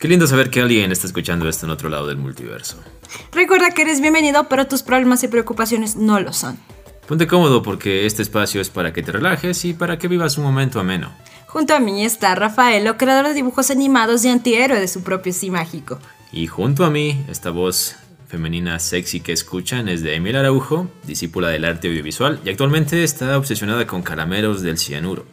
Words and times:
Qué 0.00 0.08
lindo 0.08 0.26
saber 0.26 0.48
que 0.48 0.62
alguien 0.62 0.90
está 0.92 1.06
escuchando 1.06 1.46
esto 1.46 1.66
en 1.66 1.72
otro 1.72 1.90
lado 1.90 2.06
del 2.06 2.16
multiverso. 2.16 2.78
Recuerda 3.32 3.68
que 3.68 3.82
eres 3.82 4.00
bienvenido, 4.00 4.48
pero 4.48 4.66
tus 4.66 4.82
problemas 4.82 5.22
y 5.24 5.28
preocupaciones 5.28 5.94
no 5.94 6.18
lo 6.20 6.32
son. 6.32 6.58
Ponte 7.06 7.26
cómodo 7.26 7.62
porque 7.62 8.06
este 8.06 8.22
espacio 8.22 8.62
es 8.62 8.70
para 8.70 8.94
que 8.94 9.02
te 9.02 9.12
relajes 9.12 9.62
y 9.66 9.74
para 9.74 9.98
que 9.98 10.08
vivas 10.08 10.38
un 10.38 10.44
momento 10.44 10.80
ameno. 10.80 11.12
Junto 11.48 11.74
a 11.74 11.80
mí 11.80 12.02
está 12.02 12.34
Rafaelo, 12.34 12.96
creador 12.96 13.28
de 13.28 13.34
dibujos 13.34 13.70
animados 13.70 14.24
y 14.24 14.30
antihéroe 14.30 14.80
de 14.80 14.88
su 14.88 15.02
propio 15.02 15.34
sí 15.34 15.50
mágico. 15.50 15.98
Y 16.32 16.46
junto 16.46 16.86
a 16.86 16.90
mí, 16.90 17.22
esta 17.28 17.50
voz 17.50 17.96
femenina 18.26 18.78
sexy 18.78 19.20
que 19.20 19.32
escuchan 19.32 19.86
es 19.90 20.02
de 20.02 20.14
Emil 20.14 20.36
Araujo, 20.36 20.88
discípula 21.04 21.48
del 21.48 21.66
arte 21.66 21.88
audiovisual 21.88 22.40
y 22.42 22.48
actualmente 22.48 23.04
está 23.04 23.36
obsesionada 23.36 23.86
con 23.86 24.00
caramelos 24.00 24.62
del 24.62 24.78
cianuro. 24.78 25.26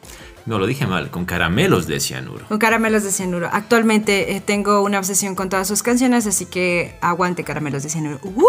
No, 0.48 0.60
lo 0.60 0.66
dije 0.66 0.88
mal, 0.88 1.12
con 1.12 1.26
caramelos 1.26 1.88
de 1.88 2.00
cianuro. 2.00 2.46
Con 2.48 2.58
caramelos 2.58 3.04
de 3.04 3.12
cianuro. 3.12 3.50
Actualmente 3.52 4.34
eh, 4.34 4.40
tengo 4.42 4.82
una 4.82 4.98
obsesión 4.98 5.36
con 5.36 5.50
todas 5.50 5.68
sus 5.68 5.84
canciones, 5.84 6.26
así 6.26 6.46
que 6.46 6.96
aguante 7.02 7.44
caramelos 7.44 7.84
de 7.84 7.90
cianuro. 7.90 8.20
¡Uh! 8.24 8.46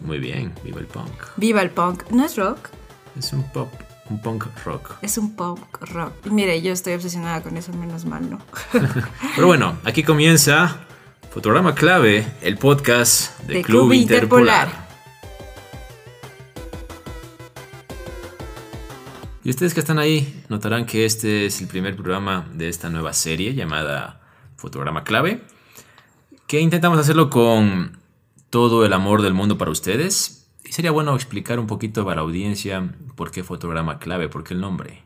Muy 0.00 0.18
bien, 0.18 0.54
viva 0.64 0.80
el 0.80 0.86
punk. 0.86 1.10
Viva 1.36 1.60
el 1.60 1.68
punk. 1.68 2.04
¿No 2.10 2.24
es 2.24 2.36
rock? 2.36 2.70
Es 3.18 3.30
un 3.34 3.42
pop, 3.52 3.70
un 4.08 4.22
punk 4.22 4.46
rock. 4.64 4.92
Es 5.02 5.18
un 5.18 5.36
punk 5.36 5.60
rock. 5.82 6.14
Y 6.24 6.30
mire, 6.30 6.62
yo 6.62 6.72
estoy 6.72 6.94
obsesionada 6.94 7.42
con 7.42 7.58
eso, 7.58 7.74
menos 7.74 8.06
mal, 8.06 8.30
¿no? 8.30 8.38
Pero 9.34 9.46
bueno, 9.46 9.76
aquí 9.84 10.02
comienza 10.02 10.78
Fotograma 11.30 11.74
Clave, 11.74 12.26
el 12.40 12.56
podcast 12.56 13.38
de, 13.40 13.56
De 13.56 13.62
Club, 13.62 13.82
Club 13.82 13.92
Interpolar. 13.92 14.68
Interpolar. 14.68 14.93
Y 19.44 19.50
ustedes 19.50 19.74
que 19.74 19.80
están 19.80 19.98
ahí 19.98 20.42
notarán 20.48 20.86
que 20.86 21.04
este 21.04 21.44
es 21.44 21.60
el 21.60 21.68
primer 21.68 21.94
programa 21.94 22.48
de 22.54 22.70
esta 22.70 22.88
nueva 22.88 23.12
serie 23.12 23.54
llamada 23.54 24.22
Fotograma 24.56 25.04
Clave, 25.04 25.42
que 26.46 26.60
intentamos 26.60 26.98
hacerlo 26.98 27.28
con 27.28 27.98
todo 28.48 28.86
el 28.86 28.94
amor 28.94 29.20
del 29.20 29.34
mundo 29.34 29.58
para 29.58 29.70
ustedes. 29.70 30.48
Y 30.64 30.72
sería 30.72 30.92
bueno 30.92 31.14
explicar 31.14 31.58
un 31.58 31.66
poquito 31.66 32.06
para 32.06 32.16
la 32.16 32.22
audiencia 32.22 32.96
por 33.16 33.30
qué 33.30 33.44
Fotograma 33.44 33.98
Clave, 33.98 34.30
por 34.30 34.44
qué 34.44 34.54
el 34.54 34.62
nombre. 34.62 35.03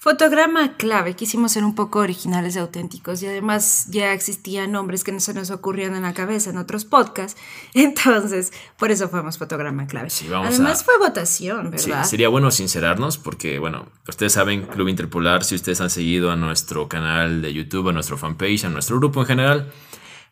Fotograma 0.00 0.76
clave, 0.76 1.14
quisimos 1.16 1.50
ser 1.50 1.64
un 1.64 1.74
poco 1.74 1.98
originales 1.98 2.54
y 2.54 2.60
auténticos 2.60 3.20
y 3.20 3.26
además 3.26 3.88
ya 3.90 4.12
existían 4.12 4.70
nombres 4.70 5.02
que 5.02 5.10
no 5.10 5.18
se 5.18 5.34
nos 5.34 5.50
ocurrían 5.50 5.96
en 5.96 6.02
la 6.02 6.14
cabeza 6.14 6.50
en 6.50 6.56
otros 6.56 6.84
podcasts, 6.84 7.40
entonces 7.74 8.52
por 8.78 8.92
eso 8.92 9.08
fuimos 9.08 9.38
fotograma 9.38 9.88
clave. 9.88 10.08
Sí, 10.10 10.28
vamos 10.28 10.50
además 10.54 10.82
a- 10.82 10.84
fue 10.84 10.98
votación, 10.98 11.72
Sí, 11.76 11.90
¿verdad? 11.90 12.04
sería 12.04 12.28
bueno 12.28 12.52
sincerarnos 12.52 13.18
porque, 13.18 13.58
bueno, 13.58 13.86
ustedes 14.08 14.32
saben, 14.34 14.62
Club 14.66 14.86
Interpolar, 14.86 15.42
si 15.42 15.56
ustedes 15.56 15.80
han 15.80 15.90
seguido 15.90 16.30
a 16.30 16.36
nuestro 16.36 16.86
canal 16.88 17.42
de 17.42 17.52
YouTube, 17.52 17.88
a 17.88 17.92
nuestro 17.92 18.16
fanpage, 18.16 18.66
a 18.66 18.68
nuestro 18.68 18.98
grupo 19.00 19.22
en 19.22 19.26
general, 19.26 19.72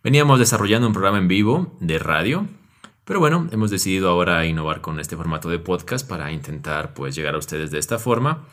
veníamos 0.04 0.38
desarrollando 0.38 0.86
un 0.86 0.92
programa 0.92 1.18
en 1.18 1.26
vivo 1.26 1.76
de 1.80 1.98
radio, 1.98 2.46
pero 3.04 3.18
bueno, 3.18 3.48
hemos 3.50 3.72
decidido 3.72 4.10
ahora 4.10 4.46
innovar 4.46 4.80
con 4.80 5.00
este 5.00 5.16
formato 5.16 5.48
de 5.48 5.58
podcast 5.58 6.08
para 6.08 6.30
intentar 6.30 6.94
pues 6.94 7.16
llegar 7.16 7.34
a 7.34 7.38
ustedes 7.38 7.72
de 7.72 7.80
esta 7.80 7.98
forma. 7.98 8.44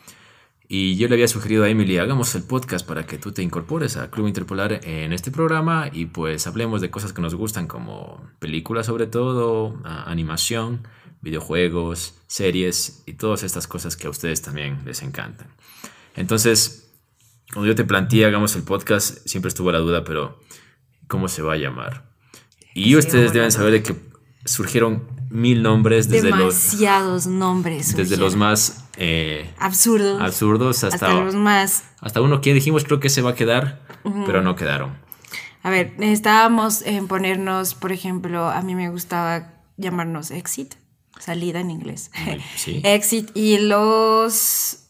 Y 0.68 0.96
yo 0.96 1.08
le 1.08 1.16
había 1.16 1.28
sugerido 1.28 1.66
a 1.66 1.70
Emily, 1.70 1.98
hagamos 1.98 2.34
el 2.36 2.44
podcast 2.44 2.88
para 2.88 3.06
que 3.06 3.18
tú 3.18 3.34
te 3.34 3.44
incorpores 3.44 3.98
a 3.98 4.10
Club 4.10 4.28
Interpolar 4.28 4.80
en 4.84 5.12
este 5.12 5.30
programa 5.30 5.90
y 5.92 6.06
pues 6.06 6.48
hablemos 6.48 6.80
de 6.82 6.90
cosas 6.90 7.12
que 7.12 7.22
nos 7.22 7.36
gustan 7.36 7.68
como 7.68 8.26
películas 8.40 8.86
sobre 8.86 9.08
todo, 9.08 9.82
animación, 9.84 10.88
videojuegos, 11.22 12.22
series 12.28 13.04
y 13.06 13.14
todas 13.14 13.44
estas 13.44 13.68
cosas 13.68 13.98
que 13.98 14.08
a 14.08 14.10
ustedes 14.10 14.42
también 14.42 14.80
les 14.86 15.04
encantan. 15.04 15.48
Entonces, 16.16 16.92
cuando 17.52 17.68
yo 17.68 17.76
te 17.76 17.84
planteé 17.84 18.26
hagamos 18.26 18.56
el 18.56 18.64
podcast, 18.64 19.20
siempre 19.28 19.50
estuvo 19.50 19.72
la 19.72 19.80
duda, 19.80 20.04
pero 20.04 20.40
¿cómo 21.08 21.28
se 21.28 21.42
va 21.42 21.54
a 21.54 21.58
llamar? 21.58 22.10
Y 22.74 22.96
ustedes 22.96 23.34
deben 23.34 23.52
saber 23.52 23.74
de 23.74 23.84
que 23.84 23.96
surgieron 24.46 25.13
mil 25.34 25.64
nombres 25.64 26.08
desde 26.10 26.30
los, 26.30 26.38
Demasiados 26.40 27.26
nombres. 27.26 27.96
desde 27.96 28.18
los 28.18 28.36
más 28.36 28.86
eh, 28.98 29.52
absurdos 29.58 30.22
absurdos 30.22 30.84
hasta, 30.84 31.08
hasta, 31.08 31.24
los 31.24 31.34
más... 31.34 31.86
hasta 32.02 32.22
uno 32.22 32.40
que 32.40 32.54
dijimos 32.54 32.84
creo 32.84 33.00
que 33.00 33.10
se 33.10 33.24
va 33.24 33.32
a 33.32 33.36
quedar, 33.36 33.82
pero 34.28 34.44
no 34.44 34.56
quedaron. 34.56 34.96
A 35.64 35.72
ver, 35.72 35.94
necesitábamos 35.98 36.84
en 36.84 37.08
ponernos, 37.08 37.74
por 37.74 37.92
ejemplo, 37.92 38.48
a 38.50 38.62
mí 38.62 38.76
me 38.76 38.90
gustaba 38.90 39.54
llamarnos 39.78 40.30
Exit, 40.30 40.76
salida 41.20 41.62
en 41.62 41.72
inglés. 41.72 42.12
Sí. 42.56 42.82
Exit 42.84 43.32
y 43.34 43.58
los... 43.58 44.83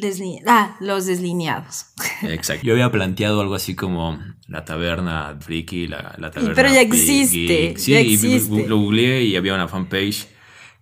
desli- 0.00 0.42
Ah, 0.46 0.76
los 0.80 1.06
deslineados. 1.06 1.86
Exacto. 2.22 2.66
Yo 2.66 2.72
había 2.74 2.90
planteado 2.90 3.40
algo 3.40 3.54
así 3.54 3.74
como 3.74 4.18
la 4.48 4.64
taberna 4.64 5.36
friki, 5.40 5.88
la, 5.88 6.14
la 6.18 6.30
taberna 6.30 6.54
Pero 6.54 6.68
ya 6.68 6.82
geek. 6.82 6.92
existe, 6.94 7.74
Sí, 7.76 7.92
ya 7.92 8.00
existe. 8.00 8.68
lo 8.68 8.78
googleé 8.78 9.22
y 9.24 9.36
había 9.36 9.54
una 9.54 9.68
fanpage 9.68 10.26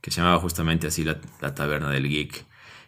que 0.01 0.11
se 0.11 0.21
llamaba 0.21 0.39
justamente 0.41 0.87
así 0.87 1.03
la, 1.05 1.19
la 1.41 1.55
taberna 1.55 1.91
del 1.91 2.09
geek. 2.09 2.45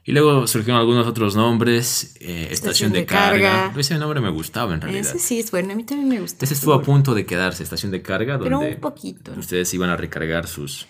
Y 0.09 0.13
luego 0.13 0.47
surgieron 0.47 0.79
algunos 0.81 1.05
otros 1.09 1.35
nombres, 1.35 2.15
eh, 2.21 2.47
estación, 2.53 2.93
de, 2.93 3.01
de 3.01 3.07
carga. 3.07 3.51
carga. 3.65 3.81
Ese 3.81 3.99
nombre 3.99 4.21
me 4.21 4.29
gustaba 4.31 4.73
en 4.73 4.81
realidad. 4.81 5.01
Ese 5.05 5.19
sí 5.19 5.41
es 5.41 5.51
bueno, 5.51 5.73
a 5.73 5.75
mí 5.75 5.83
también 5.83 6.09
me 6.09 6.21
gusta. 6.21 6.45
Ese 6.45 6.55
estuvo 6.55 6.75
a 6.75 6.83
punto 6.83 7.13
de 7.13 7.27
quedarse, 7.27 7.65
estación 7.65 7.91
de 7.91 8.03
carga, 8.03 8.39
Pero 8.39 8.59
donde 8.61 8.79
un 8.81 9.39
ustedes 9.41 9.75
iban 9.75 9.91
a 9.91 9.97
recargar 9.97 10.47
sus, 10.47 10.87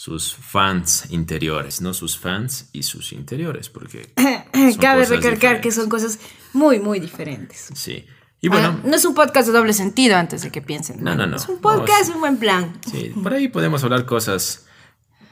sus 0.00 0.34
fans 0.34 1.04
interiores, 1.10 1.82
no 1.82 1.92
sus 1.92 2.16
fans 2.16 2.70
y 2.72 2.84
sus 2.84 3.12
interiores, 3.12 3.68
porque... 3.68 4.10
Cabe 4.80 5.04
recalcar 5.04 5.60
que 5.60 5.70
son 5.70 5.90
cosas 5.90 6.18
muy, 6.54 6.78
muy 6.80 7.00
diferentes. 7.00 7.68
Sí. 7.74 8.06
Y 8.40 8.48
bueno, 8.48 8.68
Ah, 8.68 8.80
no 8.82 8.96
es 8.96 9.04
un 9.04 9.14
podcast 9.14 9.48
de 9.48 9.52
doble 9.52 9.74
sentido 9.74 10.16
antes 10.16 10.40
de 10.40 10.50
que 10.50 10.62
piensen. 10.62 11.04
No, 11.04 11.14
no, 11.14 11.26
no. 11.26 11.36
Es 11.36 11.46
un 11.50 11.60
podcast, 11.60 12.08
No, 12.08 12.14
un 12.14 12.20
buen 12.20 12.38
plan. 12.38 12.80
Sí, 12.90 13.12
por 13.22 13.34
ahí 13.34 13.48
podemos 13.48 13.84
hablar 13.84 14.06
cosas 14.06 14.66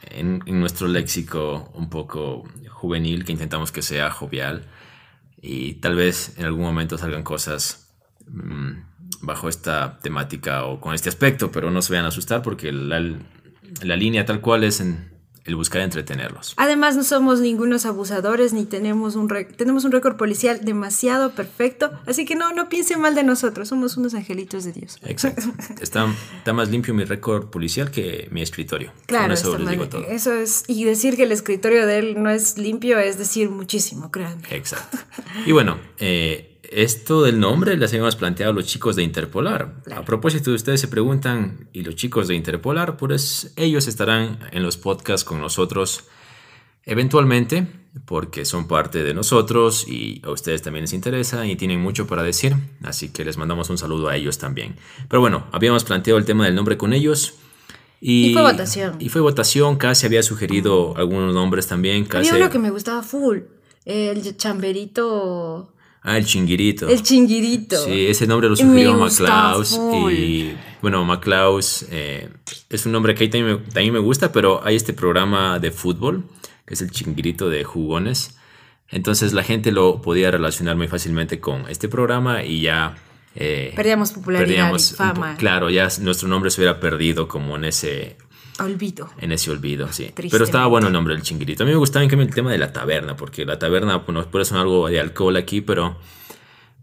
en, 0.03 0.43
en 0.45 0.59
nuestro 0.59 0.87
léxico 0.87 1.71
un 1.73 1.89
poco 1.89 2.43
juvenil 2.69 3.25
que 3.25 3.31
intentamos 3.31 3.71
que 3.71 3.81
sea 3.81 4.11
jovial 4.11 4.67
y 5.41 5.73
tal 5.81 5.95
vez 5.95 6.33
en 6.37 6.45
algún 6.45 6.61
momento 6.61 6.95
salgan 6.99 7.23
cosas 7.23 7.89
mm, 8.27 8.73
bajo 9.21 9.49
esta 9.49 9.97
temática 9.99 10.65
o 10.65 10.79
con 10.79 10.93
este 10.93 11.09
aspecto, 11.09 11.51
pero 11.51 11.71
no 11.71 11.81
se 11.81 11.93
vayan 11.93 12.05
a 12.05 12.09
asustar 12.09 12.43
porque 12.43 12.71
la, 12.71 12.99
la 13.81 13.95
línea 13.95 14.25
tal 14.25 14.41
cual 14.41 14.63
es 14.63 14.79
en 14.81 15.09
el 15.45 15.55
buscar 15.55 15.81
entretenerlos. 15.81 16.53
Además, 16.57 16.95
no 16.95 17.03
somos 17.03 17.39
ningunos 17.39 17.85
abusadores 17.85 18.53
ni 18.53 18.65
tenemos 18.65 19.15
un, 19.15 19.27
tenemos 19.57 19.83
un 19.83 19.91
récord 19.91 20.15
policial 20.15 20.63
demasiado 20.63 21.31
perfecto. 21.31 21.91
Así 22.05 22.25
que 22.25 22.35
no, 22.35 22.53
no 22.53 22.69
piensen 22.69 23.01
mal 23.01 23.15
de 23.15 23.23
nosotros. 23.23 23.67
Somos 23.69 23.97
unos 23.97 24.13
angelitos 24.13 24.63
de 24.63 24.73
Dios. 24.73 24.97
Exacto. 25.03 25.43
Está, 25.81 26.07
está 26.37 26.53
más 26.53 26.69
limpio 26.69 26.93
mi 26.93 27.03
récord 27.03 27.49
policial 27.49 27.89
que 27.89 28.27
mi 28.31 28.41
escritorio. 28.41 28.91
Claro, 29.07 29.33
eso 29.33 29.47
está 29.47 29.57
les 29.57 29.65
mal. 29.65 29.73
digo 29.73 29.89
todo. 29.89 30.05
eso 30.05 30.33
es. 30.33 30.65
Y 30.67 30.83
decir 30.83 31.15
que 31.15 31.23
el 31.23 31.31
escritorio 31.31 31.87
de 31.87 31.97
él 31.97 32.21
no 32.21 32.29
es 32.29 32.57
limpio 32.57 32.99
es 32.99 33.17
decir 33.17 33.49
muchísimo, 33.49 34.11
créanme. 34.11 34.43
Exacto. 34.51 34.97
Y 35.45 35.51
bueno, 35.51 35.79
eh, 35.97 36.48
esto 36.71 37.23
del 37.23 37.39
nombre 37.39 37.75
les 37.77 37.91
habíamos 37.91 38.15
planteado 38.15 38.51
a 38.51 38.55
los 38.55 38.65
chicos 38.65 38.95
de 38.95 39.03
Interpolar. 39.03 39.81
A 39.93 40.03
propósito, 40.03 40.51
ustedes 40.51 40.79
se 40.81 40.87
preguntan, 40.87 41.67
¿y 41.73 41.81
los 41.81 41.95
chicos 41.95 42.27
de 42.27 42.35
Interpolar? 42.35 42.97
Pues 42.97 43.53
ellos 43.55 43.87
estarán 43.87 44.39
en 44.51 44.63
los 44.63 44.77
podcasts 44.77 45.23
con 45.23 45.41
nosotros 45.41 46.05
eventualmente, 46.85 47.67
porque 48.05 48.45
son 48.45 48.67
parte 48.67 49.03
de 49.03 49.13
nosotros 49.13 49.87
y 49.87 50.21
a 50.23 50.31
ustedes 50.31 50.61
también 50.61 50.83
les 50.83 50.93
interesa 50.93 51.45
y 51.45 51.55
tienen 51.55 51.79
mucho 51.79 52.07
para 52.07 52.23
decir, 52.23 52.55
así 52.83 53.09
que 53.09 53.25
les 53.25 53.37
mandamos 53.37 53.69
un 53.69 53.77
saludo 53.77 54.09
a 54.09 54.15
ellos 54.15 54.37
también. 54.37 54.75
Pero 55.07 55.21
bueno, 55.21 55.47
habíamos 55.51 55.83
planteado 55.83 56.17
el 56.17 56.25
tema 56.25 56.45
del 56.45 56.55
nombre 56.55 56.77
con 56.77 56.93
ellos. 56.93 57.35
Y, 58.01 58.27
Y 58.27 58.33
fue 58.33 58.41
votación. 58.43 58.95
Y 58.99 59.09
fue 59.09 59.21
votación, 59.21 59.75
casi 59.77 60.05
había 60.05 60.23
sugerido 60.23 60.95
algunos 60.97 61.33
nombres 61.33 61.67
también. 61.67 62.05
Casi, 62.05 62.29
Había 62.29 62.45
uno 62.45 62.51
que 62.51 62.59
me 62.59 62.69
gustaba 62.69 63.03
full. 63.03 63.39
El 63.85 64.37
chamberito. 64.37 65.73
Ah, 66.01 66.17
el 66.17 66.25
chinguirito. 66.25 66.87
El 66.87 67.03
chinguirito. 67.03 67.83
Sí, 67.83 68.07
ese 68.07 68.25
nombre 68.25 68.47
lo 68.49 68.55
sugirió 68.55 68.95
MacLaus. 68.95 69.79
Y 70.11 70.53
bueno, 70.81 71.03
MacLaus 71.03 71.85
eh, 71.91 72.29
es 72.69 72.85
un 72.85 72.93
nombre 72.93 73.13
que 73.15 73.25
ahí 73.25 73.29
también 73.29 73.57
me, 73.57 73.71
también 73.71 73.93
me 73.93 73.99
gusta, 73.99 74.31
pero 74.31 74.61
hay 74.65 74.75
este 74.77 74.93
programa 74.93 75.59
de 75.59 75.71
fútbol, 75.71 76.23
que 76.65 76.73
es 76.75 76.81
el 76.81 76.89
chinguirito 76.91 77.49
de 77.49 77.63
jugones. 77.65 78.37
Entonces 78.89 79.33
la 79.33 79.43
gente 79.43 79.71
lo 79.71 80.01
podía 80.01 80.31
relacionar 80.31 80.75
muy 80.75 80.87
fácilmente 80.87 81.39
con 81.39 81.69
este 81.69 81.89
programa 81.89 82.43
y 82.43 82.61
ya... 82.61 82.95
eh, 83.35 83.73
Perdíamos 83.75 84.11
popularidad 84.13 84.47
perdíamos 84.47 84.91
y 84.91 84.95
fama. 84.95 85.35
claro, 85.37 85.69
ya 85.69 85.89
nuestro 86.01 86.27
nombre 86.27 86.49
se 86.49 86.61
hubiera 86.61 86.79
perdido 86.79 87.27
como 87.27 87.55
en 87.57 87.65
ese 87.65 88.17
Olvido. 88.59 89.09
en 89.19 89.31
ese 89.31 89.51
olvido, 89.51 89.91
sí. 89.91 90.11
Pero 90.15 90.43
estaba 90.43 90.67
bueno 90.67 90.87
el 90.87 90.93
nombre 90.93 91.13
del 91.13 91.23
chinguirito. 91.23 91.63
A 91.63 91.65
mí 91.65 91.71
me 91.71 91.77
gustaba 91.77 92.03
en 92.03 92.09
cambio 92.09 92.27
el 92.27 92.33
tema 92.33 92.51
de 92.51 92.57
la 92.57 92.73
taberna, 92.73 93.15
porque 93.15 93.45
la 93.45 93.59
taberna, 93.59 93.97
bueno, 93.97 94.25
por 94.25 94.41
eso 94.41 94.59
algo 94.59 94.87
de 94.87 94.99
alcohol 94.99 95.35
aquí, 95.37 95.61
pero 95.61 95.97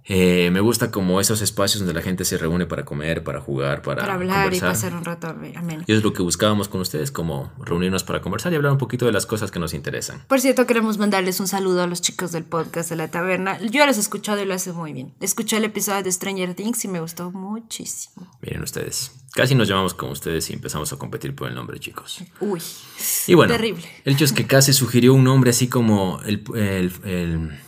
Eh, 0.09 0.51
me 0.53 0.61
gusta 0.61 0.93
como 0.93 1.21
esos 1.21 1.43
espacios 1.43 1.81
donde 1.81 1.93
la 1.93 2.01
gente 2.01 2.25
se 2.25 2.39
reúne 2.39 2.67
para 2.67 2.85
comer, 2.85 3.25
para 3.25 3.41
jugar, 3.41 3.83
para, 3.83 4.03
Para 4.03 4.15
hablar 4.15 4.55
y 4.55 4.61
pasar 4.61 4.95
un 4.95 5.05
rato 5.05 5.27
ameno. 5.27 5.83
Y 5.87 5.91
eso 5.93 5.99
es 5.99 6.05
lo 6.05 6.13
que 6.13 6.23
buscábamos 6.23 6.69
con 6.69 6.81
ustedes, 6.81 7.11
como 7.11 7.53
reunirnos 7.59 8.05
para 8.05 8.21
conversar 8.21 8.53
y 8.53 8.57
hablar 8.57 8.71
un 8.71 8.79
poquito 8.79 9.05
de 9.07 9.11
las 9.13 9.27
cosas 9.27 9.51
que 9.51 9.59
nos 9.59 9.75
interesan. 9.75 10.23
Por 10.29 10.41
cierto, 10.41 10.65
queremos 10.65 10.99
mandarles 10.99 11.41
un 11.41 11.49
saludo 11.49 11.83
a 11.83 11.89
los 11.89 12.01
chicos 12.03 12.31
del 12.31 12.45
podcast 12.45 12.89
de 12.91 12.95
la 12.97 13.09
taberna. 13.11 13.59
Yo 13.61 13.85
los 13.85 13.97
he 13.97 14.01
escuchado 14.01 14.41
y 14.41 14.45
lo 14.45 14.55
hacen 14.55 14.77
muy 14.77 14.93
bien. 14.93 15.13
Escuché 15.21 15.57
el 15.57 15.65
episodio 15.65 16.05
de 16.05 16.13
Stranger 16.13 16.55
Things 16.55 16.85
y 16.85 16.89
me 16.89 17.01
gustó 17.01 17.33
muchísimo. 17.33 18.29
Miren 18.43 18.63
ustedes, 18.63 19.11
casi 19.35 19.57
nos 19.57 19.67
llamamos 19.67 19.95
con 19.95 20.11
ustedes 20.11 20.49
y 20.51 20.53
empezamos 20.53 20.93
a 20.93 20.97
competir 20.99 21.35
por 21.35 21.49
el 21.49 21.55
nombre, 21.57 21.81
chicos. 21.81 22.23
Uy, 22.39 22.63
Y 23.27 23.35
bueno, 23.35 23.53
Terrible. 23.53 23.85
el 24.05 24.13
hecho 24.15 24.25
es 24.25 24.33
que 24.33 24.47
casi 24.47 24.73
sugirió 24.73 25.15
un 25.15 25.25
nombre 25.25 25.51
así 25.51 25.67
como 25.69 26.21
el, 26.25 26.45
el, 26.55 26.93
el- 27.05 27.59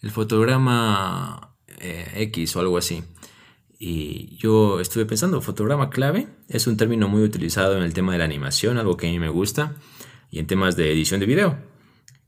el 0.00 0.10
fotograma 0.12 1.47
eh, 1.80 2.10
X 2.14 2.56
o 2.56 2.60
algo 2.60 2.78
así. 2.78 3.02
Y 3.78 4.36
yo 4.36 4.80
estuve 4.80 5.06
pensando, 5.06 5.40
fotograma 5.40 5.88
clave 5.88 6.26
es 6.48 6.66
un 6.66 6.76
término 6.76 7.08
muy 7.08 7.22
utilizado 7.22 7.76
en 7.76 7.84
el 7.84 7.94
tema 7.94 8.12
de 8.12 8.18
la 8.18 8.24
animación, 8.24 8.76
algo 8.76 8.96
que 8.96 9.06
a 9.06 9.10
mí 9.10 9.18
me 9.20 9.28
gusta, 9.28 9.76
y 10.30 10.40
en 10.40 10.46
temas 10.46 10.76
de 10.76 10.92
edición 10.92 11.20
de 11.20 11.26
video. 11.26 11.58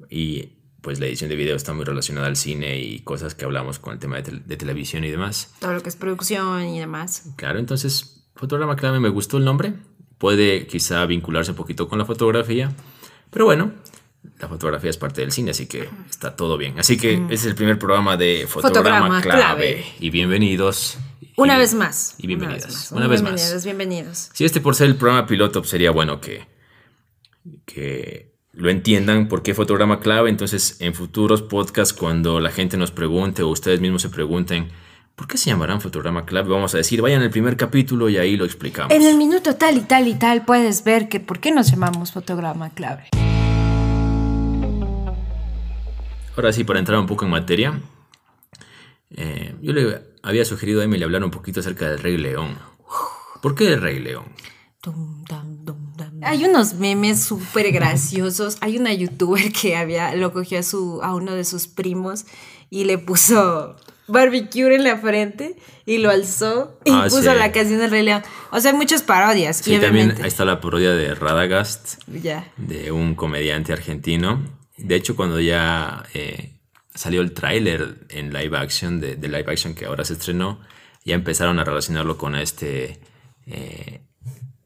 Y 0.08 0.50
pues 0.80 1.00
la 1.00 1.06
edición 1.06 1.28
de 1.28 1.36
video 1.36 1.56
está 1.56 1.72
muy 1.72 1.84
relacionada 1.84 2.26
al 2.26 2.36
cine 2.36 2.78
y 2.78 3.00
cosas 3.00 3.34
que 3.34 3.44
hablamos 3.44 3.78
con 3.78 3.94
el 3.94 3.98
tema 3.98 4.20
de, 4.20 4.40
de 4.44 4.56
televisión 4.56 5.04
y 5.04 5.10
demás. 5.10 5.52
todo 5.60 5.72
lo 5.72 5.82
que 5.82 5.88
es 5.88 5.96
producción 5.96 6.68
y 6.68 6.78
demás. 6.78 7.32
Claro, 7.36 7.58
entonces, 7.58 8.24
fotograma 8.36 8.76
clave 8.76 9.00
me 9.00 9.08
gustó 9.08 9.36
el 9.36 9.44
nombre. 9.44 9.74
Puede 10.18 10.66
quizá 10.66 11.04
vincularse 11.06 11.50
un 11.50 11.56
poquito 11.56 11.88
con 11.88 11.98
la 11.98 12.04
fotografía, 12.04 12.74
pero 13.30 13.46
bueno, 13.46 13.72
la 14.38 14.48
fotografía 14.48 14.90
es 14.90 14.96
parte 14.96 15.20
del 15.22 15.32
cine, 15.32 15.50
así 15.52 15.66
que 15.66 15.88
está 16.08 16.36
todo 16.36 16.56
bien. 16.58 16.78
Así 16.78 16.96
que 16.96 17.14
ese 17.14 17.34
es 17.34 17.44
el 17.46 17.54
primer 17.54 17.78
programa 17.78 18.16
de 18.16 18.46
fotograma, 18.48 18.98
Fotograma 19.18 19.20
clave. 19.22 19.40
clave. 19.40 19.84
Y 20.00 20.10
bienvenidos. 20.10 20.98
Una 21.36 21.56
Y- 21.56 21.58
vez 21.58 21.74
más. 21.74 22.14
Y 22.18 22.26
bienvenidas. 22.26 22.62
Una 22.64 22.70
vez 22.70 22.82
más. 22.82 22.92
Una 22.92 23.06
vez 23.08 23.22
más. 23.22 23.30
bienvenidos, 23.32 23.64
bienvenidos. 23.64 24.30
Si 24.34 24.44
este 24.44 24.60
por 24.60 24.74
ser 24.74 24.88
el 24.88 24.96
programa 24.96 25.26
piloto, 25.26 25.60
pues 25.60 25.70
sería 25.70 25.90
bueno 25.90 26.20
que, 26.20 26.46
que 27.64 28.34
lo 28.52 28.68
entiendan 28.70 29.28
por 29.28 29.42
qué 29.42 29.54
fotograma 29.54 30.00
clave. 30.00 30.28
Entonces, 30.30 30.76
en 30.80 30.94
futuros 30.94 31.42
podcasts, 31.42 31.94
cuando 31.94 32.40
la 32.40 32.50
gente 32.50 32.76
nos 32.76 32.90
pregunte 32.90 33.42
o 33.42 33.48
ustedes 33.48 33.80
mismos 33.80 34.02
se 34.02 34.10
pregunten, 34.10 34.68
¿por 35.16 35.28
qué 35.28 35.38
se 35.38 35.50
llamarán 35.50 35.80
fotograma 35.80 36.26
clave? 36.26 36.50
Vamos 36.50 36.74
a 36.74 36.76
decir, 36.78 37.00
vayan 37.00 37.22
al 37.22 37.30
primer 37.30 37.56
capítulo 37.56 38.08
y 38.08 38.18
ahí 38.18 38.36
lo 38.36 38.44
explicamos. 38.44 38.92
En 38.92 39.02
el 39.02 39.16
minuto 39.16 39.54
tal 39.56 39.76
y 39.78 39.80
tal 39.82 40.08
y 40.08 40.14
tal 40.14 40.44
puedes 40.44 40.84
ver 40.84 41.08
que 41.08 41.20
por 41.20 41.40
qué 41.40 41.52
nos 41.52 41.70
llamamos 41.70 42.12
fotograma 42.12 42.70
clave. 42.70 43.08
Ahora 46.40 46.54
sí, 46.54 46.64
para 46.64 46.78
entrar 46.78 46.98
un 46.98 47.06
poco 47.06 47.26
en 47.26 47.30
materia, 47.32 47.78
eh, 49.14 49.54
yo 49.60 49.74
le 49.74 50.00
había 50.22 50.42
sugerido 50.46 50.80
a 50.80 50.84
Emily 50.84 51.02
hablar 51.04 51.22
un 51.22 51.30
poquito 51.30 51.60
acerca 51.60 51.90
del 51.90 51.98
Rey 51.98 52.16
León. 52.16 52.56
¿Por 53.42 53.54
qué 53.54 53.74
el 53.74 53.82
Rey 53.82 53.98
León? 53.98 54.24
Hay 56.22 56.46
unos 56.46 56.72
memes 56.72 57.22
súper 57.22 57.70
graciosos. 57.72 58.56
Hay 58.62 58.78
una 58.78 58.94
youtuber 58.94 59.52
que 59.52 59.76
había, 59.76 60.14
lo 60.16 60.32
cogió 60.32 60.58
a, 60.60 60.62
su, 60.62 61.00
a 61.02 61.14
uno 61.14 61.34
de 61.34 61.44
sus 61.44 61.66
primos 61.66 62.24
y 62.70 62.84
le 62.84 62.96
puso 62.96 63.76
barbecue 64.08 64.74
en 64.74 64.84
la 64.84 64.96
frente 64.96 65.56
y 65.84 65.98
lo 65.98 66.08
alzó 66.08 66.78
y 66.86 66.90
Ah, 66.90 67.04
puso 67.04 67.20
sí. 67.32 67.38
la 67.38 67.52
canción 67.52 67.80
del 67.80 67.90
Rey 67.90 68.02
León. 68.02 68.22
O 68.50 68.58
sea, 68.60 68.70
hay 68.70 68.78
muchas 68.78 69.02
parodias. 69.02 69.58
Sí, 69.58 69.74
y 69.74 69.78
también 69.78 70.12
ahí 70.22 70.28
está 70.28 70.46
la 70.46 70.58
parodia 70.62 70.92
de 70.92 71.14
Radagast, 71.14 72.02
de 72.56 72.92
un 72.92 73.14
comediante 73.14 73.74
argentino. 73.74 74.58
De 74.82 74.96
hecho, 74.96 75.16
cuando 75.16 75.40
ya 75.40 76.04
eh, 76.14 76.58
salió 76.94 77.20
el 77.20 77.32
tráiler 77.32 78.06
en 78.08 78.32
live 78.32 78.56
action, 78.56 79.00
de, 79.00 79.16
de 79.16 79.28
live 79.28 79.46
action 79.52 79.74
que 79.74 79.86
ahora 79.86 80.04
se 80.04 80.14
estrenó, 80.14 80.60
ya 81.04 81.14
empezaron 81.14 81.58
a 81.58 81.64
relacionarlo 81.64 82.16
con 82.16 82.34
este... 82.34 83.00
eh, 83.46 84.00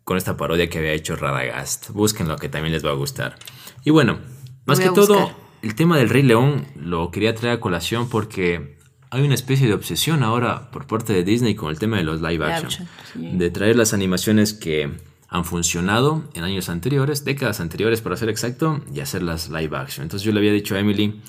con 0.04 0.18
esta 0.18 0.36
parodia 0.36 0.68
que 0.68 0.76
había 0.78 0.92
hecho 0.92 1.16
Radagast. 1.16 1.88
Búsquenlo, 1.90 2.36
que 2.36 2.50
también 2.50 2.74
les 2.74 2.84
va 2.84 2.90
a 2.90 2.94
gustar. 2.94 3.36
Y 3.84 3.90
bueno, 3.90 4.18
más 4.66 4.78
que 4.78 4.90
todo, 4.90 5.34
el 5.62 5.74
tema 5.74 5.96
del 5.96 6.10
Rey 6.10 6.22
León 6.22 6.66
lo 6.76 7.10
quería 7.10 7.34
traer 7.34 7.56
a 7.56 7.60
colación 7.60 8.10
porque 8.10 8.76
hay 9.08 9.22
una 9.22 9.34
especie 9.34 9.66
de 9.66 9.72
obsesión 9.72 10.22
ahora 10.22 10.70
por 10.70 10.86
parte 10.86 11.14
de 11.14 11.24
Disney 11.24 11.54
con 11.54 11.70
el 11.70 11.78
tema 11.78 11.96
de 11.96 12.02
los 12.02 12.20
live 12.20 12.44
action. 12.44 12.66
action, 12.66 12.88
sí. 13.14 13.30
De 13.38 13.48
traer 13.50 13.76
las 13.76 13.94
animaciones 13.94 14.52
que 14.52 14.90
han 15.34 15.44
funcionado 15.44 16.22
en 16.34 16.44
años 16.44 16.68
anteriores, 16.68 17.24
décadas 17.24 17.58
anteriores 17.58 18.00
para 18.00 18.16
ser 18.16 18.28
exacto, 18.28 18.80
y 18.94 19.00
hacerlas 19.00 19.48
live 19.48 19.76
action. 19.76 20.04
Entonces 20.04 20.24
yo 20.24 20.30
le 20.30 20.38
había 20.38 20.52
dicho 20.52 20.76
a 20.76 20.78
Emily, 20.78 21.20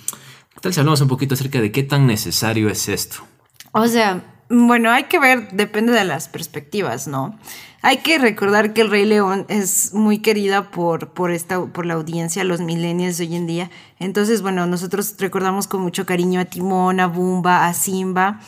¿qué 0.54 0.60
tal 0.62 0.72
si 0.72 0.80
hablamos 0.80 1.02
un 1.02 1.07
poquito 1.07 1.34
acerca 1.34 1.60
de 1.60 1.72
qué 1.72 1.81
tan 1.81 2.06
necesario 2.06 2.69
es 2.69 2.88
esto? 2.88 3.24
O 3.72 3.88
sea, 3.88 4.24
bueno, 4.48 4.92
hay 4.92 5.06
que 5.06 5.18
ver, 5.18 5.50
depende 5.54 5.92
de 5.92 6.04
las 6.04 6.28
perspectivas, 6.28 7.07
¿no? 7.07 7.40
Hay 7.81 7.98
que 7.98 8.19
recordar 8.19 8.74
que 8.74 8.81
el 8.81 8.92
Rey 8.92 9.06
León 9.06 9.48
es 9.50 9.92
muy 9.96 10.19
querida 10.19 10.69
por, 10.69 11.10
por, 11.10 11.31
esta, 11.31 11.66
por 11.66 11.88
la 11.88 11.96
audiencia, 11.96 12.44
los 12.44 12.62
millennials 12.62 13.18
de 13.18 13.25
hoy 13.25 13.36
en 13.36 13.48
día. 13.48 13.72
Entonces, 13.98 14.44
bueno, 14.44 14.68
nosotros 14.68 15.16
recordamos 15.18 15.66
con 15.66 15.81
mucho 15.81 16.06
cariño 16.06 16.40
a 16.40 16.46
Timón, 16.46 17.00
a 17.00 17.08
Bumba, 17.08 17.66
a 17.66 17.74
Simba 17.74 18.40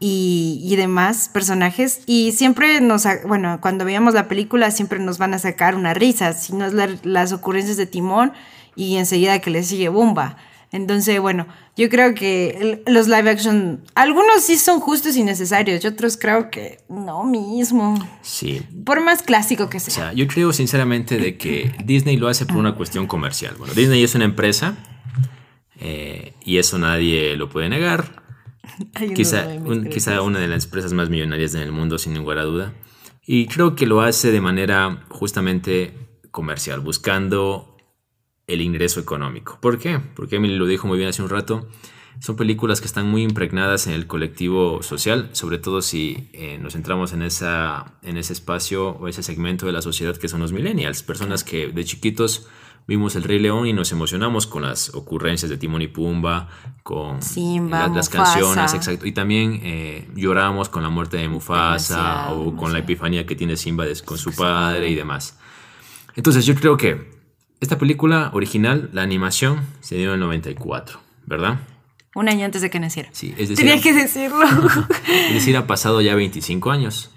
y, 0.00 0.60
y 0.62 0.76
demás 0.76 1.28
personajes. 1.32 2.00
Y 2.06 2.32
siempre 2.32 2.80
nos, 2.80 3.04
bueno, 3.26 3.58
cuando 3.60 3.84
veíamos 3.84 4.14
la 4.14 4.28
película 4.28 4.70
siempre 4.70 4.98
nos 4.98 5.18
van 5.18 5.34
a 5.34 5.38
sacar 5.38 5.74
una 5.74 5.94
risa, 5.94 6.32
si 6.32 6.52
no 6.54 6.66
es 6.66 6.72
la- 6.74 6.96
las 7.02 7.32
ocurrencias 7.32 7.76
de 7.76 7.86
Timón 7.86 8.32
y 8.74 8.96
enseguida 8.96 9.38
que 9.40 9.50
le 9.50 9.62
sigue 9.62 9.88
Bumba. 9.88 10.36
Entonces, 10.72 11.18
bueno, 11.20 11.46
yo 11.76 11.88
creo 11.88 12.14
que 12.14 12.82
los 12.86 13.06
live 13.06 13.30
action, 13.30 13.82
algunos 13.94 14.42
sí 14.42 14.56
son 14.58 14.80
justos 14.80 15.16
y 15.16 15.22
necesarios, 15.22 15.82
y 15.82 15.86
otros 15.86 16.16
creo 16.18 16.50
que 16.50 16.80
no 16.88 17.24
mismo. 17.24 17.96
Sí. 18.20 18.60
Por 18.84 19.00
más 19.00 19.22
clásico 19.22 19.70
que 19.70 19.76
O 19.76 19.80
sea. 19.80 19.94
sea, 19.94 20.12
yo 20.12 20.26
creo 20.26 20.52
sinceramente 20.52 21.18
de 21.18 21.38
que 21.38 21.72
Disney 21.84 22.16
lo 22.16 22.28
hace 22.28 22.44
por 22.46 22.56
una 22.56 22.74
cuestión 22.74 23.06
comercial. 23.06 23.54
Bueno, 23.58 23.72
Disney 23.74 24.02
es 24.02 24.14
una 24.16 24.24
empresa 24.24 24.74
eh, 25.80 26.34
y 26.44 26.58
eso 26.58 26.78
nadie 26.78 27.36
lo 27.36 27.48
puede 27.48 27.68
negar. 27.68 28.25
Quizá, 29.14 29.46
un- 29.64 29.84
quizá 29.90 30.20
una 30.22 30.38
de 30.38 30.48
las 30.48 30.64
empresas 30.64 30.92
más 30.92 31.08
millonarias 31.10 31.54
en 31.54 31.62
el 31.62 31.72
mundo, 31.72 31.98
sin 31.98 32.14
lugar 32.16 32.38
a 32.38 32.44
duda. 32.44 32.74
Y 33.26 33.46
creo 33.46 33.74
que 33.74 33.86
lo 33.86 34.00
hace 34.02 34.30
de 34.32 34.40
manera 34.40 35.04
justamente 35.08 35.94
comercial, 36.30 36.80
buscando 36.80 37.76
el 38.46 38.60
ingreso 38.60 39.00
económico. 39.00 39.58
¿Por 39.60 39.78
qué? 39.78 39.98
Porque 40.14 40.36
Emily 40.36 40.56
lo 40.56 40.66
dijo 40.66 40.86
muy 40.86 40.98
bien 40.98 41.08
hace 41.10 41.22
un 41.22 41.28
rato. 41.28 41.68
Son 42.20 42.36
películas 42.36 42.80
que 42.80 42.86
están 42.86 43.10
muy 43.10 43.22
impregnadas 43.22 43.86
en 43.88 43.92
el 43.92 44.06
colectivo 44.06 44.82
social, 44.82 45.28
sobre 45.32 45.58
todo 45.58 45.82
si 45.82 46.30
eh, 46.32 46.56
nos 46.58 46.72
centramos 46.74 47.12
en, 47.12 47.22
esa, 47.22 47.98
en 48.02 48.16
ese 48.16 48.32
espacio 48.32 48.90
o 48.90 49.08
ese 49.08 49.22
segmento 49.22 49.66
de 49.66 49.72
la 49.72 49.82
sociedad 49.82 50.16
que 50.16 50.28
son 50.28 50.40
los 50.40 50.52
millennials, 50.52 51.02
personas 51.02 51.44
que 51.44 51.66
de 51.68 51.84
chiquitos 51.84 52.46
vimos 52.86 53.16
El 53.16 53.24
Rey 53.24 53.38
León 53.38 53.66
y 53.66 53.72
nos 53.72 53.90
emocionamos 53.92 54.46
con 54.46 54.62
las 54.62 54.94
ocurrencias 54.94 55.50
de 55.50 55.56
Timón 55.58 55.82
y 55.82 55.88
Pumba, 55.88 56.48
con 56.82 57.20
Simba, 57.22 57.88
las, 57.88 58.08
canciones, 58.08 58.74
exacto. 58.74 59.06
Y 59.06 59.12
también 59.12 59.60
eh, 59.62 60.08
lloramos 60.14 60.68
con 60.68 60.82
la 60.82 60.88
muerte 60.88 61.16
de 61.16 61.28
Mufasa 61.28 61.96
Demasiado, 61.96 62.40
o 62.42 62.56
con 62.56 62.72
la 62.72 62.78
epifanía 62.80 63.26
que 63.26 63.34
tiene 63.34 63.56
Simba 63.56 63.84
des- 63.84 64.02
con 64.02 64.18
su 64.18 64.34
padre 64.34 64.88
y 64.88 64.94
demás. 64.94 65.38
Entonces 66.14 66.46
yo 66.46 66.54
creo 66.54 66.76
que 66.76 67.10
esta 67.60 67.78
película 67.78 68.30
original, 68.34 68.90
la 68.92 69.02
animación, 69.02 69.60
se 69.80 69.96
dio 69.96 70.08
en 70.08 70.14
el 70.14 70.20
94, 70.20 71.00
¿verdad? 71.26 71.58
Un 72.14 72.28
año 72.28 72.44
antes 72.46 72.62
de 72.62 72.70
que 72.70 72.80
naciera. 72.80 73.08
Sí, 73.12 73.34
es 73.36 73.48
decir, 73.50 73.56
Tenía 73.66 73.80
que 73.82 73.92
decirlo. 73.92 74.44
es 75.28 75.34
decir, 75.34 75.56
ha 75.56 75.66
pasado 75.66 76.00
ya 76.00 76.14
25 76.14 76.70
años. 76.70 77.10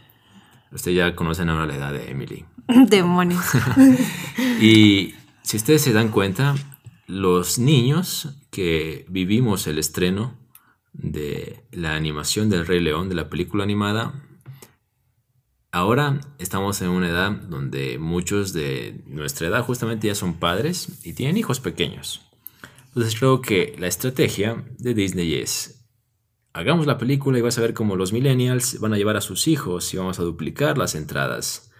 Usted 0.71 0.91
ya 0.91 1.15
conocen 1.15 1.49
ahora 1.49 1.65
la 1.65 1.75
edad 1.75 1.93
de 1.93 2.11
Emily. 2.11 2.45
Demonios. 2.67 3.43
Y 4.61 5.15
si 5.43 5.57
ustedes 5.57 5.81
se 5.81 5.93
dan 5.93 6.09
cuenta, 6.09 6.55
los 7.07 7.57
niños 7.57 8.29
que 8.51 9.05
vivimos 9.09 9.65
el 9.67 9.79
estreno 9.79 10.37
de 10.93 11.63
la 11.71 11.95
animación 11.95 12.49
del 12.49 12.67
Rey 12.67 12.79
León, 12.79 13.09
de 13.09 13.15
la 13.15 13.29
película 13.29 13.63
animada, 13.63 14.23
ahora 15.71 16.19
estamos 16.37 16.81
en 16.81 16.89
una 16.89 17.09
edad 17.09 17.31
donde 17.31 17.97
muchos 17.99 18.53
de 18.53 19.03
nuestra 19.07 19.47
edad 19.47 19.63
justamente 19.63 20.07
ya 20.07 20.15
son 20.15 20.35
padres 20.35 21.05
y 21.05 21.13
tienen 21.13 21.37
hijos 21.37 21.59
pequeños. 21.59 22.21
Entonces 22.87 23.15
creo 23.17 23.41
que 23.41 23.75
la 23.79 23.87
estrategia 23.87 24.65
de 24.77 24.93
Disney 24.93 25.35
es, 25.35 25.87
hagamos 26.53 26.87
la 26.87 26.97
película 26.97 27.37
y 27.37 27.41
vas 27.41 27.57
a 27.57 27.61
ver 27.61 27.73
cómo 27.73 27.95
los 27.95 28.13
millennials 28.13 28.79
van 28.79 28.93
a 28.93 28.97
llevar 28.97 29.17
a 29.17 29.21
sus 29.21 29.47
hijos 29.47 29.93
y 29.93 29.97
vamos 29.97 30.19
a 30.19 30.23
duplicar 30.23 30.77
las 30.77 30.95
entradas 30.95 31.71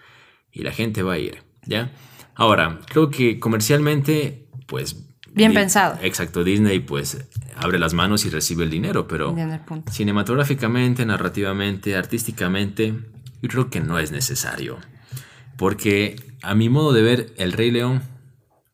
y 0.51 0.63
la 0.63 0.71
gente 0.71 1.03
va 1.03 1.13
a 1.13 1.19
ir, 1.19 1.43
¿ya? 1.65 1.91
Ahora, 2.39 2.79
creo 2.87 3.09
que 3.09 3.39
comercialmente, 3.39 4.47
pues... 4.65 4.95
Bien 5.31 5.51
Di- 5.51 5.57
pensado. 5.57 5.97
Exacto, 6.01 6.43
Disney 6.43 6.79
pues 6.79 7.17
abre 7.55 7.77
las 7.77 7.93
manos 7.93 8.25
y 8.25 8.29
recibe 8.29 8.63
el 8.63 8.69
dinero, 8.71 9.07
pero 9.07 9.37
el 9.37 9.59
punto. 9.59 9.91
cinematográficamente, 9.91 11.05
narrativamente, 11.05 11.95
artísticamente, 11.95 12.93
yo 13.41 13.49
creo 13.49 13.69
que 13.69 13.79
no 13.81 13.99
es 13.99 14.11
necesario. 14.11 14.79
Porque 15.57 16.15
a 16.41 16.55
mi 16.55 16.69
modo 16.69 16.93
de 16.93 17.01
ver, 17.01 17.33
El 17.37 17.51
Rey 17.51 17.69
León 17.71 18.01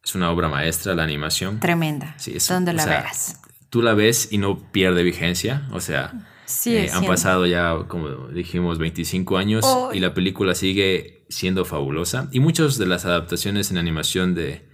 es 0.03 0.15
una 0.15 0.29
obra 0.31 0.47
maestra, 0.47 0.93
la 0.95 1.03
animación. 1.03 1.59
Tremenda. 1.59 2.13
Sí, 2.17 2.33
es- 2.35 2.47
Donde 2.47 2.73
la 2.73 2.83
sea, 2.83 3.01
veas. 3.01 3.39
Tú 3.69 3.81
la 3.81 3.93
ves 3.93 4.29
y 4.31 4.37
no 4.37 4.71
pierde 4.71 5.03
vigencia, 5.03 5.67
o 5.71 5.79
sea, 5.81 6.13
Sí, 6.45 6.75
Eh, 6.75 6.89
han 6.93 7.05
pasado 7.05 7.45
ya, 7.45 7.75
como 7.87 8.27
dijimos, 8.29 8.77
25 8.77 9.37
años 9.37 9.65
Ay. 9.65 9.97
y 9.97 9.99
la 9.99 10.13
película 10.13 10.53
sigue 10.55 11.25
siendo 11.29 11.65
fabulosa. 11.65 12.29
Y 12.31 12.39
muchas 12.39 12.77
de 12.77 12.85
las 12.85 13.05
adaptaciones 13.05 13.71
en 13.71 13.77
animación 13.77 14.35
de, 14.35 14.67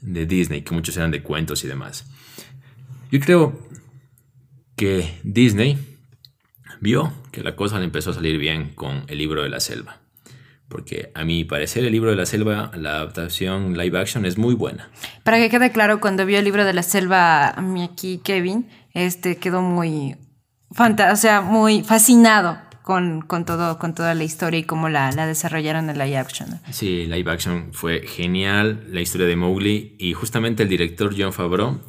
de 0.00 0.26
Disney, 0.26 0.62
que 0.62 0.74
muchos 0.74 0.96
eran 0.96 1.10
de 1.10 1.22
cuentos 1.22 1.64
y 1.64 1.68
demás. 1.68 2.06
Yo 3.10 3.20
creo 3.20 3.58
que 4.76 5.18
Disney 5.22 5.78
vio 6.80 7.12
que 7.30 7.42
la 7.42 7.54
cosa 7.56 7.78
le 7.78 7.84
empezó 7.84 8.10
a 8.10 8.14
salir 8.14 8.38
bien 8.38 8.70
con 8.74 9.04
el 9.08 9.18
libro 9.18 9.42
de 9.42 9.48
la 9.50 9.60
selva. 9.60 9.98
Porque 10.68 11.12
a 11.14 11.24
mi 11.24 11.44
parecer 11.44 11.84
el 11.84 11.92
libro 11.92 12.08
de 12.10 12.16
la 12.16 12.24
selva, 12.24 12.70
la 12.74 12.94
adaptación 12.94 13.76
live 13.76 13.98
action 14.00 14.24
es 14.24 14.38
muy 14.38 14.54
buena. 14.54 14.90
Para 15.22 15.36
que 15.36 15.50
quede 15.50 15.70
claro, 15.70 16.00
cuando 16.00 16.24
vio 16.24 16.38
el 16.38 16.44
libro 16.46 16.64
de 16.64 16.72
la 16.72 16.82
selva, 16.82 17.54
aquí 17.84 18.22
Kevin, 18.24 18.66
este 18.94 19.36
quedó 19.36 19.60
muy 19.60 20.16
fanta 20.74 21.12
o 21.12 21.16
sea, 21.16 21.40
muy 21.40 21.82
fascinado 21.82 22.58
con, 22.82 23.22
con 23.22 23.44
todo, 23.44 23.78
con 23.78 23.94
toda 23.94 24.14
la 24.14 24.24
historia 24.24 24.58
y 24.60 24.64
cómo 24.64 24.88
la, 24.88 25.12
la 25.12 25.26
desarrollaron 25.26 25.88
en 25.90 25.98
live 25.98 26.16
action. 26.16 26.50
¿no? 26.50 26.60
Sí, 26.72 27.06
live 27.06 27.30
action 27.30 27.68
fue 27.72 28.06
genial, 28.06 28.84
la 28.90 29.00
historia 29.00 29.26
de 29.26 29.36
Mowgli 29.36 29.96
y 29.98 30.12
justamente 30.14 30.62
el 30.64 30.68
director 30.68 31.14
John 31.16 31.32
Favreau, 31.32 31.80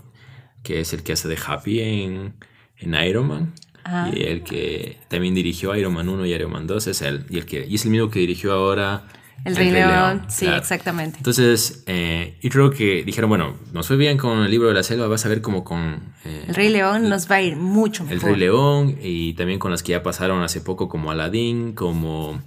que 0.64 0.80
es 0.82 0.94
el 0.94 1.04
que 1.04 1.14
hace 1.14 1.28
de 1.28 1.38
Happy 1.46 1.80
en, 1.82 2.36
en 2.78 2.94
Iron 3.06 3.28
Man, 3.28 3.54
Ah. 3.86 4.10
y 4.16 4.22
el 4.24 4.44
que 4.44 4.98
también 5.10 5.34
dirigió 5.36 5.76
Iron 5.76 5.94
Man 5.94 6.08
1 6.08 6.26
y 6.26 6.32
Iron 6.34 6.54
Man 6.54 6.68
2, 6.68 6.88
es 6.88 7.02
él, 7.02 7.26
y, 7.30 7.38
el 7.38 7.46
que, 7.46 7.66
y 7.68 7.76
es 7.76 7.84
el 7.84 7.92
mismo 7.92 8.10
que 8.10 8.20
dirigió 8.20 8.54
ahora 8.54 9.04
El 9.46 9.56
Rey 9.58 9.72
León, 9.72 10.24
sí, 10.30 10.46
exactamente. 10.48 11.18
Entonces, 11.18 11.84
eh, 11.86 12.38
y 12.42 12.50
creo 12.50 12.72
que 12.72 13.04
dijeron, 13.04 13.30
bueno, 13.30 13.58
nos 13.74 13.88
fue 13.88 13.98
bien 13.98 14.18
con 14.18 14.40
el 14.40 14.50
libro 14.50 14.70
de 14.70 14.74
la 14.74 14.84
selva, 14.84 15.08
vas 15.08 15.26
a 15.26 15.30
ver 15.30 15.42
como 15.42 15.64
con... 15.66 16.14
eh, 16.24 16.46
El 16.48 16.56
Rey 16.56 16.70
León 16.70 17.10
nos 17.10 17.30
va 17.30 17.36
a 17.36 17.42
ir 17.42 17.58
mucho 17.58 18.04
el 18.04 18.10
mejor. 18.10 18.30
Rey 18.30 18.40
León 18.40 18.98
y 19.02 19.34
también 19.34 19.60
con 19.60 19.72
las 19.72 19.84
que 19.84 19.92
ya 19.92 20.02
pasaron 20.02 20.42
hace 20.44 20.62
poco 20.62 20.88
como 20.88 21.12
Aladdin, 21.12 21.74
como... 21.74 22.42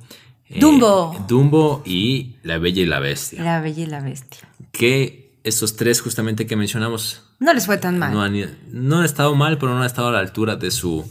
eh, 0.49 0.59
Dumbo. 0.59 1.23
Dumbo 1.29 1.83
y 1.85 2.37
La 2.43 2.57
Bella 2.59 2.81
y 2.83 2.87
la 2.87 2.99
Bestia. 3.01 3.43
La 3.43 3.61
Bella 3.61 3.83
y 3.83 3.87
la 3.87 4.01
Bestia. 4.01 4.49
Que 4.73 5.35
estos 5.45 5.77
tres 5.77 6.01
justamente 6.01 6.47
que 6.47 6.57
mencionamos 6.57 7.23
No 7.41 7.53
les 7.53 7.67
fue 7.67 7.77
tan 7.77 7.99
mal. 7.99 8.13
no 8.13 8.23
han, 8.23 8.35
no 8.73 8.99
han 9.01 9.05
estado 9.05 9.35
mal, 9.35 9.59
pero 9.59 9.73
no 9.75 9.81
han 9.81 9.87
estado 9.87 10.09
a 10.09 10.13
la 10.13 10.19
altura 10.21 10.57
de 10.57 10.71
su 10.71 11.07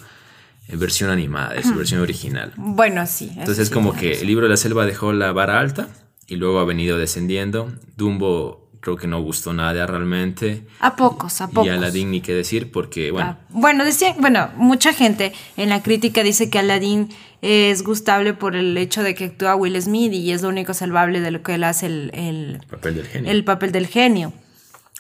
eh, 0.68 0.76
versión 0.78 1.10
animada, 1.10 1.54
de 1.54 1.64
su 1.64 1.76
versión 1.76 2.02
original. 2.02 2.54
Bueno, 2.58 3.06
sí. 3.08 3.30
Entonces 3.32 3.60
es 3.60 3.68
sí, 3.70 3.74
como 3.74 3.94
que 3.94 4.20
el 4.20 4.28
libro 4.28 4.46
de 4.46 4.50
la 4.50 4.58
selva 4.58 4.86
dejó 4.86 5.14
la 5.14 5.32
vara 5.32 5.60
alta 5.60 5.90
y 6.28 6.36
luego 6.36 6.60
ha 6.60 6.66
venido 6.66 6.98
descendiendo. 6.98 7.72
Dumbo 7.98 8.66
creo 8.86 8.98
que 8.98 9.08
no 9.08 9.20
gustó 9.20 9.52
nada 9.52 9.88
realmente. 9.88 10.64
A 10.80 10.96
pocos, 10.96 11.42
a 11.42 11.48
pocos. 11.48 11.66
Y 11.66 11.70
Aladdin 11.70 12.12
ni 12.12 12.22
qué 12.22 12.34
decir 12.36 12.72
porque, 12.72 13.10
bueno, 13.10 13.38
Ah, 13.40 13.46
Bueno, 13.50 13.84
decía, 13.84 14.16
bueno, 14.20 14.50
mucha 14.58 14.94
gente 14.94 15.34
en 15.58 15.70
la 15.70 15.82
crítica 15.82 16.22
dice 16.22 16.52
que 16.52 16.60
Aladdin 16.60 17.10
es 17.42 17.84
gustable 17.84 18.34
por 18.34 18.56
el 18.56 18.78
hecho 18.78 19.02
de 19.02 19.16
que 19.16 19.26
actúa 19.26 19.56
Will 19.56 19.82
Smith 19.82 20.14
y 20.14 20.32
es 20.32 20.44
lo 20.44 20.50
único 20.50 20.76
salvable 20.76 21.20
de 21.20 21.32
lo 21.32 21.42
que 21.42 21.56
él 21.56 21.64
hace 21.64 21.88
el, 21.88 22.12
el, 22.14 22.62
papel 22.70 22.96
del 22.96 23.08
genio. 23.08 23.32
el 23.32 23.44
papel 23.44 23.72
del 23.72 23.88
genio. 23.88 24.34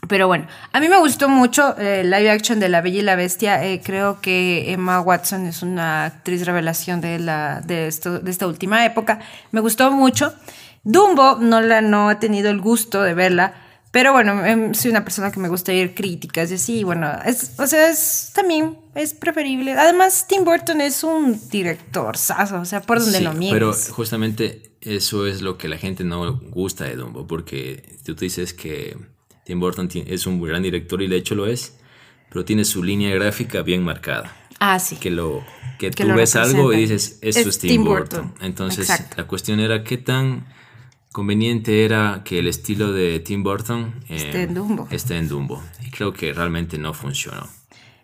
Pero 0.07 0.27
bueno, 0.27 0.47
a 0.71 0.79
mí 0.79 0.87
me 0.87 0.99
gustó 0.99 1.29
mucho 1.29 1.77
eh, 1.77 2.01
el 2.01 2.11
live 2.11 2.29
action 2.29 2.59
de 2.59 2.69
La 2.69 2.81
Bella 2.81 2.99
y 2.99 3.01
la 3.01 3.15
Bestia. 3.15 3.65
Eh, 3.65 3.81
creo 3.83 4.21
que 4.21 4.71
Emma 4.71 5.01
Watson 5.01 5.45
es 5.47 5.61
una 5.61 6.05
actriz 6.05 6.45
revelación 6.45 7.01
de, 7.01 7.19
la, 7.19 7.61
de, 7.61 7.87
esto, 7.87 8.19
de 8.19 8.31
esta 8.31 8.47
última 8.47 8.85
época. 8.85 9.19
Me 9.51 9.61
gustó 9.61 9.91
mucho. 9.91 10.33
Dumbo 10.83 11.37
no, 11.39 11.61
la, 11.61 11.81
no 11.81 12.11
he 12.11 12.15
tenido 12.15 12.49
el 12.49 12.61
gusto 12.61 13.01
de 13.01 13.13
verla. 13.13 13.53
Pero 13.91 14.11
bueno, 14.11 14.45
em, 14.45 14.73
soy 14.73 14.91
una 14.91 15.05
persona 15.05 15.31
que 15.31 15.39
me 15.39 15.47
gusta 15.47 15.71
ir 15.71 15.95
críticas 15.95 16.51
y 16.51 16.55
así, 16.55 16.83
bueno, 16.83 17.09
es, 17.23 17.53
o 17.57 17.65
sea, 17.65 17.89
es 17.89 18.31
también 18.35 18.77
es 18.93 19.13
preferible. 19.13 19.71
Además, 19.71 20.25
Tim 20.27 20.43
Burton 20.43 20.81
es 20.81 21.01
un 21.05 21.39
director, 21.49 22.15
o 22.15 22.65
sea, 22.65 22.81
por 22.81 22.99
donde 22.99 23.19
Sí, 23.19 23.23
lo 23.23 23.33
mires. 23.33 23.53
Pero 23.53 23.73
justamente 23.93 24.73
eso 24.81 25.25
es 25.25 25.41
lo 25.41 25.57
que 25.57 25.69
la 25.69 25.77
gente 25.77 26.03
no 26.03 26.41
gusta 26.49 26.83
de 26.83 26.97
Dumbo, 26.97 27.25
porque 27.25 27.97
tú 28.03 28.15
dices 28.15 28.53
que 28.53 28.97
Tim 29.45 29.59
Burton 29.59 29.87
es 29.93 30.27
un 30.27 30.41
gran 30.41 30.61
director 30.63 31.01
y 31.01 31.07
de 31.07 31.15
hecho 31.15 31.35
lo 31.35 31.47
es, 31.47 31.77
pero 32.29 32.43
tiene 32.43 32.65
su 32.65 32.83
línea 32.83 33.13
gráfica 33.15 33.61
bien 33.61 33.83
marcada. 33.83 34.35
ah, 34.59 34.79
sí. 34.79 34.97
Que, 34.97 35.11
lo, 35.11 35.43
que, 35.79 35.91
Que 35.91 36.03
tú 36.03 36.09
lo 36.09 36.15
ves 36.15 36.35
algo 36.35 36.73
y 36.73 36.77
dices, 36.81 37.19
eso 37.21 37.39
es, 37.39 37.47
Es 37.47 37.59
Tim, 37.59 37.69
Tim 37.69 37.83
Burton. 37.85 38.27
Burton. 38.29 38.45
Entonces 38.45 38.89
Exacto. 38.89 39.15
la 39.17 39.27
cuestión 39.27 39.59
era 39.59 39.83
qué 39.83 39.97
tan 39.97 40.47
conveniente 41.11 41.85
era 41.85 42.23
que 42.25 42.39
el 42.39 42.47
estilo 42.47 42.91
de 42.91 43.19
Tim 43.21 43.41
Burton 43.43 43.93
eh, 44.09 44.17
Esté 44.17 44.41
en 44.43 44.53
Dumbo. 44.53 44.87
esté 44.91 45.17
en 45.17 45.29
Dumbo. 45.29 45.63
Y 45.85 45.91
creo 45.91 46.11
que 46.13 46.33
realmente 46.33 46.77
no 46.77 46.93
funcionó. 46.93 47.47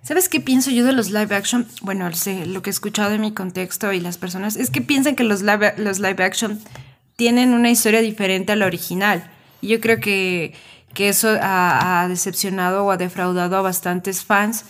¿Sabes 0.04 0.30
qué 0.30 0.40
pienso 0.40 0.72
yo 0.72 0.86
de 0.86 0.94
los 0.94 1.10
live 1.10 1.36
action? 1.36 1.68
Bueno, 1.82 2.12
sé, 2.14 2.46
lo 2.46 2.62
que 2.62 2.70
he 2.70 2.74
escuchado 2.74 3.12
de 3.12 3.20
mi 3.20 3.34
contexto 3.34 3.92
y 3.94 4.00
las 4.00 4.18
personas 4.18 4.56
es 4.56 4.70
que 4.70 4.82
piensan 4.82 5.16
que 5.16 5.24
los 5.24 5.42
live, 5.42 5.74
los 5.78 6.00
live 6.00 6.24
action 6.24 6.60
tienen 7.18 7.54
una 7.54 7.70
historia 7.70 8.02
diferente 8.02 8.52
a 8.52 8.56
la 8.56 8.66
original. 8.66 9.30
Y 9.62 9.68
yo 9.68 9.80
creo 9.80 10.00
que, 10.00 10.54
que 10.94 11.10
eso 11.10 11.30
ha, 11.42 12.02
ha 12.02 12.08
decepcionado 12.08 12.86
o 12.86 12.92
ha 12.92 12.98
defraudado 12.98 13.58
a 13.58 13.62
bastantes 13.62 14.24
fans 14.24 14.66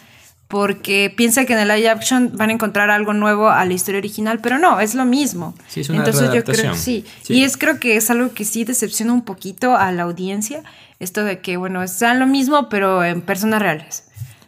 porque 0.52 1.12
piensan 1.16 1.46
que 1.46 1.54
en 1.54 1.60
el 1.60 1.70
live 1.70 1.90
action 1.90 2.32
van 2.36 2.50
a 2.50 2.54
encontrar 2.54 2.90
algo 2.90 3.14
nuevo 3.14 3.50
a 3.50 3.64
la 3.64 3.74
historia 3.74 4.00
original, 4.00 4.40
pero 4.44 4.60
no, 4.60 4.82
es 4.82 4.96
lo 4.96 5.06
mismo. 5.06 5.56
Sí, 5.70 5.80
es 5.80 5.90
una 5.90 6.00
Entonces 6.00 6.34
yo 6.34 6.44
creo 6.44 6.76
sí. 6.76 7.06
Sí. 7.24 7.34
Y 7.36 7.44
es 7.44 7.56
creo 7.56 7.80
que 7.80 7.96
es 7.96 8.10
algo 8.12 8.34
que 8.34 8.44
sí 8.44 8.66
decepciona 8.66 9.14
un 9.14 9.24
poquito 9.24 9.78
a 9.78 9.94
la 9.94 10.04
audiencia, 10.04 10.62
esto 11.00 11.24
de 11.24 11.40
que, 11.40 11.56
bueno, 11.56 11.88
sean 11.88 12.20
lo 12.20 12.28
mismo, 12.28 12.68
pero 12.68 13.02
en 13.04 13.22
personas 13.22 13.62
reales. 13.62 14.04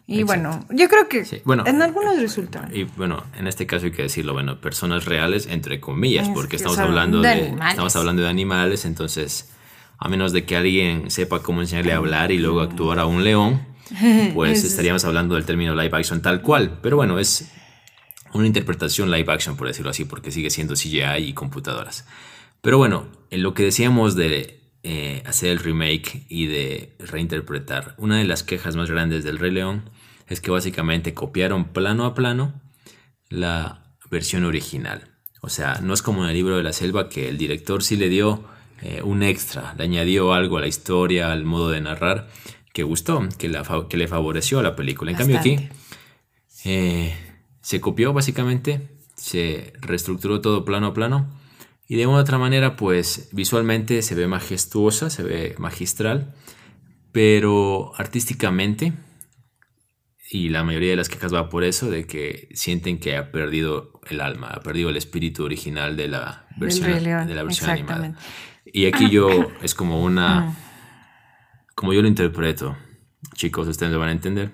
Y 0.05 0.19
Exacto. 0.19 0.49
bueno, 0.49 0.65
yo 0.71 0.89
creo 0.89 1.07
que 1.07 1.23
Sí, 1.23 1.41
bueno, 1.45 1.63
en 1.65 1.81
algunos 1.81 2.19
resulta. 2.19 2.67
Y 2.73 2.83
bueno, 2.83 3.23
en 3.39 3.47
este 3.47 3.65
caso 3.65 3.85
hay 3.85 3.93
que 3.93 4.01
decirlo, 4.01 4.33
bueno, 4.33 4.59
personas 4.59 5.05
reales 5.05 5.47
entre 5.47 5.79
comillas, 5.79 6.27
Es 6.27 6.33
porque 6.33 6.51
que 6.51 6.55
estamos 6.57 6.79
hablando 6.79 7.21
de 7.21 7.29
de, 7.29 7.33
animales. 7.47 7.69
estamos 7.69 7.95
hablando 7.95 8.23
de 8.23 8.27
animales, 8.27 8.83
entonces 8.83 9.52
a 10.03 10.09
menos 10.09 10.33
de 10.33 10.45
que 10.45 10.55
alguien 10.57 11.09
sepa 11.09 11.41
cómo 11.41 11.61
enseñarle 11.61 11.93
a 11.93 11.97
hablar 11.97 12.31
y 12.31 12.37
luego 12.39 12.61
actuar 12.61 12.99
a 12.99 13.05
un 13.05 13.23
león, 13.23 13.65
pues 14.33 14.59
Es- 14.59 14.65
estaríamos 14.71 15.05
hablando 15.05 15.35
del 15.35 15.45
término 15.45 15.73
live 15.75 15.95
action 15.97 16.21
tal 16.21 16.41
cual, 16.41 16.79
pero 16.81 16.97
bueno, 16.97 17.19
es 17.19 17.51
una 18.33 18.47
interpretación 18.47 19.11
live 19.11 19.31
action 19.31 19.55
por 19.55 19.67
decirlo 19.67 19.91
así, 19.91 20.05
porque 20.05 20.31
sigue 20.31 20.49
siendo 20.49 20.73
CGI 20.75 21.23
y 21.27 21.33
computadoras. 21.33 22.05
Pero 22.61 22.77
bueno, 22.77 23.07
en 23.29 23.43
lo 23.43 23.53
que 23.53 23.63
decíamos 23.63 24.15
de 24.15 24.59
eh, 24.83 25.21
hacer 25.25 25.49
el 25.51 25.59
remake 25.59 26.25
y 26.29 26.47
de 26.47 26.95
reinterpretar, 26.99 27.93
una 27.97 28.17
de 28.17 28.23
las 28.25 28.43
quejas 28.43 28.75
más 28.75 28.89
grandes 28.89 29.23
del 29.23 29.37
Rey 29.39 29.51
León 29.51 29.89
es 30.27 30.41
que 30.41 30.51
básicamente 30.51 31.13
copiaron 31.13 31.65
plano 31.73 32.05
a 32.05 32.13
plano 32.15 32.61
la 33.29 33.95
versión 34.09 34.45
original. 34.45 35.09
O 35.41 35.49
sea, 35.49 35.79
no 35.81 35.93
es 35.93 36.01
como 36.01 36.23
en 36.23 36.29
el 36.29 36.35
libro 36.35 36.55
de 36.57 36.63
la 36.63 36.73
selva 36.73 37.09
que 37.09 37.27
el 37.29 37.37
director 37.37 37.83
sí 37.83 37.95
le 37.97 38.07
dio 38.09 38.45
eh, 38.83 39.01
un 39.03 39.23
extra, 39.23 39.73
le 39.77 39.83
añadió 39.85 40.33
algo 40.33 40.57
a 40.57 40.61
la 40.61 40.67
historia, 40.67 41.31
al 41.31 41.43
modo 41.45 41.69
de 41.71 41.81
narrar, 41.81 42.29
que 42.73 42.83
gustó, 42.83 43.27
que, 43.37 43.47
la 43.49 43.63
fa- 43.63 43.87
que 43.87 43.97
le 43.97 44.07
favoreció 44.07 44.59
a 44.59 44.63
la 44.63 44.75
película. 44.75 45.11
En 45.11 45.17
cambio 45.17 45.37
aquí 45.39 45.69
eh, 46.65 47.15
se 47.61 47.79
copió 47.81 48.13
básicamente, 48.13 48.89
se 49.15 49.73
reestructuró 49.81 50.41
todo 50.41 50.65
plano 50.65 50.87
a 50.87 50.93
plano 50.93 51.27
y 51.87 51.95
de 51.97 52.07
una 52.07 52.17
u 52.17 52.21
otra 52.21 52.37
manera 52.37 52.75
pues 52.75 53.29
visualmente 53.31 54.01
se 54.01 54.15
ve 54.15 54.27
majestuosa, 54.27 55.09
se 55.09 55.23
ve 55.23 55.55
magistral, 55.59 56.33
pero 57.11 57.91
artísticamente 57.97 58.93
y 60.29 60.49
la 60.49 60.63
mayoría 60.63 60.91
de 60.91 60.95
las 60.95 61.09
quejas 61.09 61.31
va 61.33 61.49
por 61.49 61.63
eso, 61.63 61.91
de 61.91 62.07
que 62.07 62.49
sienten 62.53 62.99
que 62.99 63.15
ha 63.17 63.31
perdido 63.31 64.01
el 64.09 64.19
alma, 64.19 64.47
ha 64.47 64.61
perdido 64.61 64.89
el 64.89 64.97
espíritu 64.97 65.43
original 65.43 65.95
de 65.95 66.07
la 66.07 66.47
versión, 66.57 66.89
de 67.27 67.35
la 67.35 67.43
versión 67.43 67.69
animada. 67.69 68.17
Y 68.65 68.85
aquí 68.85 69.09
yo 69.09 69.29
es 69.61 69.75
como 69.75 70.01
una, 70.03 70.55
como 71.75 71.93
yo 71.93 72.01
lo 72.01 72.07
interpreto, 72.07 72.77
chicos, 73.35 73.67
ustedes 73.67 73.91
lo 73.91 73.99
van 73.99 74.09
a 74.09 74.13
entender, 74.13 74.51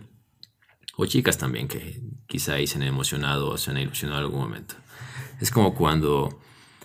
o 0.98 1.06
chicas 1.06 1.38
también 1.38 1.68
que 1.68 2.02
quizá 2.28 2.54
ahí 2.54 2.68
se 2.68 2.78
han 2.78 2.84
emocionado 2.84 3.50
o 3.50 3.58
se 3.58 3.72
han 3.72 3.78
ilusionado 3.78 4.20
en 4.22 4.26
algún 4.26 4.42
momento. 4.42 4.76
Es 5.40 5.52
como 5.52 5.74
cuando 5.74 6.42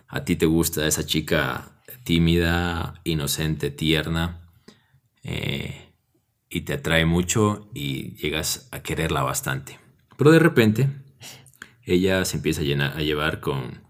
a 0.09 0.25
ti 0.25 0.37
te 0.37 0.47
gusta 0.47 0.87
esa 0.87 1.04
chica 1.04 1.83
tímida, 2.04 3.00
inocente, 3.04 3.71
tierna, 3.71 4.50
eh, 5.23 5.93
y 6.49 6.61
te 6.61 6.75
atrae 6.75 7.04
mucho 7.07 7.69
y 7.75 8.14
llegas 8.16 8.69
a 8.71 8.81
quererla 8.81 9.23
bastante. 9.23 9.81
Pero 10.16 10.31
de 10.31 10.38
repente 10.38 10.88
ella 11.83 12.25
se 12.25 12.37
empieza 12.37 12.61
a, 12.61 12.64
llenar- 12.64 12.97
a 12.97 13.02
llevar 13.02 13.40
con 13.40 13.83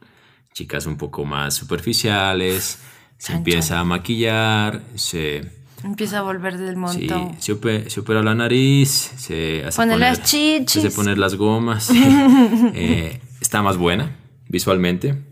chicas 0.54 0.86
un 0.86 0.96
poco 0.96 1.24
más 1.24 1.54
superficiales, 1.54 2.82
se 3.18 3.32
empieza 3.34 3.80
a 3.80 3.84
maquillar, 3.84 4.82
se, 4.94 5.52
Empieza 5.82 6.18
a 6.20 6.22
volver 6.22 6.56
del 6.56 6.74
sí, 6.74 6.80
montón. 6.80 7.36
se, 7.38 7.52
ope- 7.52 7.88
se 7.90 8.00
opera 8.00 8.22
la 8.22 8.34
nariz, 8.34 8.88
se 9.16 9.64
hace 9.64 9.76
Pone 9.76 9.92
poner, 9.92 10.08
las 10.18 10.22
chichis. 10.22 10.70
se 10.82 10.88
hace 10.88 10.96
poner 10.96 11.18
las 11.18 11.34
gomas, 11.34 11.90
eh, 11.94 13.20
está 13.40 13.62
más 13.62 13.76
buena 13.76 14.16
visualmente, 14.48 15.22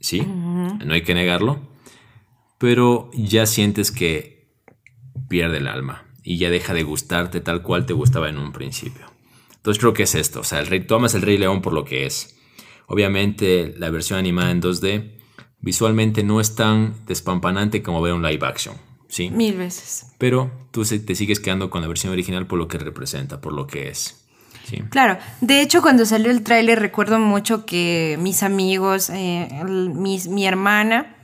sí, 0.00 0.20
no 0.22 0.92
hay 0.94 1.02
que 1.02 1.14
negarlo, 1.14 1.60
pero 2.58 3.10
ya 3.14 3.46
sientes 3.46 3.90
que 3.92 4.48
pierde 5.28 5.58
el 5.58 5.68
alma 5.68 6.04
y 6.22 6.38
ya 6.38 6.50
deja 6.50 6.74
de 6.74 6.82
gustarte 6.82 7.40
tal 7.40 7.62
cual 7.62 7.86
te 7.86 7.92
gustaba 7.92 8.28
en 8.28 8.38
un 8.38 8.52
principio. 8.52 9.06
Entonces 9.56 9.78
creo 9.80 9.92
que 9.92 10.04
es 10.04 10.14
esto, 10.14 10.40
o 10.40 10.44
sea, 10.44 10.58
el 10.60 10.66
rey, 10.66 10.80
tú 10.80 10.94
amas 10.94 11.14
el 11.14 11.22
Rey 11.22 11.36
León 11.38 11.60
por 11.62 11.72
lo 11.72 11.84
que 11.84 12.06
es. 12.06 12.36
Obviamente 12.86 13.74
la 13.78 13.90
versión 13.90 14.18
animada 14.18 14.50
en 14.50 14.60
2D 14.60 15.19
visualmente 15.60 16.22
no 16.22 16.40
es 16.40 16.54
tan 16.54 16.94
despampanante 17.06 17.82
como 17.82 18.00
ver 18.00 18.12
un 18.14 18.22
live 18.22 18.46
action, 18.46 18.74
¿sí? 19.08 19.30
Mil 19.30 19.56
veces. 19.56 20.06
Pero 20.18 20.50
tú 20.70 20.84
te 20.84 21.14
sigues 21.14 21.40
quedando 21.40 21.70
con 21.70 21.82
la 21.82 21.88
versión 21.88 22.12
original 22.12 22.46
por 22.46 22.58
lo 22.58 22.68
que 22.68 22.78
representa, 22.78 23.40
por 23.40 23.52
lo 23.52 23.66
que 23.66 23.88
es. 23.88 24.16
¿sí? 24.64 24.82
Claro, 24.90 25.18
de 25.40 25.62
hecho 25.62 25.82
cuando 25.82 26.06
salió 26.06 26.30
el 26.30 26.42
tráiler 26.42 26.78
recuerdo 26.78 27.18
mucho 27.18 27.66
que 27.66 28.16
mis 28.20 28.42
amigos, 28.42 29.10
eh, 29.10 29.48
el- 29.60 29.90
mis- 29.90 30.28
mi 30.28 30.46
hermana, 30.46 31.16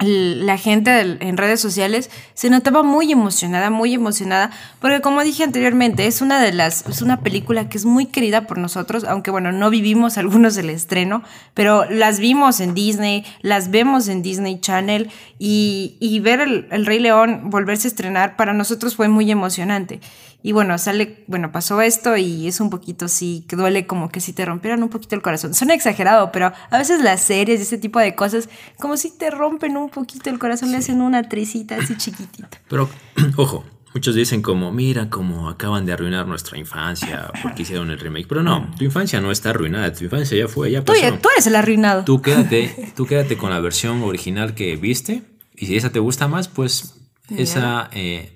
la 0.00 0.58
gente 0.58 0.90
del- 0.90 1.18
en 1.20 1.36
redes 1.36 1.60
sociales 1.60 2.10
se 2.34 2.50
notaba 2.50 2.82
muy 2.82 3.12
emocionada, 3.12 3.70
muy 3.70 3.94
emocionada, 3.94 4.50
porque 4.80 5.00
como 5.00 5.22
dije 5.22 5.44
anteriormente, 5.44 6.06
es 6.08 6.20
una 6.20 6.40
de 6.42 6.52
las, 6.52 6.84
es 6.88 7.00
una 7.00 7.20
película 7.20 7.68
que 7.68 7.78
es 7.78 7.84
muy 7.84 8.06
querida 8.06 8.46
por 8.48 8.58
nosotros, 8.58 9.04
aunque 9.04 9.30
bueno, 9.30 9.52
no 9.52 9.70
vivimos 9.70 10.18
algunos 10.18 10.56
del 10.56 10.70
estreno, 10.70 11.22
pero 11.54 11.84
las 11.88 12.18
vimos 12.18 12.58
en 12.58 12.74
Disney, 12.74 13.24
las 13.40 13.70
vemos 13.70 14.08
en 14.08 14.22
Disney 14.22 14.58
Channel 14.60 15.10
y, 15.38 15.96
y 16.00 16.18
ver 16.20 16.40
el, 16.40 16.66
el 16.72 16.86
Rey 16.86 16.98
León 16.98 17.50
volverse 17.50 17.86
a 17.86 17.90
estrenar 17.90 18.34
para 18.36 18.52
nosotros 18.52 18.96
fue 18.96 19.08
muy 19.08 19.30
emocionante. 19.30 20.00
Y 20.46 20.52
bueno, 20.52 20.76
sale, 20.76 21.24
bueno, 21.26 21.50
pasó 21.52 21.80
esto 21.80 22.18
y 22.18 22.46
es 22.46 22.60
un 22.60 22.68
poquito 22.68 23.08
sí, 23.08 23.46
que 23.48 23.56
duele 23.56 23.86
como 23.86 24.10
que 24.10 24.20
si 24.20 24.34
te 24.34 24.44
rompieran 24.44 24.82
un 24.82 24.90
poquito 24.90 25.14
el 25.16 25.22
corazón. 25.22 25.54
Suena 25.54 25.72
exagerado, 25.72 26.30
pero 26.32 26.52
a 26.70 26.76
veces 26.78 27.00
las 27.00 27.22
series 27.22 27.60
y 27.60 27.62
ese 27.62 27.78
tipo 27.78 27.98
de 27.98 28.14
cosas, 28.14 28.50
como 28.78 28.98
si 28.98 29.10
te 29.16 29.30
rompen 29.30 29.78
un 29.78 29.88
poquito 29.88 30.28
el 30.28 30.38
corazón, 30.38 30.70
le 30.70 30.76
hacen 30.76 31.00
una 31.00 31.30
tresita 31.30 31.76
así 31.76 31.96
chiquitita. 31.96 32.60
Pero, 32.68 32.90
ojo, 33.38 33.64
muchos 33.94 34.14
dicen 34.14 34.42
como, 34.42 34.70
mira 34.70 35.08
cómo 35.08 35.48
acaban 35.48 35.86
de 35.86 35.94
arruinar 35.94 36.26
nuestra 36.26 36.58
infancia 36.58 37.30
porque 37.42 37.62
hicieron 37.62 37.90
el 37.90 37.98
remake. 37.98 38.26
Pero 38.28 38.42
no, 38.42 38.70
tu 38.76 38.84
infancia 38.84 39.22
no 39.22 39.30
está 39.32 39.48
arruinada, 39.48 39.94
tu 39.94 40.04
infancia 40.04 40.36
ya 40.36 40.46
fue, 40.46 40.70
ya 40.70 40.80
Tú, 40.84 40.92
pasó. 40.92 41.00
ya- 41.00 41.18
tú 41.18 41.28
eres 41.32 41.46
el 41.46 41.56
arruinado. 41.56 42.04
Tú 42.04 42.20
quédate, 42.20 42.92
tú 42.94 43.06
quédate 43.06 43.38
con 43.38 43.48
la 43.48 43.60
versión 43.60 44.02
original 44.02 44.54
que 44.54 44.76
viste 44.76 45.22
y 45.56 45.64
si 45.64 45.76
esa 45.78 45.88
te 45.90 46.00
gusta 46.00 46.28
más, 46.28 46.48
pues 46.48 46.96
esa 47.30 47.88
eh, 47.92 48.30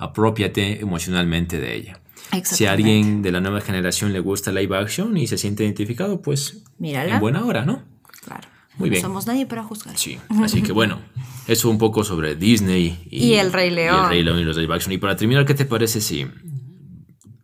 apropiate 0.00 0.80
emocionalmente 0.80 1.60
de 1.60 1.76
ella. 1.76 2.00
Si 2.44 2.64
a 2.66 2.72
alguien 2.72 3.22
de 3.22 3.32
la 3.32 3.40
nueva 3.40 3.60
generación 3.60 4.12
le 4.12 4.20
gusta 4.20 4.50
live 4.52 4.76
action 4.76 5.16
y 5.16 5.26
se 5.26 5.36
siente 5.36 5.64
identificado, 5.64 6.22
pues 6.22 6.62
Mírala. 6.78 7.14
en 7.14 7.20
buena 7.20 7.44
hora, 7.44 7.64
¿no? 7.64 7.82
Claro. 8.24 8.48
Muy 8.78 8.88
no 8.88 8.92
bien. 8.92 9.02
somos 9.02 9.26
nadie 9.26 9.46
para 9.46 9.62
juzgar. 9.62 9.98
Sí, 9.98 10.18
así 10.42 10.62
que 10.62 10.72
bueno, 10.72 11.00
eso 11.46 11.68
un 11.68 11.76
poco 11.76 12.02
sobre 12.04 12.34
Disney 12.36 12.98
Y 13.10 13.34
el 13.34 13.52
Rey 13.52 13.68
Y 13.68 13.74
León. 13.74 14.04
el 14.04 14.08
Rey 14.08 14.22
León 14.22 14.38
y 14.38 14.44
los 14.44 14.56
live 14.56 14.74
action. 14.74 14.92
Y 14.92 14.98
para 14.98 15.16
terminar, 15.16 15.44
¿qué 15.44 15.54
te 15.54 15.66
parece 15.66 16.00
si 16.00 16.26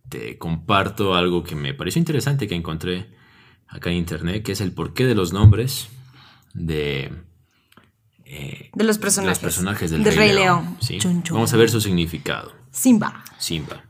te 0.08 0.38
comparto 0.38 1.14
algo 1.14 1.42
que 1.42 1.54
me 1.56 1.74
pareció 1.74 1.98
interesante 1.98 2.46
que 2.46 2.54
encontré 2.54 3.08
acá 3.68 3.90
en 3.90 3.96
internet, 3.96 4.42
que 4.44 4.52
es 4.52 4.60
el 4.60 4.72
porqué 4.72 5.04
de 5.04 5.14
los 5.14 5.32
nombres 5.32 5.88
de, 6.54 7.12
eh, 8.26 8.70
De 8.74 8.84
los 8.84 8.96
de 8.96 9.02
personajes. 9.02 9.38
los 9.42 9.52
personajes 9.52 9.90
del, 9.90 10.04
Rey, 10.04 10.16
Rey 10.16 10.28
León? 10.32 10.64
León. 10.64 10.76
¿sí? 10.80 10.98
Chun, 10.98 11.22
chun. 11.22 11.34
Vamos 11.36 11.52
a 11.52 11.56
ver 11.56 11.70
su 11.70 11.80
significado. 11.80 12.52
Simba. 12.70 13.24
Simba. 13.38 13.84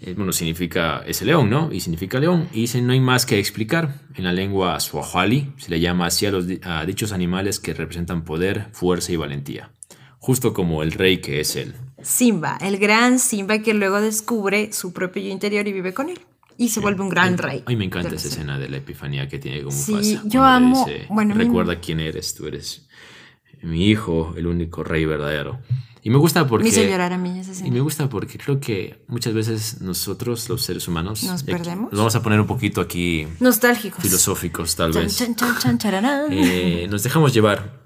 Eh, 0.00 0.14
bueno, 0.16 0.32
significa 0.32 1.02
ese 1.06 1.24
león, 1.24 1.48
¿no? 1.48 1.72
Y 1.72 1.80
significa 1.80 2.18
león. 2.18 2.48
Y 2.52 2.62
dice, 2.62 2.82
no 2.82 2.92
hay 2.92 3.00
más 3.00 3.24
que 3.24 3.38
explicar. 3.38 4.00
En 4.14 4.24
la 4.24 4.32
lengua 4.32 4.78
swahili 4.80 5.52
se 5.58 5.70
le 5.70 5.80
llama 5.80 6.06
así 6.06 6.26
a, 6.26 6.30
los, 6.32 6.44
a 6.62 6.84
dichos 6.84 7.12
animales 7.12 7.60
que 7.60 7.72
representan 7.72 8.24
poder, 8.24 8.68
fuerza 8.72 9.12
y 9.12 9.16
valentía. 9.16 9.70
Justo 10.18 10.52
como 10.54 10.82
el 10.82 10.92
rey 10.92 11.18
que 11.18 11.40
es 11.40 11.56
él. 11.56 11.74
Simba, 12.02 12.58
el 12.60 12.78
gran 12.78 13.18
Simba 13.20 13.58
que 13.60 13.74
luego 13.74 14.00
descubre 14.00 14.72
su 14.72 14.92
propio 14.92 15.22
yo 15.22 15.30
interior 15.30 15.66
y 15.68 15.72
vive 15.72 15.94
con 15.94 16.08
él. 16.08 16.20
Y 16.58 16.68
se 16.68 16.80
vuelve 16.80 17.02
un 17.02 17.08
gran 17.08 17.38
rey. 17.38 17.62
Ay, 17.66 17.76
me 17.76 17.84
encanta 17.84 18.10
de 18.10 18.16
esa 18.16 18.28
escena 18.28 18.58
de 18.58 18.68
la 18.68 18.76
epifanía 18.78 19.28
que 19.28 19.38
tiene 19.38 19.62
como 19.62 19.76
Sí, 19.76 20.18
yo 20.24 20.44
amo- 20.44 20.84
dice, 20.84 21.06
bueno, 21.10 21.34
recuerda 21.34 21.80
quién 21.80 21.98
eres, 22.00 22.34
tú 22.34 22.46
eres 22.46 22.86
mi 23.62 23.88
hijo, 23.88 24.34
el 24.36 24.46
único 24.46 24.84
rey 24.84 25.04
verdadero. 25.04 25.60
Y 26.04 26.10
me 26.10 26.16
gusta 26.18 26.48
porque... 26.48 26.64
Me 26.64 26.70
hizo 26.70 26.82
llorar 26.82 27.12
a 27.12 27.18
mí 27.18 27.38
esa 27.38 27.50
Y 27.50 27.52
escena. 27.52 27.70
me 27.70 27.80
gusta 27.80 28.08
porque 28.08 28.36
creo 28.36 28.58
que 28.58 29.04
muchas 29.06 29.34
veces 29.34 29.80
nosotros, 29.80 30.48
los 30.48 30.60
seres 30.62 30.88
humanos, 30.88 31.22
¿Nos 31.22 31.42
y 31.42 31.44
aquí- 31.44 31.52
perdemos? 31.52 31.92
Nos 31.92 31.98
vamos 31.98 32.16
a 32.16 32.22
poner 32.22 32.40
un 32.40 32.46
poquito 32.48 32.80
aquí 32.80 33.26
Nostálgicos. 33.38 34.02
filosóficos, 34.02 34.74
tal 34.74 34.92
Chan, 34.92 35.02
vez. 35.04 35.16
chan, 35.16 35.36
chan. 35.78 35.78
Eh, 36.32 36.88
nos 36.90 37.04
dejamos 37.04 37.32
llevar 37.32 37.80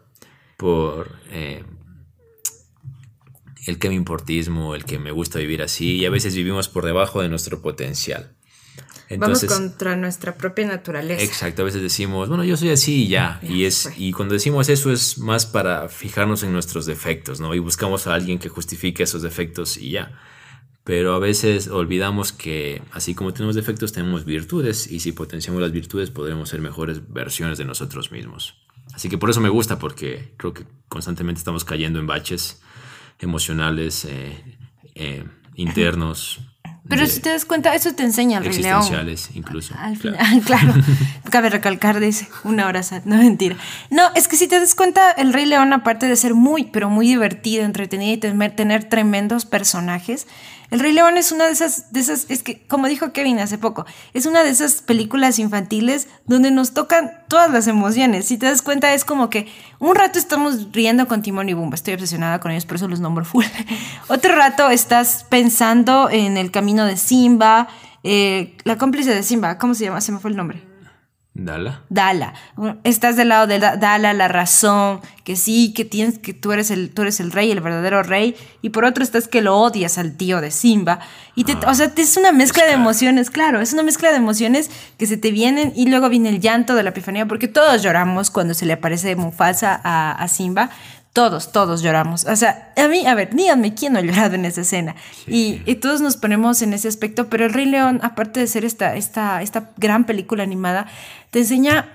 por 0.57 1.13
eh, 1.31 1.63
el 3.67 3.79
que 3.79 3.89
me 3.89 3.95
importismo, 3.97 4.75
el 4.75 4.85
que 4.85 4.99
me 4.99 5.11
gusta 5.11 5.39
vivir 5.39 5.61
así, 5.63 5.97
y 5.97 6.07
a 6.07 6.11
veces 6.11 6.35
vivimos 6.35 6.69
por 6.69 6.85
debajo 6.87 7.21
de 7.21 7.29
nuestro 7.29 7.61
potencial. 7.61 8.36
Entonces, 9.09 9.49
Vamos 9.49 9.69
contra 9.69 9.95
nuestra 9.95 10.35
propia 10.35 10.67
naturaleza. 10.67 11.23
exacto, 11.23 11.63
a 11.63 11.65
veces 11.65 11.81
decimos, 11.81 12.29
bueno, 12.29 12.43
yo 12.45 12.57
soy 12.57 12.71
así 12.71 13.05
y 13.05 13.09
ya, 13.09 13.39
y 13.43 13.65
es 13.65 13.91
y 13.97 14.13
cuando 14.13 14.35
decimos 14.35 14.69
eso 14.69 14.91
es 14.91 15.19
más 15.19 15.47
para 15.47 15.89
fijarnos 15.89 16.43
en 16.43 16.53
nuestros 16.53 16.87
defectos, 16.87 17.41
¿no? 17.41 17.55
Y 17.55 17.61
buscamos 17.61 18.07
a 18.09 18.15
alguien 18.15 18.39
que 18.39 18.49
justifique 18.49 19.05
esos 19.05 19.23
defectos 19.23 19.77
y 19.77 19.91
ya. 19.91 20.19
Pero 20.83 21.15
a 21.15 21.19
veces 21.19 21.67
olvidamos 21.69 22.33
que 22.33 22.81
así 22.93 23.15
como 23.15 23.33
tenemos 23.33 23.57
defectos, 23.57 23.93
tenemos 23.93 24.25
virtudes 24.25 24.91
y 24.91 25.01
si 25.01 25.13
potenciamos 25.13 25.61
las 25.61 25.73
virtudes 25.73 26.11
podremos 26.11 26.49
ser 26.49 26.61
mejores 26.61 27.13
versiones 27.13 27.59
de 27.59 27.65
nosotros 27.65 28.13
mismos. 28.13 28.55
Así 28.95 29.09
que 29.09 29.19
por 29.19 29.31
eso 29.31 29.41
me 29.41 29.49
gusta 29.49 29.79
porque 29.79 30.33
creo 30.37 30.55
que 30.55 30.65
constantemente 30.89 31.39
estamos 31.39 31.65
cayendo 31.65 31.99
en 31.99 32.07
baches 32.07 32.63
emocionales, 33.19 34.05
eh, 34.05 34.59
eh, 34.95 35.25
internos, 35.57 36.41
Pero 36.89 37.03
de- 37.03 37.09
si 37.09 37.21
te 37.21 37.31
das 37.31 37.45
cuenta, 37.45 37.75
eso 37.75 37.93
te 37.95 38.03
enseña 38.03 38.39
el 38.39 38.45
Rey 38.45 38.59
León. 38.63 38.83
incluso. 39.35 39.75
Al 39.79 39.99
Claro. 39.99 40.17
final, 40.19 40.41
claro. 40.45 40.75
Cabe 41.31 41.51
recalcar, 41.51 41.99
dice, 42.01 42.29
una 42.45 42.67
hora. 42.67 42.81
No, 43.05 43.17
mentira. 43.17 43.57
No, 43.91 44.03
es 44.15 44.29
que 44.29 44.37
si 44.37 44.47
te 44.47 44.59
das 44.61 44.75
cuenta, 44.75 45.11
el 45.13 45.33
Rey 45.33 45.47
León, 45.47 45.73
aparte 45.73 46.07
de 46.07 46.17
ser 46.17 46.35
muy, 46.35 46.65
pero 46.65 46.89
muy 46.91 47.07
divertido, 47.09 47.65
entretenido 47.65 48.15
y 48.15 48.19
tener, 48.19 48.55
tener 48.55 48.85
tremendos 48.85 49.47
personajes, 49.47 50.27
el 50.71 50.81
Rey 50.81 50.93
León 50.93 51.17
es 51.17 51.33
una 51.33 51.47
de 51.47 51.53
esas, 51.53 51.93
de 51.93 52.01
esas, 52.01 52.27
es 52.29 52.43
que, 52.43 52.67
como 52.67 52.89
dijo 52.89 53.13
Kevin 53.13 53.39
hace 53.39 53.59
poco, 53.59 53.87
es 54.15 54.27
una 54.27 54.43
de 54.43 54.51
esas 54.51 54.83
películas 54.83 55.39
infantiles 55.39 56.09
donde 56.27 56.51
nos 56.51 56.75
tocan 56.75 57.13
todas 57.29 57.51
las 57.51 57.69
emociones. 57.69 58.27
Si 58.27 58.37
te 58.39 58.47
das 58.47 58.63
cuenta, 58.63 58.93
es 58.93 59.05
como 59.05 59.31
que 59.31 59.47
un 59.79 59.95
rato 59.95 60.19
estamos 60.19 60.73
riendo 60.73 61.07
con 61.07 61.23
Timón 61.23 61.49
y 61.49 61.55
Bumba, 61.55 61.77
estoy 61.77 61.95
obsesionada 61.95 62.41
con 62.41 62.51
ellos, 62.51 62.67
por 62.67 62.77
eso 62.77 62.89
los 62.89 63.01
nombro 63.01 63.25
full. 63.25 63.45
Otro 64.09 64.35
rato 64.35 64.69
estás 64.71 65.25
pensando 65.29 66.11
en 66.11 66.37
el 66.37 66.51
camino 66.51 66.85
de 66.85 66.97
Simba, 66.97 67.69
eh, 68.03 68.57
la 68.65 68.77
cómplice 68.77 69.15
de 69.15 69.23
Simba, 69.23 69.59
¿cómo 69.59 69.75
se 69.75 69.85
llama? 69.85 70.01
Se 70.01 70.13
me 70.13 70.19
fue 70.19 70.31
el 70.31 70.37
nombre. 70.37 70.66
Dala. 71.39 71.83
Dala. 71.91 72.33
Estás 72.83 73.17
del 73.17 73.29
lado 73.29 73.47
de 73.47 73.59
Da- 73.59 73.77
Dala, 73.77 74.15
la 74.15 74.27
razón, 74.27 75.01
que 75.23 75.37
sí, 75.37 75.75
que 75.75 75.85
tienes 75.85 76.19
que 76.19 76.33
tú 76.33 76.53
eres 76.53 76.71
el 76.71 76.89
tú 76.95 77.03
eres 77.03 77.21
el 77.21 77.31
rey, 77.31 77.51
el 77.51 77.61
verdadero 77.61 78.03
rey, 78.03 78.35
y 78.63 78.71
por 78.71 78.87
otro 78.87 79.05
estás 79.05 79.29
que 79.29 79.43
lo 79.43 79.55
odias 79.59 79.99
al 79.99 80.17
tío 80.17 80.41
de 80.41 80.51
Simba. 80.51 80.99
Y 81.35 81.45
te, 81.45 81.53
o 81.67 81.75
sea, 81.75 81.93
es 81.95 82.17
una 82.17 82.33
mezcla 82.33 82.65
de 82.65 82.73
emociones, 82.73 83.29
claro, 83.31 83.61
es 83.61 83.75
una 83.75 83.83
mezcla 83.83 84.11
de 84.11 84.17
emociones 84.17 84.71
que 84.99 85.07
se 85.07 85.19
te 85.19 85.31
vienen 85.31 85.75
y 85.77 85.87
luego 85.91 86.09
viene 86.09 86.31
el 86.31 86.41
llanto 86.41 86.75
de 86.75 86.83
la 86.83 86.91
epifanía, 86.91 87.27
porque 87.27 87.49
todos 87.49 87.83
lloramos 87.83 88.31
cuando 88.31 88.55
se 88.55 88.65
le 88.65 88.73
aparece 88.73 89.15
Mufasa 89.15 89.79
a, 89.85 90.13
a 90.13 90.29
Simba. 90.29 90.71
Todos, 91.17 91.51
todos 91.51 91.81
lloramos. 91.81 92.27
O 92.27 92.37
sea, 92.37 92.75
a 92.77 92.89
mí, 92.89 93.07
a 93.07 93.15
ver, 93.15 93.35
díganme 93.35 93.73
quién 93.73 93.95
no 93.95 94.01
ha 94.01 94.03
llorado 94.03 94.35
en 94.35 94.45
esa 94.45 94.61
escena. 94.61 94.97
Y, 95.27 95.63
y 95.65 95.77
todos 95.77 96.03
nos 96.03 96.19
ponemos 96.19 96.61
en 96.61 96.75
ese 96.75 96.89
aspecto, 96.89 97.31
pero 97.31 97.47
El 97.47 97.55
Rey 97.55 97.65
León, 97.65 98.01
aparte 98.03 98.41
de 98.41 98.47
ser 98.47 98.67
esta, 98.67 98.97
esta, 98.97 99.41
esta 99.41 99.71
gran 99.79 100.05
película 100.05 100.43
animada, 100.43 100.89
te 101.31 101.39
enseña 101.39 101.89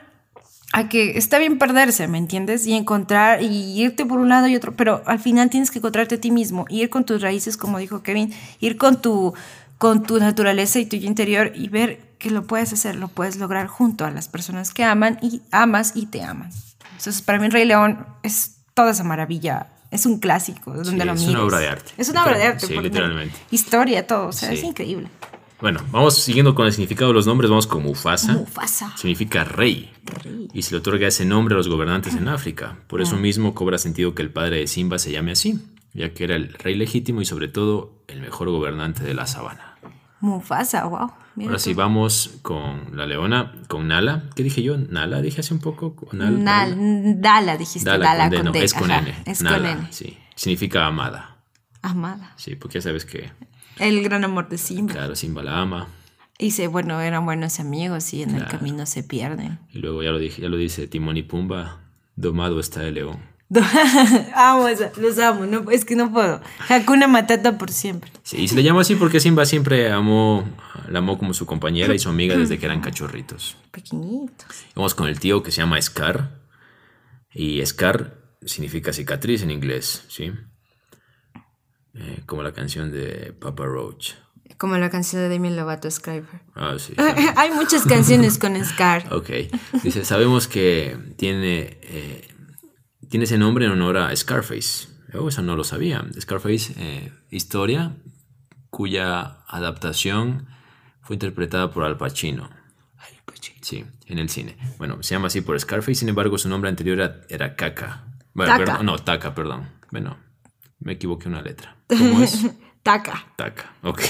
a 0.74 0.90
que 0.90 1.20
está 1.20 1.38
bien 1.38 1.60
perderse, 1.60 2.08
¿me 2.08 2.18
entiendes? 2.18 2.66
Y 2.66 2.74
encontrar 2.74 3.44
y 3.44 3.80
irte 3.80 4.08
por 4.08 4.18
un 4.18 4.30
lado 4.30 4.48
y 4.48 4.56
otro, 4.56 4.76
pero 4.76 5.04
al 5.06 5.20
final 5.20 5.52
tienes 5.52 5.70
que 5.70 5.78
encontrarte 5.78 6.16
a 6.16 6.20
ti 6.20 6.32
mismo, 6.32 6.66
ir 6.70 6.90
con 6.90 7.06
tus 7.06 7.22
raíces, 7.22 7.58
como 7.58 7.78
dijo 7.78 8.02
Kevin, 8.02 8.34
ir 8.60 8.76
con 8.80 9.04
tu, 9.04 9.36
con 9.78 10.02
tu 10.02 10.18
naturaleza 10.18 10.80
y 10.80 10.88
tu 10.88 10.96
interior 10.96 11.52
y 11.54 11.70
ver 11.70 12.00
que 12.18 12.32
lo 12.32 12.48
puedes 12.48 12.74
hacer, 12.74 12.96
lo 12.96 13.08
puedes 13.08 13.38
lograr 13.38 13.68
junto 13.68 14.04
a 14.04 14.10
las 14.10 14.28
personas 14.28 14.74
que 14.74 14.84
aman 14.84 15.20
y 15.22 15.44
amas 15.52 15.92
y 15.94 16.08
te 16.08 16.24
aman. 16.24 16.50
Entonces, 16.98 17.22
para 17.22 17.38
mí 17.38 17.46
El 17.46 17.52
Rey 17.52 17.66
León 17.66 18.08
es 18.24 18.61
toda 18.82 18.92
esa 18.92 19.04
maravilla. 19.04 19.68
Es 19.92 20.06
un 20.06 20.20
clásico, 20.20 20.72
donde 20.74 20.92
Sí, 20.92 20.98
lo 21.08 21.14
es 21.14 21.28
una 21.28 21.44
obra 21.44 21.60
de 21.60 21.68
arte. 21.68 21.92
Es 21.98 22.10
una 22.10 22.24
obra 22.24 22.38
de 22.38 22.44
arte. 22.46 22.66
Sí, 22.68 22.78
literalmente. 22.78 23.36
Historia, 23.52 24.08
todo. 24.08 24.28
O 24.28 24.32
sea, 24.32 24.50
Sí. 24.50 24.56
es 24.56 24.64
increíble. 24.64 25.10
Bueno, 25.60 25.80
vamos 25.92 26.18
siguiendo 26.18 26.56
con 26.56 26.66
el 26.66 26.72
significado 26.72 27.10
de 27.10 27.14
los 27.14 27.28
nombres, 27.28 27.50
vamos 27.50 27.68
con 27.68 27.84
Mufasa. 27.84 28.34
Mufasa. 28.34 28.98
Significa 28.98 29.44
rey. 29.44 29.92
Rey. 30.24 30.48
Y 30.54 30.62
se 30.64 30.72
le 30.72 30.78
otorga 30.78 31.08
ese 31.08 31.24
nombre 31.26 31.54
a 31.54 31.58
los 31.58 31.68
gobernantes 31.68 32.16
en 32.16 32.28
África. 32.30 32.78
Por 32.88 33.02
eso 33.02 33.16
mismo 33.18 33.54
cobra 33.54 33.78
sentido 33.78 34.16
que 34.16 34.24
el 34.24 34.32
padre 34.32 34.58
de 34.58 34.68
Simba 34.68 34.98
se 34.98 35.12
llame 35.12 35.34
así, 35.34 35.60
ya 35.94 36.14
que 36.14 36.24
era 36.24 36.36
el 36.36 36.54
rey 36.54 36.74
legítimo 36.76 37.22
y 37.22 37.26
sobre 37.26 37.48
todo 37.48 37.94
el 38.08 38.22
mejor 38.22 38.50
gobernante 38.50 39.04
de 39.04 39.14
la 39.14 39.28
sabana. 39.28 39.71
Mufasa, 40.22 40.86
wow. 40.86 41.12
Mira 41.36 41.50
Ahora 41.52 41.58
tú. 41.58 41.64
sí, 41.64 41.74
vamos 41.74 42.40
con 42.42 42.96
la 42.98 43.06
leona, 43.06 43.54
con 43.68 43.88
Nala. 43.88 44.24
¿Qué 44.36 44.44
dije 44.44 44.62
yo? 44.64 44.78
Nala, 44.78 45.22
dije 45.22 45.42
hace 45.42 45.54
un 45.54 45.60
poco. 45.62 45.96
¿O 46.12 46.14
Nal- 46.16 47.22
Dala, 47.22 47.58
dijiste. 47.58 47.90
Dala, 47.90 48.06
Dala, 48.16 48.24
con 48.30 48.32
D, 48.38 48.44
no, 48.44 48.52
D. 48.52 48.64
es 48.64 48.74
con 48.74 48.92
ajá, 48.92 49.00
N. 49.02 49.16
Es 49.26 49.42
Nala, 49.42 49.58
con 49.58 49.80
N. 49.84 49.88
sí. 49.92 50.18
Significa 50.36 50.86
amada. 50.86 51.38
Amada. 51.82 52.34
Sí, 52.36 52.56
porque 52.56 52.76
ya 52.80 52.82
sabes 52.84 53.06
que, 53.06 53.32
El 53.80 54.04
gran 54.04 54.24
amor 54.24 54.50
de 54.50 54.58
Simba. 54.58 54.94
claro, 54.94 55.16
Simba 55.16 55.42
la 55.44 55.60
ama. 55.62 55.88
Dice, 56.38 56.68
bueno, 56.68 57.00
eran 57.02 57.24
buenos 57.26 57.60
amigos 57.60 58.14
y 58.14 58.24
en 58.24 58.36
el 58.36 58.46
camino 58.48 58.86
se 58.88 59.04
pierden. 59.04 59.60
Y 59.72 59.78
luego 59.80 60.02
ya 60.04 60.10
lo, 60.10 60.18
dije, 60.18 60.42
ya 60.42 60.50
lo 60.50 60.58
dice 60.58 60.88
Timón 60.88 61.16
y 61.18 61.22
Pumba, 61.24 61.82
domado 62.16 62.60
está 62.60 62.84
el 62.88 62.96
león. 62.96 63.20
amo 64.36 64.68
eso, 64.68 64.90
los 64.98 65.20
amo, 65.20 65.46
no, 65.46 65.70
es 65.72 65.84
que 65.84 65.96
no 65.96 66.12
puedo. 66.12 66.42
Hakuna 66.70 67.08
Matata 67.08 67.58
por 67.58 67.72
siempre. 67.72 68.12
Sí, 68.24 68.38
y 68.38 68.48
se 68.48 68.56
le 68.56 68.64
llama 68.64 68.82
así 68.82 68.96
porque 68.96 69.20
Simba 69.20 69.46
siempre 69.46 69.92
amó, 69.92 70.46
la 70.90 71.00
amó 71.00 71.18
como 71.18 71.34
su 71.34 71.46
compañera 71.46 71.94
y 71.94 72.00
su 72.00 72.10
amiga 72.10 72.38
desde 72.38 72.58
que 72.60 72.66
eran 72.66 72.82
cachorritos. 72.82 73.58
Pequeñitos. 73.72 74.66
Vamos 74.76 74.96
con 74.96 75.08
el 75.08 75.20
tío 75.20 75.44
que 75.44 75.52
se 75.52 75.58
llama 75.58 75.82
Scar. 75.82 76.40
Y 77.34 77.66
Scar 77.66 78.18
significa 78.46 78.94
cicatriz 78.94 79.44
en 79.44 79.52
inglés, 79.52 80.04
¿sí? 80.10 80.32
Eh, 81.94 82.24
como 82.26 82.44
la 82.44 82.54
canción 82.54 82.92
de 82.92 83.34
Papa 83.40 83.66
Roach. 83.66 84.14
Como 84.58 84.78
la 84.78 84.90
canción 84.90 85.22
de 85.24 85.30
Demi 85.30 85.50
Lovato, 85.50 85.90
Skyper. 85.90 86.42
Ah, 86.56 86.76
sí. 86.78 86.94
Hay 87.36 87.52
muchas 87.52 87.84
canciones 87.84 88.38
con 88.38 88.64
Scar. 88.64 89.14
Ok. 89.14 89.30
Dice, 89.84 90.06
sabemos 90.06 90.48
que 90.48 90.98
tiene, 91.18 91.80
eh, 91.82 92.28
tiene 93.12 93.26
ese 93.26 93.38
nombre 93.38 93.66
en 93.66 93.72
honor 93.72 93.98
a 93.98 94.16
Scarface. 94.16 94.88
Oh, 95.14 95.28
eso 95.28 95.42
no 95.42 95.58
lo 95.58 95.66
sabía. 95.66 96.02
Scarface, 96.18 96.74
eh, 96.78 97.12
historia 97.30 97.92
cuya 98.70 99.44
adaptación 99.48 100.48
fue 101.02 101.18
interpretada 101.18 101.72
por 101.72 101.84
Al 101.84 101.98
Pacino. 101.98 102.50
Al 102.98 103.14
Pacino. 103.26 103.60
Sí, 103.62 103.84
en 104.06 104.18
el 104.18 104.30
cine. 104.30 104.56
Bueno, 104.78 105.04
se 105.04 105.14
llama 105.14 105.28
así 105.28 105.42
por 105.42 105.60
Scarface, 105.60 105.96
sin 105.96 106.08
embargo, 106.08 106.38
su 106.38 106.48
nombre 106.48 106.70
anterior 106.70 107.00
era, 107.00 107.22
era 107.28 107.56
Kaka. 107.58 108.06
Bueno, 108.34 108.56
Perdón, 108.56 108.86
no, 108.86 108.98
Taka, 108.98 109.36
perdón. 109.36 109.68
Bueno, 109.92 110.18
me 110.80 110.94
equivoqué 110.94 111.28
una 111.28 111.42
letra. 111.42 111.76
¿Cómo 111.90 112.24
es? 112.24 112.48
Taca. 112.84 113.26
Taca, 113.36 113.72
ok. 113.84 114.02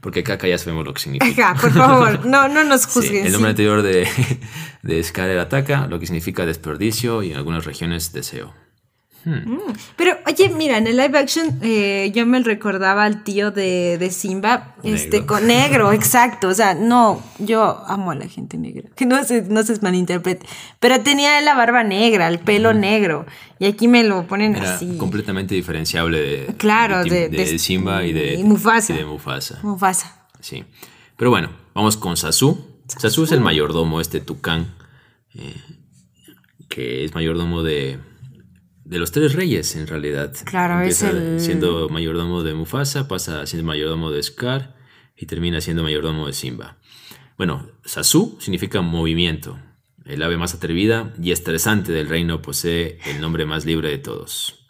Porque 0.00 0.22
caca 0.22 0.46
ya 0.46 0.56
sabemos 0.56 0.84
lo 0.84 0.94
que 0.94 1.00
significa. 1.00 1.54
por 1.60 1.72
favor, 1.72 2.24
no, 2.26 2.48
no 2.48 2.62
nos 2.64 2.86
juzguen. 2.86 3.26
el 3.26 3.32
nombre 3.32 3.50
anterior 3.50 3.82
de, 3.82 4.08
de 4.82 5.02
Scar 5.02 5.28
era 5.28 5.48
Taca, 5.48 5.86
lo 5.88 5.98
que 5.98 6.06
significa 6.06 6.46
desperdicio 6.46 7.22
y 7.22 7.32
en 7.32 7.36
algunas 7.38 7.64
regiones 7.64 8.12
deseo. 8.12 8.54
Hmm. 9.24 9.54
Mm. 9.54 9.60
Pero, 9.96 10.16
oye, 10.26 10.48
mira, 10.48 10.78
en 10.78 10.86
el 10.86 10.96
live 10.96 11.18
action 11.18 11.58
eh, 11.62 12.10
yo 12.14 12.24
me 12.24 12.40
recordaba 12.40 13.04
al 13.04 13.22
tío 13.22 13.50
de, 13.50 13.98
de 13.98 14.10
Simba, 14.10 14.74
este, 14.82 15.26
con 15.26 15.46
negro, 15.46 15.92
exacto. 15.92 16.48
O 16.48 16.54
sea, 16.54 16.74
no, 16.74 17.22
yo 17.38 17.84
amo 17.86 18.12
a 18.12 18.14
la 18.14 18.26
gente 18.28 18.56
negra, 18.56 18.88
que 18.96 19.04
no 19.04 19.22
se, 19.24 19.42
no 19.42 19.62
se 19.62 19.78
malinterprete. 19.80 20.46
Pero 20.78 21.00
tenía 21.00 21.40
la 21.42 21.54
barba 21.54 21.84
negra, 21.84 22.28
el 22.28 22.38
pelo 22.38 22.72
negro. 22.72 23.26
Y 23.58 23.66
aquí 23.66 23.88
me 23.88 24.04
lo 24.04 24.26
ponen 24.26 24.56
Era 24.56 24.76
así. 24.76 24.96
completamente 24.96 25.54
diferenciable 25.54 26.18
de, 26.18 26.54
claro, 26.56 27.04
de, 27.04 27.58
Simba 27.58 28.04
y 28.04 28.12
de, 28.14 28.42
Mufasa. 28.42 28.94
y 28.94 28.96
de 28.96 29.04
Mufasa. 29.04 29.58
Mufasa. 29.62 30.26
Sí. 30.40 30.64
Pero 31.16 31.30
bueno, 31.30 31.50
vamos 31.74 31.98
con 31.98 32.16
Sasu. 32.16 32.58
Sasu, 32.86 33.24
es 33.24 33.32
el 33.32 33.40
mayordomo, 33.40 34.00
este 34.00 34.20
tucán, 34.20 34.74
eh, 35.34 35.54
que 36.68 37.04
es 37.04 37.14
mayordomo 37.14 37.62
de 37.62 37.98
de 38.90 38.98
los 38.98 39.12
tres 39.12 39.34
reyes, 39.34 39.76
en 39.76 39.86
realidad. 39.86 40.34
Claro, 40.44 40.80
es 40.80 41.02
el... 41.02 41.38
siendo 41.38 41.88
mayordomo 41.88 42.42
de 42.42 42.54
Mufasa, 42.54 43.06
pasa 43.06 43.46
siendo 43.46 43.64
mayordomo 43.64 44.10
de 44.10 44.20
Scar 44.20 44.74
y 45.16 45.26
termina 45.26 45.60
siendo 45.60 45.84
mayordomo 45.84 46.26
de 46.26 46.32
Simba. 46.32 46.76
Bueno, 47.38 47.70
Sasu 47.84 48.36
significa 48.40 48.80
movimiento. 48.80 49.60
El 50.04 50.20
ave 50.24 50.36
más 50.36 50.54
atrevida 50.54 51.14
y 51.22 51.30
estresante 51.30 51.92
del 51.92 52.08
reino 52.08 52.42
posee 52.42 52.98
el 53.06 53.20
nombre 53.20 53.46
más 53.46 53.64
libre 53.64 53.90
de 53.90 53.98
todos. 53.98 54.66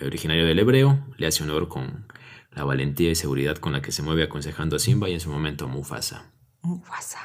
Originario 0.00 0.46
del 0.46 0.58
hebreo, 0.58 1.06
le 1.18 1.26
hace 1.26 1.42
honor 1.42 1.68
con 1.68 2.06
la 2.52 2.64
valentía 2.64 3.10
y 3.10 3.14
seguridad 3.14 3.58
con 3.58 3.74
la 3.74 3.82
que 3.82 3.92
se 3.92 4.02
mueve 4.02 4.22
aconsejando 4.22 4.76
a 4.76 4.78
Simba 4.78 5.10
y 5.10 5.12
en 5.12 5.20
su 5.20 5.28
momento 5.28 5.66
a 5.66 5.68
Mufasa. 5.68 6.32
Mufasa. 6.62 7.20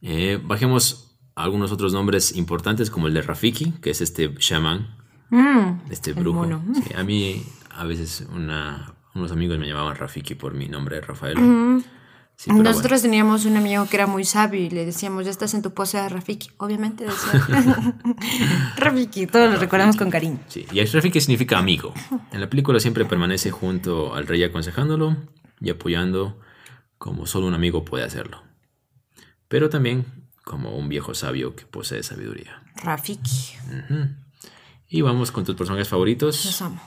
Eh, 0.00 0.38
bajemos 0.40 1.18
a 1.34 1.42
algunos 1.42 1.72
otros 1.72 1.92
nombres 1.92 2.36
importantes 2.36 2.88
como 2.88 3.08
el 3.08 3.14
de 3.14 3.22
Rafiki, 3.22 3.72
que 3.80 3.90
es 3.90 4.00
este 4.00 4.32
shaman 4.38 5.02
Mm, 5.30 5.90
este 5.90 6.12
brujo. 6.12 6.46
a 6.94 7.02
mí 7.02 7.42
a 7.70 7.84
veces 7.84 8.26
unos 8.32 9.32
amigos 9.32 9.58
me 9.58 9.66
llamaban 9.66 9.96
Rafiki 9.96 10.34
por 10.34 10.54
mi 10.54 10.68
nombre, 10.68 11.00
Rafael. 11.00 11.38
Mm. 11.38 11.82
Nosotros 12.46 13.00
teníamos 13.00 13.44
un 13.44 13.56
amigo 13.56 13.86
que 13.86 13.96
era 13.96 14.06
muy 14.06 14.24
sabio 14.24 14.60
y 14.60 14.68
le 14.68 14.84
decíamos, 14.84 15.24
ya 15.24 15.30
estás 15.30 15.54
en 15.54 15.62
tu 15.62 15.72
pose 15.72 15.98
de 15.98 16.08
Rafiki. 16.08 16.50
Obviamente 16.58 17.04
decía 17.04 17.94
Rafiki, 18.76 19.26
todos 19.26 19.52
lo 19.52 19.58
recordamos 19.58 19.96
con 19.96 20.10
cariño. 20.10 20.40
Sí, 20.48 20.66
y 20.72 20.84
Rafiki 20.84 21.20
significa 21.20 21.58
amigo. 21.58 21.94
En 22.32 22.40
la 22.40 22.50
película 22.50 22.80
siempre 22.80 23.04
permanece 23.04 23.50
junto 23.50 24.14
al 24.14 24.26
rey 24.26 24.42
aconsejándolo 24.42 25.16
y 25.60 25.70
apoyando 25.70 26.40
como 26.98 27.26
solo 27.26 27.46
un 27.46 27.54
amigo 27.54 27.84
puede 27.84 28.04
hacerlo. 28.04 28.42
Pero 29.48 29.70
también 29.70 30.04
como 30.44 30.76
un 30.76 30.88
viejo 30.88 31.14
sabio 31.14 31.54
que 31.54 31.64
posee 31.64 32.02
sabiduría. 32.02 32.62
Rafiki. 32.76 33.54
Y 34.94 35.02
vamos 35.02 35.32
con 35.32 35.44
tus 35.44 35.56
personajes 35.56 35.88
favoritos. 35.88 36.44
Los 36.44 36.62
amo. 36.62 36.80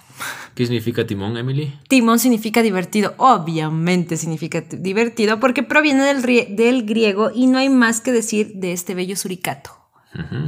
¿Qué 0.56 0.65
significa 0.65 1.06
Timón, 1.06 1.36
Emily? 1.36 1.78
Timón 1.89 2.20
significa 2.20 2.62
divertido. 2.62 3.13
Obviamente 3.17 4.15
significa 4.15 4.62
divertido 4.62 5.41
porque 5.41 5.62
proviene 5.62 6.06
del, 6.06 6.56
del 6.56 6.86
griego 6.86 7.32
y 7.36 7.48
no 7.48 7.58
hay 7.58 7.67
más 7.67 8.00
que 8.00 8.13
decir 8.13 8.54
de 8.56 8.72
este 8.72 8.96
bello 8.96 9.17
suricato. 9.17 9.72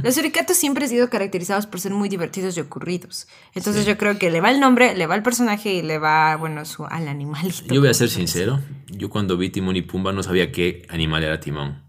Los 0.02 0.14
suricatos 0.14 0.56
siempre 0.56 0.84
han 0.84 0.90
sido 0.90 1.10
caracterizados 1.10 1.66
por 1.66 1.80
ser 1.80 1.92
muy 1.92 2.08
divertidos 2.08 2.56
y 2.56 2.60
ocurridos. 2.60 3.28
Entonces 3.54 3.84
yo 3.84 3.98
creo 3.98 4.18
que 4.18 4.30
le 4.30 4.40
va 4.40 4.50
el 4.50 4.58
nombre, 4.58 4.96
le 4.96 5.06
va 5.06 5.14
el 5.14 5.22
personaje 5.22 5.74
y 5.74 5.82
le 5.82 5.98
va, 5.98 6.36
bueno, 6.36 6.64
su, 6.64 6.86
al 6.86 7.08
animalito. 7.08 7.74
Yo 7.74 7.80
voy 7.80 7.90
a 7.90 7.94
ser 7.94 8.08
sincero. 8.08 8.58
Yo 8.86 9.10
cuando 9.10 9.36
vi 9.36 9.50
Timón 9.50 9.76
y 9.76 9.82
Pumba 9.82 10.14
no 10.14 10.22
sabía 10.22 10.50
qué 10.50 10.86
animal 10.88 11.24
era 11.24 11.40
Timón. 11.40 11.82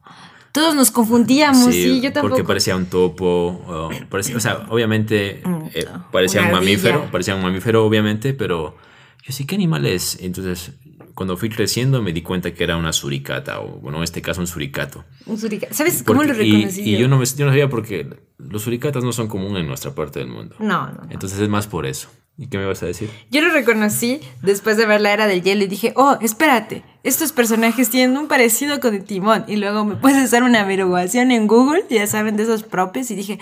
Todos 0.51 0.75
nos 0.75 0.91
confundíamos, 0.91 1.73
sí, 1.73 2.01
yo 2.01 2.11
tampoco. 2.11 2.35
Porque 2.35 2.43
parecía 2.43 2.75
un 2.75 2.87
topo, 2.87 3.63
o, 3.67 4.39
sea, 4.39 4.65
obviamente 4.69 5.41
mm, 5.45 5.59
eh, 5.73 5.85
parecía 6.11 6.41
un 6.43 6.51
mamífero, 6.51 7.09
parecía 7.11 7.35
un 7.35 7.41
mamífero, 7.41 7.85
obviamente, 7.85 8.33
pero 8.33 8.75
yo 9.23 9.31
sí, 9.31 9.45
¿qué 9.45 9.55
animal 9.55 9.85
es? 9.85 10.17
Entonces, 10.21 10.73
cuando 11.13 11.37
fui 11.37 11.49
creciendo 11.49 12.01
me 12.01 12.13
di 12.13 12.21
cuenta 12.21 12.53
que 12.53 12.63
era 12.63 12.77
una 12.77 12.91
suricata, 12.93 13.61
o 13.61 13.79
bueno, 13.79 13.99
en 13.99 14.03
este 14.03 14.21
caso 14.21 14.41
un 14.41 14.47
suricato. 14.47 15.05
Un 15.25 15.37
suricato. 15.37 15.73
¿Sabes 15.73 16.03
cómo 16.03 16.23
lo 16.23 16.33
reconocí? 16.33 16.81
Y, 16.81 16.97
yo, 16.97 17.07
no 17.07 17.17
me, 17.17 17.25
yo 17.25 17.45
no 17.45 17.51
sabía 17.51 17.69
porque 17.69 18.07
los 18.37 18.63
suricatas 18.63 19.03
no 19.03 19.13
son 19.13 19.27
comunes 19.27 19.61
en 19.61 19.67
nuestra 19.67 19.93
parte 19.93 20.19
del 20.19 20.29
mundo. 20.29 20.55
No, 20.59 20.87
no. 20.87 21.07
Entonces 21.09 21.39
es 21.39 21.49
más 21.49 21.67
por 21.67 21.85
eso. 21.85 22.09
¿Y 22.41 22.47
qué 22.47 22.57
me 22.57 22.65
vas 22.65 22.81
a 22.81 22.87
decir? 22.87 23.07
Yo 23.29 23.39
lo 23.41 23.53
reconocí 23.53 24.19
después 24.41 24.75
de 24.75 24.87
ver 24.87 24.99
la 24.99 25.13
era 25.13 25.27
del 25.27 25.43
hielo 25.43 25.63
y 25.63 25.67
dije, 25.67 25.93
oh, 25.95 26.17
espérate, 26.21 26.83
estos 27.03 27.33
personajes 27.33 27.91
tienen 27.91 28.17
un 28.17 28.27
parecido 28.27 28.79
con 28.79 28.95
el 28.95 29.03
timón. 29.03 29.45
Y 29.47 29.57
luego 29.57 29.85
me 29.85 29.95
puedes 29.95 30.17
hacer 30.17 30.41
una 30.41 30.61
averiguación 30.61 31.29
en 31.29 31.45
Google, 31.45 31.85
ya 31.91 32.07
saben, 32.07 32.37
de 32.37 32.43
esos 32.43 32.63
propios, 32.63 33.11
y 33.11 33.15
dije, 33.15 33.37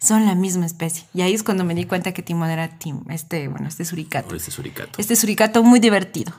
son 0.00 0.26
la 0.26 0.34
misma 0.34 0.66
especie. 0.66 1.06
Y 1.14 1.20
ahí 1.20 1.32
es 1.32 1.44
cuando 1.44 1.62
me 1.62 1.76
di 1.76 1.84
cuenta 1.84 2.10
que 2.10 2.22
timón 2.22 2.50
era 2.50 2.76
tim, 2.76 3.04
este, 3.08 3.46
bueno, 3.46 3.68
este 3.68 3.84
suricato. 3.84 4.34
Este 4.34 4.50
suricato. 4.50 5.00
Este 5.00 5.14
suricato 5.14 5.62
muy 5.62 5.78
divertido. 5.78 6.32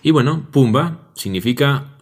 Y 0.00 0.12
bueno, 0.12 0.50
Pumba 0.50 1.10
significa 1.12 1.98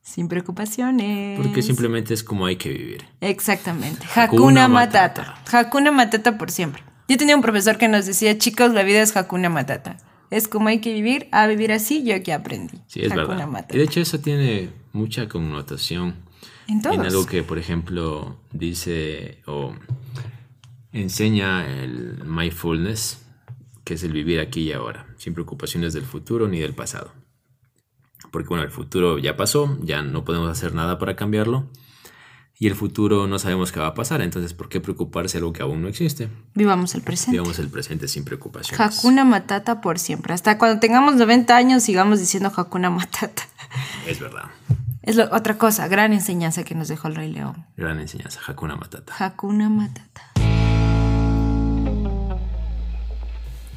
sin 0.00 0.28
preocupaciones. 0.28 1.38
Porque 1.38 1.60
simplemente 1.60 2.14
es 2.14 2.24
como 2.24 2.46
hay 2.46 2.56
que 2.56 2.70
vivir. 2.70 3.04
Exactamente. 3.20 4.06
Hakuna, 4.14 4.66
Matata. 4.66 5.42
Hakuna 5.52 5.92
Matata 5.92 6.38
por 6.38 6.50
siempre. 6.50 6.87
Yo 7.08 7.16
tenía 7.16 7.34
un 7.34 7.42
profesor 7.42 7.78
que 7.78 7.88
nos 7.88 8.04
decía, 8.04 8.36
chicos, 8.36 8.72
la 8.74 8.82
vida 8.82 9.00
es 9.00 9.16
Hakuna 9.16 9.48
Matata. 9.48 9.96
Es 10.30 10.46
como 10.46 10.68
hay 10.68 10.80
que 10.80 10.92
vivir, 10.92 11.26
a 11.32 11.46
vivir 11.46 11.72
así, 11.72 12.04
yo 12.04 12.14
aquí 12.14 12.32
aprendí. 12.32 12.78
Sí, 12.86 13.00
es 13.00 13.14
verdad. 13.14 13.66
Y 13.70 13.78
de 13.78 13.84
hecho 13.84 14.00
eso 14.00 14.20
tiene 14.20 14.68
mucha 14.92 15.26
connotación. 15.26 16.16
En, 16.66 16.82
en 16.84 17.00
algo 17.00 17.24
que, 17.24 17.42
por 17.42 17.56
ejemplo, 17.56 18.36
dice 18.52 19.40
o 19.46 19.74
enseña 20.92 21.66
el 21.66 22.22
mindfulness, 22.26 23.24
que 23.84 23.94
es 23.94 24.02
el 24.02 24.12
vivir 24.12 24.38
aquí 24.38 24.60
y 24.60 24.72
ahora, 24.72 25.06
sin 25.16 25.32
preocupaciones 25.32 25.94
del 25.94 26.04
futuro 26.04 26.46
ni 26.46 26.58
del 26.58 26.74
pasado. 26.74 27.14
Porque 28.30 28.48
bueno, 28.48 28.64
el 28.64 28.70
futuro 28.70 29.16
ya 29.16 29.34
pasó, 29.34 29.78
ya 29.82 30.02
no 30.02 30.24
podemos 30.24 30.50
hacer 30.50 30.74
nada 30.74 30.98
para 30.98 31.16
cambiarlo 31.16 31.70
y 32.60 32.66
el 32.66 32.74
futuro 32.74 33.28
no 33.28 33.38
sabemos 33.38 33.70
qué 33.70 33.78
va 33.78 33.88
a 33.88 33.94
pasar, 33.94 34.20
entonces 34.20 34.52
¿por 34.52 34.68
qué 34.68 34.80
preocuparse 34.80 35.38
de 35.38 35.42
algo 35.42 35.52
que 35.52 35.62
aún 35.62 35.80
no 35.80 35.88
existe? 35.88 36.28
Vivamos 36.54 36.94
el 36.96 37.02
presente. 37.02 37.32
Vivamos 37.32 37.58
el 37.60 37.68
presente 37.68 38.08
sin 38.08 38.24
preocupaciones. 38.24 38.80
Hakuna 38.80 39.24
Matata 39.24 39.80
por 39.80 40.00
siempre. 40.00 40.34
Hasta 40.34 40.58
cuando 40.58 40.80
tengamos 40.80 41.14
90 41.14 41.56
años 41.56 41.84
sigamos 41.84 42.18
diciendo 42.18 42.50
Hakuna 42.54 42.90
Matata. 42.90 43.44
Es 44.06 44.18
verdad. 44.18 44.46
Es 45.02 45.18
otra 45.18 45.56
cosa, 45.56 45.86
gran 45.86 46.12
enseñanza 46.12 46.64
que 46.64 46.74
nos 46.74 46.88
dejó 46.88 47.08
el 47.08 47.14
Rey 47.14 47.32
León. 47.32 47.64
Gran 47.76 48.00
enseñanza, 48.00 48.40
Hakuna 48.44 48.74
Matata. 48.74 49.14
Hakuna 49.16 49.68
Matata. 49.68 50.32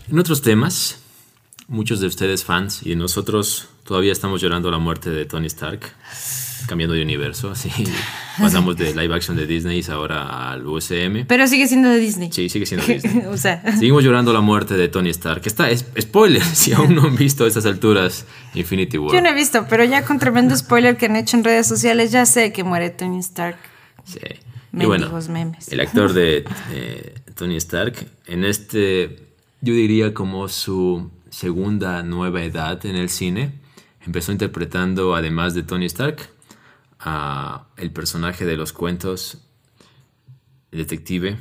En 0.09 0.19
otros 0.19 0.41
temas, 0.41 0.99
muchos 1.67 1.99
de 1.99 2.07
ustedes 2.07 2.43
fans 2.43 2.81
y 2.83 2.95
nosotros 2.95 3.69
todavía 3.83 4.11
estamos 4.11 4.41
llorando 4.41 4.71
la 4.71 4.79
muerte 4.79 5.11
de 5.11 5.25
Tony 5.25 5.47
Stark. 5.47 5.93
Cambiando 6.71 6.95
de 6.95 7.01
universo, 7.01 7.51
así. 7.51 7.69
Pasamos 8.39 8.77
de 8.77 8.95
live 8.95 9.13
action 9.13 9.35
de 9.35 9.45
Disney 9.45 9.83
ahora 9.91 10.51
al 10.51 10.65
USM. 10.65 11.25
Pero 11.27 11.45
sigue 11.45 11.67
siendo 11.67 11.89
de 11.89 11.99
Disney. 11.99 12.31
Sí, 12.31 12.47
sigue 12.47 12.65
siendo 12.65 12.87
Disney. 12.87 13.25
o 13.29 13.35
sea. 13.35 13.61
Seguimos 13.73 14.05
llorando 14.05 14.31
la 14.31 14.39
muerte 14.39 14.77
de 14.77 14.87
Tony 14.87 15.09
Stark. 15.09 15.41
Está, 15.43 15.69
es, 15.69 15.85
spoiler, 15.99 16.41
si 16.55 16.71
aún 16.71 16.95
no 16.95 17.01
han 17.01 17.17
visto 17.17 17.43
a 17.43 17.49
estas 17.49 17.65
alturas 17.65 18.25
Infinity 18.53 18.97
War. 18.97 19.13
Yo 19.13 19.21
no 19.21 19.27
he 19.27 19.33
visto, 19.33 19.65
pero 19.69 19.83
ya 19.83 20.05
con 20.05 20.17
tremendo 20.17 20.55
spoiler 20.55 20.95
que 20.95 21.07
han 21.07 21.17
hecho 21.17 21.35
en 21.35 21.43
redes 21.43 21.67
sociales, 21.67 22.09
ya 22.13 22.25
sé 22.25 22.53
que 22.53 22.63
muere 22.63 22.89
Tony 22.89 23.19
Stark. 23.19 23.57
Sí. 24.05 24.19
Y 24.71 24.85
bueno, 24.85 25.11
memes. 25.27 25.67
el 25.73 25.81
actor 25.81 26.13
de 26.13 26.45
eh, 26.71 27.15
Tony 27.35 27.57
Stark, 27.57 27.95
en 28.27 28.45
este, 28.45 29.27
yo 29.59 29.73
diría 29.73 30.13
como 30.13 30.47
su 30.47 31.11
segunda 31.29 32.01
nueva 32.01 32.41
edad 32.45 32.85
en 32.85 32.95
el 32.95 33.09
cine, 33.09 33.51
empezó 34.05 34.31
interpretando, 34.31 35.15
además 35.15 35.53
de 35.53 35.63
Tony 35.63 35.87
Stark, 35.87 36.29
a 37.03 37.67
el 37.77 37.91
personaje 37.91 38.45
de 38.45 38.55
los 38.57 38.73
cuentos, 38.73 39.39
el 40.71 40.79
detective 40.79 41.37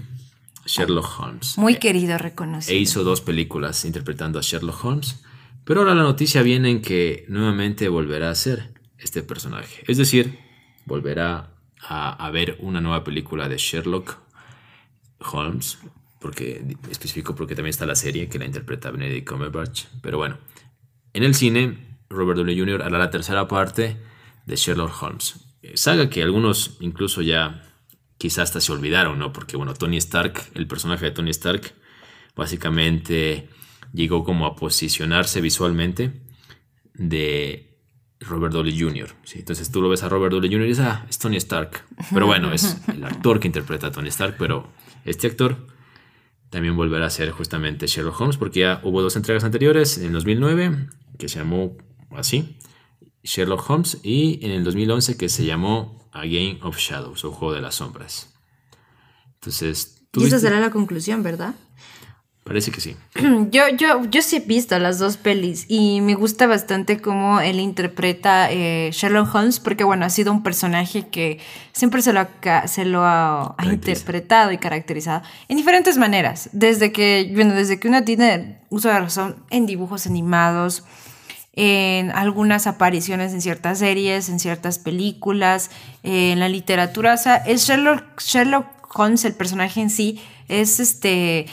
Sherlock 0.64 1.20
Holmes. 1.20 1.58
Muy 1.58 1.76
querido, 1.76 2.16
reconocido. 2.18 2.76
E 2.76 2.80
hizo 2.80 3.04
dos 3.04 3.20
películas 3.20 3.84
interpretando 3.84 4.38
a 4.38 4.42
Sherlock 4.42 4.84
Holmes. 4.84 5.22
Pero 5.64 5.80
ahora 5.80 5.94
la 5.94 6.02
noticia 6.02 6.42
viene 6.42 6.70
en 6.70 6.82
que 6.82 7.24
nuevamente 7.28 7.88
volverá 7.88 8.30
a 8.30 8.34
ser 8.34 8.72
este 8.98 9.22
personaje. 9.22 9.84
Es 9.86 9.98
decir, 9.98 10.38
volverá 10.86 11.50
a, 11.82 12.30
ver 12.30 12.56
una 12.60 12.80
nueva 12.80 13.04
película 13.04 13.48
de 13.48 13.58
Sherlock 13.58 14.16
Holmes. 15.32 15.78
Porque 16.20 16.76
específico 16.90 17.34
porque 17.34 17.54
también 17.54 17.70
está 17.70 17.86
la 17.86 17.94
serie 17.94 18.28
que 18.28 18.38
la 18.38 18.44
interpreta 18.44 18.90
Benedict 18.90 19.28
Cumberbatch. 19.28 19.84
Pero 20.02 20.18
bueno, 20.18 20.38
en 21.14 21.22
el 21.22 21.34
cine, 21.34 21.98
Robert 22.10 22.36
Downey 22.36 22.58
Jr. 22.58 22.82
hará 22.82 22.98
la 22.98 23.10
tercera 23.10 23.48
parte 23.48 23.96
de 24.46 24.56
Sherlock 24.56 25.02
Holmes. 25.02 25.49
Saga 25.74 26.08
que 26.08 26.22
algunos 26.22 26.76
incluso 26.80 27.22
ya 27.22 27.62
quizás 28.18 28.44
hasta 28.50 28.60
se 28.60 28.72
olvidaron, 28.72 29.18
¿no? 29.18 29.32
Porque 29.32 29.56
bueno, 29.56 29.74
Tony 29.74 29.96
Stark, 29.96 30.50
el 30.54 30.66
personaje 30.66 31.06
de 31.06 31.10
Tony 31.10 31.30
Stark, 31.30 31.72
básicamente 32.36 33.48
llegó 33.92 34.24
como 34.24 34.46
a 34.46 34.56
posicionarse 34.56 35.40
visualmente 35.40 36.22
de 36.94 37.78
Robert 38.20 38.52
Downey 38.52 38.78
Jr. 38.78 39.14
¿sí? 39.24 39.38
Entonces 39.38 39.70
tú 39.70 39.80
lo 39.80 39.88
ves 39.88 40.02
a 40.02 40.08
Robert 40.08 40.32
Downey 40.32 40.50
Jr. 40.50 40.64
y 40.64 40.68
dices, 40.68 40.84
ah, 40.84 41.06
es 41.08 41.18
Tony 41.18 41.36
Stark. 41.36 41.82
Pero 42.12 42.26
bueno, 42.26 42.52
es 42.52 42.76
el 42.88 43.02
actor 43.04 43.40
que 43.40 43.48
interpreta 43.48 43.88
a 43.88 43.92
Tony 43.92 44.08
Stark, 44.08 44.36
pero 44.38 44.70
este 45.04 45.26
actor 45.26 45.66
también 46.50 46.76
volverá 46.76 47.06
a 47.06 47.10
ser 47.10 47.30
justamente 47.30 47.86
Sherlock 47.86 48.20
Holmes, 48.20 48.36
porque 48.36 48.60
ya 48.60 48.80
hubo 48.82 49.02
dos 49.02 49.16
entregas 49.16 49.44
anteriores, 49.44 49.98
en 49.98 50.12
2009, 50.12 50.88
que 51.18 51.28
se 51.28 51.38
llamó 51.38 51.76
así, 52.10 52.58
Sherlock 53.22 53.68
Holmes 53.68 53.98
y 54.02 54.44
en 54.44 54.52
el 54.52 54.64
2011 54.64 55.16
que 55.16 55.28
se 55.28 55.44
llamó 55.44 55.98
A 56.12 56.20
Game 56.20 56.58
of 56.62 56.78
Shadows 56.78 57.24
o 57.24 57.32
Juego 57.32 57.54
de 57.54 57.60
las 57.60 57.76
Sombras. 57.76 58.32
Entonces, 59.34 60.00
y 60.16 60.24
esa 60.24 60.38
será 60.38 60.60
la 60.60 60.70
conclusión, 60.70 61.22
¿verdad? 61.22 61.54
Parece 62.44 62.72
que 62.72 62.80
sí. 62.80 62.96
Yo, 63.50 63.68
yo, 63.76 64.04
yo 64.10 64.22
sí 64.22 64.36
he 64.36 64.40
visto 64.40 64.78
las 64.78 64.98
dos 64.98 65.16
pelis 65.18 65.66
y 65.68 66.00
me 66.00 66.14
gusta 66.14 66.46
bastante 66.46 66.98
cómo 67.00 67.40
él 67.40 67.60
interpreta 67.60 68.50
eh, 68.50 68.90
Sherlock 68.92 69.32
Holmes, 69.34 69.60
porque 69.60 69.84
bueno, 69.84 70.04
ha 70.06 70.10
sido 70.10 70.32
un 70.32 70.42
personaje 70.42 71.08
que 71.08 71.38
siempre 71.72 72.02
se 72.02 72.12
lo 72.12 72.20
ha, 72.20 72.66
se 72.66 72.84
lo 72.86 73.04
ha, 73.04 73.54
interpretado 73.70 74.52
y 74.52 74.58
caracterizado 74.58 75.22
en 75.48 75.58
diferentes 75.58 75.96
maneras. 75.96 76.50
Desde 76.52 76.92
que, 76.92 77.30
bueno, 77.34 77.54
desde 77.54 77.78
que 77.78 77.88
uno 77.88 78.02
tiene 78.02 78.62
uso 78.70 78.88
de 78.88 78.98
razón 78.98 79.44
en 79.50 79.66
dibujos 79.66 80.06
animados, 80.06 80.82
en 81.52 82.10
algunas 82.12 82.66
apariciones 82.66 83.32
en 83.32 83.40
ciertas 83.40 83.80
series, 83.80 84.28
en 84.28 84.38
ciertas 84.38 84.78
películas, 84.78 85.70
en 86.02 86.38
la 86.38 86.48
literatura. 86.48 87.14
O 87.14 87.16
sea, 87.16 87.36
el 87.36 87.58
Sherlock, 87.58 88.20
Sherlock 88.20 88.66
Holmes, 88.94 89.24
el 89.24 89.34
personaje 89.34 89.80
en 89.80 89.90
sí, 89.90 90.20
es 90.48 90.80
este. 90.80 91.46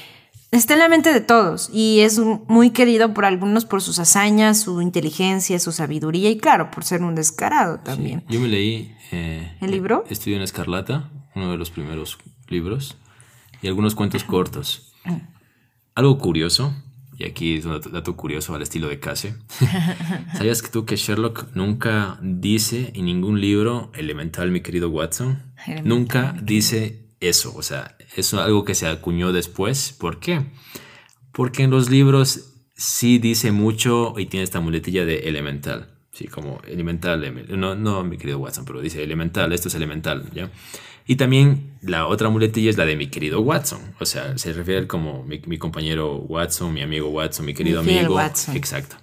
Está 0.52 0.76
en 0.76 0.80
la 0.80 0.88
mente 0.88 1.12
de 1.12 1.20
todos 1.20 1.70
y 1.74 2.00
es 2.00 2.20
muy 2.20 2.70
querido 2.70 3.14
por 3.14 3.26
algunos 3.26 3.66
por 3.66 3.82
sus 3.82 4.00
hazañas, 4.00 4.62
su 4.62 4.82
inteligencia, 4.82 5.60
su 5.60 5.74
sabiduría 5.74 6.30
y 6.30 6.38
claro, 6.38 6.72
por 6.72 6.86
ser 6.86 7.04
un 7.04 7.16
descarado 7.16 7.80
también. 7.80 8.24
yo 8.30 8.40
me 8.40 8.48
leí... 8.48 8.96
Eh, 9.12 9.58
¿El 9.60 9.72
libro? 9.72 10.06
Estudio 10.10 10.38
en 10.38 10.44
Escarlata, 10.44 11.12
uno 11.36 11.52
de 11.52 11.58
los 11.58 11.70
primeros 11.70 12.18
libros, 12.48 12.98
y 13.62 13.68
algunos 13.68 13.94
cuentos 13.94 14.24
cortos. 14.24 14.94
Algo 15.96 16.18
curioso 16.18 16.74
y 17.18 17.26
aquí 17.26 17.56
es 17.56 17.66
un 17.66 17.82
dato 17.92 18.16
curioso 18.16 18.54
al 18.54 18.62
estilo 18.62 18.88
de 18.88 19.00
Case. 19.00 19.36
¿Sabías 20.38 20.62
que 20.62 20.70
tú 20.70 20.86
que 20.86 20.96
Sherlock 20.96 21.48
nunca 21.56 22.20
dice 22.22 22.92
en 22.94 23.06
ningún 23.06 23.42
libro 23.42 23.92
elemental, 23.96 24.52
mi 24.52 24.62
querido 24.62 24.90
Watson? 24.90 25.42
nunca 25.84 26.36
dice 26.44 27.08
eso. 27.20 27.56
O 27.56 27.64
sea, 27.64 27.98
es 28.16 28.34
algo 28.36 28.64
que 28.66 28.76
se 28.76 28.88
acuñó 28.88 29.32
después. 29.34 29.96
¿Por 29.98 30.20
qué? 30.20 30.46
Porque 31.32 31.64
en 31.64 31.72
los 31.72 31.90
libros 31.90 32.54
sí 32.76 33.18
dice 33.18 33.52
mucho 33.52 34.14
y 34.18 34.28
tiene 34.28 34.44
esta 34.44 34.60
muletilla 34.60 35.04
de 35.04 35.28
elemental. 35.28 35.96
Sí, 36.12 36.28
como 36.28 36.62
elemental. 36.68 37.48
No, 37.58 37.74
no, 37.74 38.04
mi 38.04 38.18
querido 38.18 38.38
Watson, 38.38 38.66
pero 38.66 38.80
dice 38.80 39.04
elemental. 39.04 39.54
Esto 39.54 39.70
es 39.70 39.76
elemental, 39.76 40.30
¿ya? 40.34 40.52
Y 41.08 41.16
también 41.16 41.78
la 41.82 42.06
otra 42.06 42.30
muletilla 42.30 42.70
es 42.70 42.78
la 42.78 42.86
de 42.86 42.98
mi 42.98 43.08
querido 43.08 43.40
Watson. 43.40 43.80
O 44.00 44.06
sea, 44.06 44.38
se 44.38 44.52
refiere 44.52 44.88
como 44.88 45.24
mi, 45.24 45.58
compañero 45.58 46.18
Watson, 46.18 46.74
mi 46.74 46.82
amigo 46.82 47.08
Watson, 47.10 47.46
mi 47.46 47.54
querido 47.54 47.80
amigo. 47.80 48.16
Watson. 48.16 48.58
Exacto. 48.58 48.98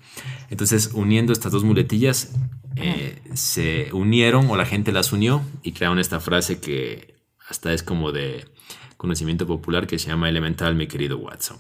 Entonces, 0.51 0.91
uniendo 0.93 1.33
estas 1.33 1.51
dos 1.51 1.65
muletillas, 1.65 2.35
eh, 2.77 3.19
se 3.33 3.89
unieron 3.93 4.51
o 4.51 4.57
la 4.57 4.67
gente 4.67 4.93
las 4.93 5.13
unió 5.13 5.43
y 5.63 5.73
crearon 5.73 5.99
esta 5.99 6.21
frase 6.21 6.61
que 6.61 7.15
hasta 7.49 7.73
es 7.73 7.83
como 7.83 8.13
de 8.13 8.45
conocimiento 8.99 9.47
popular 9.47 9.87
que 9.87 9.99
se 9.99 10.09
llama 10.09 10.29
elemental, 10.29 10.75
mi 10.75 10.87
querido 10.87 11.17
Watson. 11.19 11.57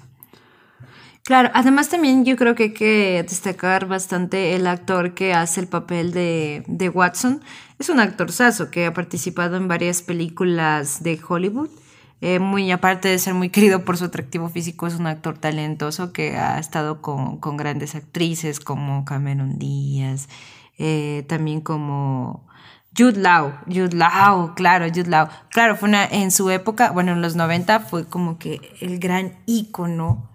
Claro, 1.23 1.51
además 1.55 1.89
también 1.89 2.27
yo 2.27 2.37
creo 2.37 2.55
que 2.55 2.65
hay 2.65 2.75
que 2.75 3.25
destacar 3.27 3.87
bastante 3.89 4.55
el 4.55 4.67
actor 4.67 5.15
que 5.15 5.33
hace 5.33 5.61
el 5.61 5.69
papel 5.69 6.13
de, 6.13 6.65
de 6.67 6.91
Watson. 6.91 7.41
Es 7.79 7.89
un 7.89 8.01
actor 8.01 8.31
saso 8.31 8.71
que 8.71 8.87
ha 8.87 8.95
participado 8.95 9.57
en 9.57 9.69
varias 9.69 10.03
películas 10.03 11.03
de 11.03 11.21
Hollywood. 11.27 11.71
Eh, 12.21 12.39
muy 12.39 12.71
aparte 12.71 13.09
de 13.09 13.19
ser 13.19 13.35
muy 13.35 13.51
querido 13.51 13.85
por 13.85 13.99
su 13.99 14.05
atractivo 14.05 14.49
físico, 14.49 14.87
es 14.87 14.95
un 14.95 15.07
actor 15.07 15.37
talentoso 15.37 16.13
que 16.13 16.37
ha 16.37 16.59
estado 16.59 17.03
con, 17.03 17.39
con 17.39 17.57
grandes 17.57 17.95
actrices 17.95 18.61
como 18.61 19.05
Cameron 19.05 19.59
Díaz, 19.59 20.29
eh, 20.79 21.25
también 21.29 21.61
como 21.61 22.47
Jude 22.97 23.21
Law, 23.21 23.53
Jude 23.67 23.97
Law, 23.97 24.55
claro, 24.55 24.87
Jude 24.87 25.11
Law. 25.11 25.29
Claro, 25.51 25.77
fue 25.77 25.89
una, 25.89 26.07
en 26.07 26.31
su 26.31 26.49
época, 26.51 26.93
bueno, 26.93 27.13
en 27.13 27.21
los 27.21 27.35
90 27.35 27.81
fue 27.81 28.07
como 28.07 28.39
que 28.39 28.61
el 28.81 29.01
gran 29.01 29.35
ícono 29.47 30.31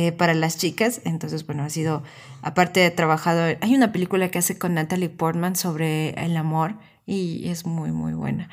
eh, 0.00 0.12
para 0.12 0.32
las 0.32 0.56
chicas. 0.58 1.00
Entonces, 1.04 1.44
bueno, 1.44 1.64
ha 1.64 1.70
sido, 1.70 2.04
aparte 2.40 2.78
de 2.78 2.92
trabajado, 2.92 3.56
hay 3.60 3.74
una 3.74 3.90
película 3.90 4.30
que 4.30 4.38
hace 4.38 4.56
con 4.56 4.74
Natalie 4.74 5.08
Portman 5.08 5.56
sobre 5.56 6.10
el 6.10 6.36
amor 6.36 6.76
y 7.04 7.48
es 7.48 7.66
muy, 7.66 7.90
muy 7.90 8.12
buena. 8.12 8.48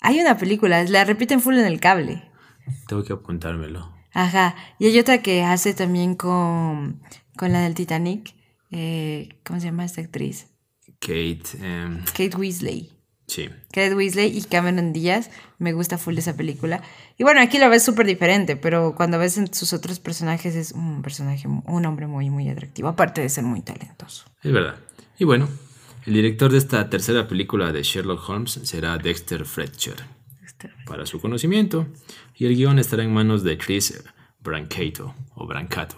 Hay 0.00 0.20
una 0.20 0.38
película, 0.38 0.84
la 0.84 1.04
repiten 1.04 1.40
full 1.40 1.58
en 1.58 1.64
el 1.64 1.80
cable. 1.80 2.22
Tengo 2.86 3.02
que 3.02 3.14
apuntármelo. 3.14 3.92
Ajá, 4.12 4.54
y 4.78 4.86
hay 4.86 4.96
otra 5.00 5.22
que 5.22 5.42
hace 5.42 5.74
también 5.74 6.14
con, 6.14 7.02
con 7.36 7.52
la 7.52 7.62
del 7.62 7.74
Titanic. 7.74 8.32
Eh, 8.70 9.40
¿Cómo 9.44 9.58
se 9.58 9.66
llama 9.66 9.86
esta 9.86 10.02
actriz? 10.02 10.46
Kate. 11.00 11.42
Em, 11.60 12.04
Kate 12.04 12.36
Weasley. 12.36 12.92
Sí. 13.28 13.50
Kate 13.72 13.94
Weasley 13.94 14.36
y 14.36 14.42
Cameron 14.42 14.92
Díaz. 14.92 15.30
Me 15.58 15.74
gusta 15.74 15.98
full 15.98 16.16
esa 16.16 16.34
película. 16.34 16.82
Y 17.18 17.24
bueno, 17.24 17.40
aquí 17.40 17.58
lo 17.58 17.68
ves 17.68 17.84
súper 17.84 18.06
diferente, 18.06 18.56
pero 18.56 18.94
cuando 18.96 19.18
ves 19.18 19.36
en 19.36 19.52
sus 19.52 19.74
otros 19.74 20.00
personajes 20.00 20.56
es 20.56 20.72
un 20.72 21.02
personaje, 21.02 21.46
un 21.46 21.86
hombre 21.86 22.06
muy, 22.06 22.30
muy 22.30 22.48
atractivo, 22.48 22.88
aparte 22.88 23.20
de 23.20 23.28
ser 23.28 23.44
muy 23.44 23.60
talentoso. 23.60 24.24
Es 24.42 24.50
verdad. 24.50 24.76
Y 25.18 25.24
bueno, 25.24 25.46
el 26.06 26.14
director 26.14 26.50
de 26.50 26.58
esta 26.58 26.88
tercera 26.88 27.28
película 27.28 27.70
de 27.70 27.82
Sherlock 27.82 28.26
Holmes 28.28 28.60
será 28.62 28.96
Dexter 28.96 29.44
Fletcher. 29.44 29.96
Para 30.86 31.06
su 31.06 31.20
conocimiento. 31.20 31.86
Y 32.34 32.46
el 32.46 32.56
guion 32.56 32.78
estará 32.78 33.04
en 33.04 33.12
manos 33.12 33.44
de 33.44 33.58
Chris 33.58 34.02
Brancato 34.40 35.14
o 35.34 35.46
Brancato, 35.46 35.96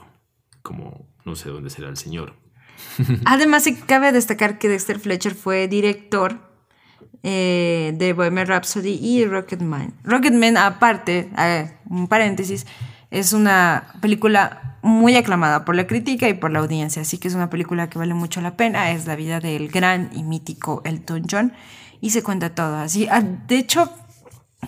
como 0.62 1.06
no 1.24 1.36
sé 1.36 1.48
dónde 1.48 1.70
será 1.70 1.88
el 1.88 1.96
señor. 1.96 2.34
Además, 3.24 3.68
cabe 3.86 4.10
destacar 4.10 4.58
que 4.58 4.68
Dexter 4.68 4.98
Fletcher 4.98 5.34
fue 5.34 5.68
director 5.68 6.49
eh, 7.22 7.92
de 7.96 8.12
Bohemian 8.12 8.46
Rhapsody 8.46 8.98
y 9.00 9.24
Rocketman. 9.24 9.94
Rocketman, 10.04 10.56
aparte, 10.56 11.30
un 11.88 12.08
paréntesis, 12.08 12.66
es 13.10 13.32
una 13.32 13.94
película 14.00 14.78
muy 14.82 15.16
aclamada 15.16 15.64
por 15.64 15.76
la 15.76 15.86
crítica 15.86 16.28
y 16.28 16.34
por 16.34 16.50
la 16.50 16.60
audiencia, 16.60 17.02
así 17.02 17.18
que 17.18 17.28
es 17.28 17.34
una 17.34 17.50
película 17.50 17.90
que 17.90 17.98
vale 17.98 18.14
mucho 18.14 18.40
la 18.40 18.56
pena. 18.56 18.90
Es 18.92 19.06
la 19.06 19.16
vida 19.16 19.40
del 19.40 19.68
gran 19.68 20.10
y 20.14 20.22
mítico 20.22 20.82
Elton 20.84 21.24
John 21.30 21.52
y 22.00 22.10
se 22.10 22.22
cuenta 22.22 22.54
todo 22.54 22.76
así. 22.76 23.06
Ah, 23.10 23.22
de 23.22 23.58
hecho, 23.58 23.92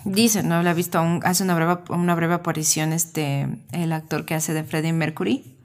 dice, 0.05 0.43
no 0.43 0.63
la 0.63 0.73
he 0.73 0.75
visto 0.75 0.99
aún, 0.99 1.21
hace 1.25 1.43
una 1.43 1.55
breve, 1.55 1.79
una 1.89 2.15
breve 2.15 2.35
aparición 2.35 2.93
este, 2.93 3.49
el 3.73 3.93
actor 3.93 4.25
que 4.27 4.35
hace 4.35 4.53
de 4.53 4.65
Freddie 4.65 4.93
Mercury. 4.93 5.59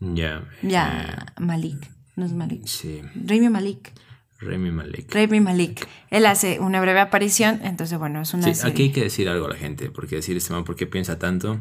Ya. 0.00 0.44
ya, 0.62 1.26
eh, 1.36 1.42
Malik, 1.42 1.90
no 2.16 2.24
es 2.24 2.32
Malik. 2.32 2.66
Sí. 2.66 3.02
Remy 3.14 3.48
Malik. 3.48 3.92
Remy 4.40 4.70
Malek. 4.70 5.12
Remy 5.12 5.40
Malik. 5.40 5.86
Él 6.10 6.26
hace 6.26 6.60
una 6.60 6.80
breve 6.80 7.00
aparición, 7.00 7.60
entonces 7.64 7.98
bueno, 7.98 8.20
es 8.22 8.32
una 8.34 8.44
Sí, 8.44 8.54
serie. 8.54 8.72
aquí 8.72 8.82
hay 8.84 8.92
que 8.92 9.02
decir 9.02 9.28
algo 9.28 9.46
a 9.46 9.50
la 9.50 9.56
gente, 9.56 9.90
porque 9.90 10.16
decir 10.16 10.36
este 10.36 10.52
man, 10.52 10.64
¿por 10.64 10.76
qué 10.76 10.86
piensa 10.86 11.18
tanto? 11.18 11.60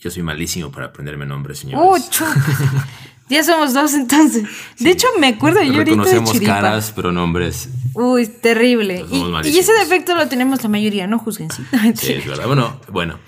Yo 0.00 0.10
soy 0.10 0.22
malísimo 0.22 0.70
para 0.70 0.86
aprenderme 0.86 1.26
nombres, 1.26 1.58
¡Uh, 1.58 1.68
señores. 1.68 2.10
chuta! 2.10 2.34
Ya 3.28 3.42
somos 3.42 3.74
dos 3.74 3.92
entonces. 3.94 4.44
De 4.78 4.90
hecho, 4.90 5.08
me 5.18 5.26
acuerdo 5.26 5.60
yo 5.60 5.72
ahorita 5.72 5.90
Reconocemos 5.96 6.38
caras, 6.42 6.92
pero 6.94 7.10
nombres. 7.10 7.68
Uy, 7.92 8.28
terrible. 8.28 9.04
Y, 9.10 9.48
y 9.48 9.58
ese 9.58 9.72
defecto 9.72 10.14
lo 10.14 10.28
tenemos 10.28 10.62
la 10.62 10.68
mayoría, 10.68 11.08
no 11.08 11.18
juzguen, 11.18 11.50
sí. 11.50 11.60
Sí, 11.96 12.12
es 12.12 12.24
verdad. 12.24 12.46
Bueno, 12.46 12.80
bueno. 12.92 13.18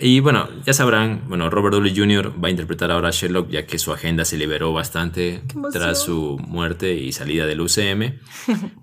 Y 0.00 0.20
bueno, 0.20 0.48
ya 0.64 0.72
sabrán, 0.72 1.24
bueno, 1.28 1.50
Robert 1.50 1.74
Downey 1.74 1.96
Jr. 1.96 2.32
va 2.42 2.48
a 2.48 2.50
interpretar 2.52 2.92
ahora 2.92 3.08
a 3.08 3.10
Sherlock, 3.10 3.50
ya 3.50 3.66
que 3.66 3.80
su 3.80 3.92
agenda 3.92 4.24
se 4.24 4.36
liberó 4.36 4.72
bastante 4.72 5.42
tras 5.72 6.02
su 6.02 6.38
muerte 6.46 6.94
y 6.94 7.10
salida 7.10 7.46
del 7.46 7.60
UCM. 7.60 8.20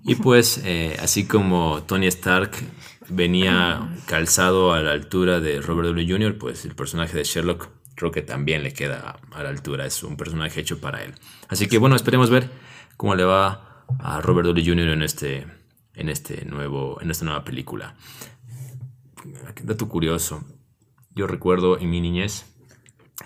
Y 0.04 0.16
pues, 0.16 0.60
eh, 0.64 0.94
así 1.00 1.26
como 1.26 1.82
Tony 1.84 2.06
Stark 2.08 2.50
venía 3.08 3.96
calzado 4.06 4.74
a 4.74 4.82
la 4.82 4.92
altura 4.92 5.40
de 5.40 5.62
Robert 5.62 5.88
Downey 5.88 6.10
Jr., 6.10 6.36
pues 6.36 6.66
el 6.66 6.74
personaje 6.74 7.16
de 7.16 7.24
Sherlock 7.24 7.70
creo 7.94 8.10
que 8.10 8.20
también 8.20 8.62
le 8.62 8.74
queda 8.74 9.18
a 9.32 9.42
la 9.42 9.48
altura. 9.48 9.86
Es 9.86 10.02
un 10.02 10.18
personaje 10.18 10.60
hecho 10.60 10.82
para 10.82 11.02
él. 11.02 11.14
Así 11.48 11.66
que 11.66 11.78
bueno, 11.78 11.96
esperemos 11.96 12.28
ver 12.28 12.50
cómo 12.98 13.14
le 13.14 13.24
va 13.24 13.84
a 14.00 14.20
Robert 14.20 14.48
Downey 14.48 14.66
Jr. 14.66 14.88
en 14.90 15.02
este, 15.02 15.46
en 15.94 16.10
este 16.10 16.44
nuevo, 16.44 17.00
en 17.00 17.10
esta 17.10 17.24
nueva 17.24 17.42
película. 17.42 17.94
Dato 19.62 19.88
curioso. 19.88 20.44
Yo 21.16 21.26
recuerdo 21.26 21.78
en 21.78 21.90
mi 21.90 22.00
niñez 22.00 22.44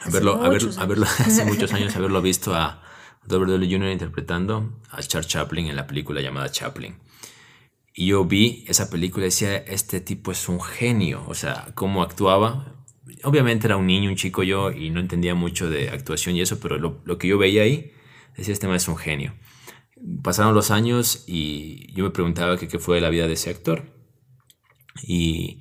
haberlo, 0.03 0.37
haber- 0.43 0.63
muchos 0.63 0.79
años. 0.79 0.79
haberlo- 0.79 1.07
hace 1.27 1.45
muchos 1.45 1.73
años 1.75 1.95
haberlo 1.97 2.23
visto 2.23 2.55
a 2.55 2.83
Robert 3.29 3.51
Downey 3.51 3.71
Jr. 3.71 3.91
interpretando 3.91 4.81
a 4.91 5.03
Charles 5.03 5.29
Chaplin 5.29 5.67
en 5.67 5.77
la 5.77 5.87
película 5.87 6.21
llamada 6.23 6.51
Chaplin. 6.51 6.97
Y 7.93 8.07
yo 8.07 8.25
vi 8.25 8.65
esa 8.69 8.89
película 8.89 9.27
y 9.27 9.29
decía, 9.29 9.57
este 9.57 10.01
tipo 10.01 10.31
es 10.33 10.49
un 10.49 10.61
genio. 10.61 11.25
O 11.27 11.35
sea, 11.35 11.73
cómo 11.75 12.03
actuaba. 12.03 12.85
Obviamente 13.25 13.67
era 13.67 13.77
un 13.77 13.87
niño, 13.89 14.09
un 14.09 14.17
chico 14.17 14.43
yo, 14.45 14.71
y 14.71 14.91
no 14.91 15.01
entendía 15.01 15.35
mucho 15.35 15.69
de 15.69 15.91
actuación 15.91 16.37
y 16.37 16.41
eso, 16.41 16.61
pero 16.61 16.79
lo, 16.79 17.03
lo 17.05 17.19
que 17.19 17.27
yo 17.29 17.37
veía 17.37 17.63
ahí, 17.63 17.91
decía, 18.37 18.55
este 18.55 18.69
man 18.69 18.77
es 18.77 18.87
un 18.89 18.97
genio. 18.97 19.35
Pasaron 20.23 20.55
los 20.55 20.71
años 20.71 21.25
y 21.27 21.93
yo 21.93 22.05
me 22.05 22.11
preguntaba 22.11 22.57
qué 22.57 22.79
fue 22.79 22.95
de 22.95 23.01
la 23.03 23.11
vida 23.11 23.27
de 23.27 23.35
ese 23.35 23.51
actor. 23.51 23.93
Y 25.03 25.61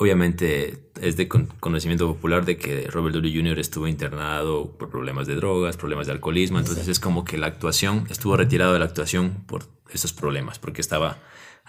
obviamente 0.00 0.90
es 1.02 1.18
de 1.18 1.28
con- 1.28 1.46
conocimiento 1.60 2.06
popular 2.06 2.46
de 2.46 2.56
que 2.56 2.86
Robert 2.90 3.14
Downey 3.14 3.36
Jr. 3.36 3.58
estuvo 3.58 3.86
internado 3.86 4.76
por 4.78 4.88
problemas 4.88 5.26
de 5.26 5.34
drogas, 5.34 5.76
problemas 5.76 6.06
de 6.06 6.14
alcoholismo, 6.14 6.58
entonces 6.58 6.88
es 6.88 6.98
como 6.98 7.22
que 7.22 7.36
la 7.36 7.48
actuación, 7.48 8.06
estuvo 8.08 8.34
retirado 8.34 8.72
de 8.72 8.78
la 8.78 8.86
actuación 8.86 9.44
por 9.46 9.64
esos 9.90 10.14
problemas, 10.14 10.58
porque 10.58 10.80
estaba 10.80 11.18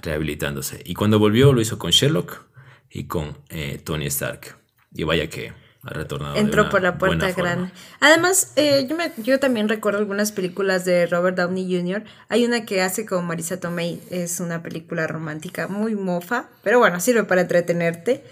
rehabilitándose. 0.01 0.81
Y 0.85 0.93
cuando 0.93 1.19
volvió 1.19 1.51
lo 1.51 1.59
hizo 1.59 1.77
con 1.77 1.91
Sherlock 1.91 2.45
y 2.89 3.03
con 3.03 3.37
eh, 3.49 3.81
Tony 3.83 4.05
Stark. 4.05 4.57
Y 4.93 5.03
vaya 5.03 5.29
que 5.29 5.51
retornado. 5.83 6.35
Entró 6.35 6.69
por 6.69 6.81
la 6.81 6.97
puerta 6.97 7.29
forma. 7.29 7.49
grande. 7.51 7.71
Además, 7.99 8.53
eh, 8.55 8.85
yo, 8.89 8.95
me- 8.95 9.11
yo 9.17 9.39
también 9.39 9.67
recuerdo 9.69 9.99
algunas 9.99 10.31
películas 10.31 10.85
de 10.85 11.05
Robert 11.07 11.37
Downey 11.37 11.75
Jr. 11.75 12.03
Hay 12.29 12.45
una 12.45 12.65
que 12.65 12.81
hace 12.81 13.05
con 13.05 13.25
Marisa 13.25 13.59
Tomei, 13.59 13.99
es 14.11 14.39
una 14.39 14.61
película 14.61 15.07
romántica 15.07 15.67
muy 15.67 15.95
mofa, 15.95 16.49
pero 16.63 16.79
bueno, 16.79 16.99
sirve 16.99 17.23
para 17.23 17.41
entretenerte. 17.41 18.23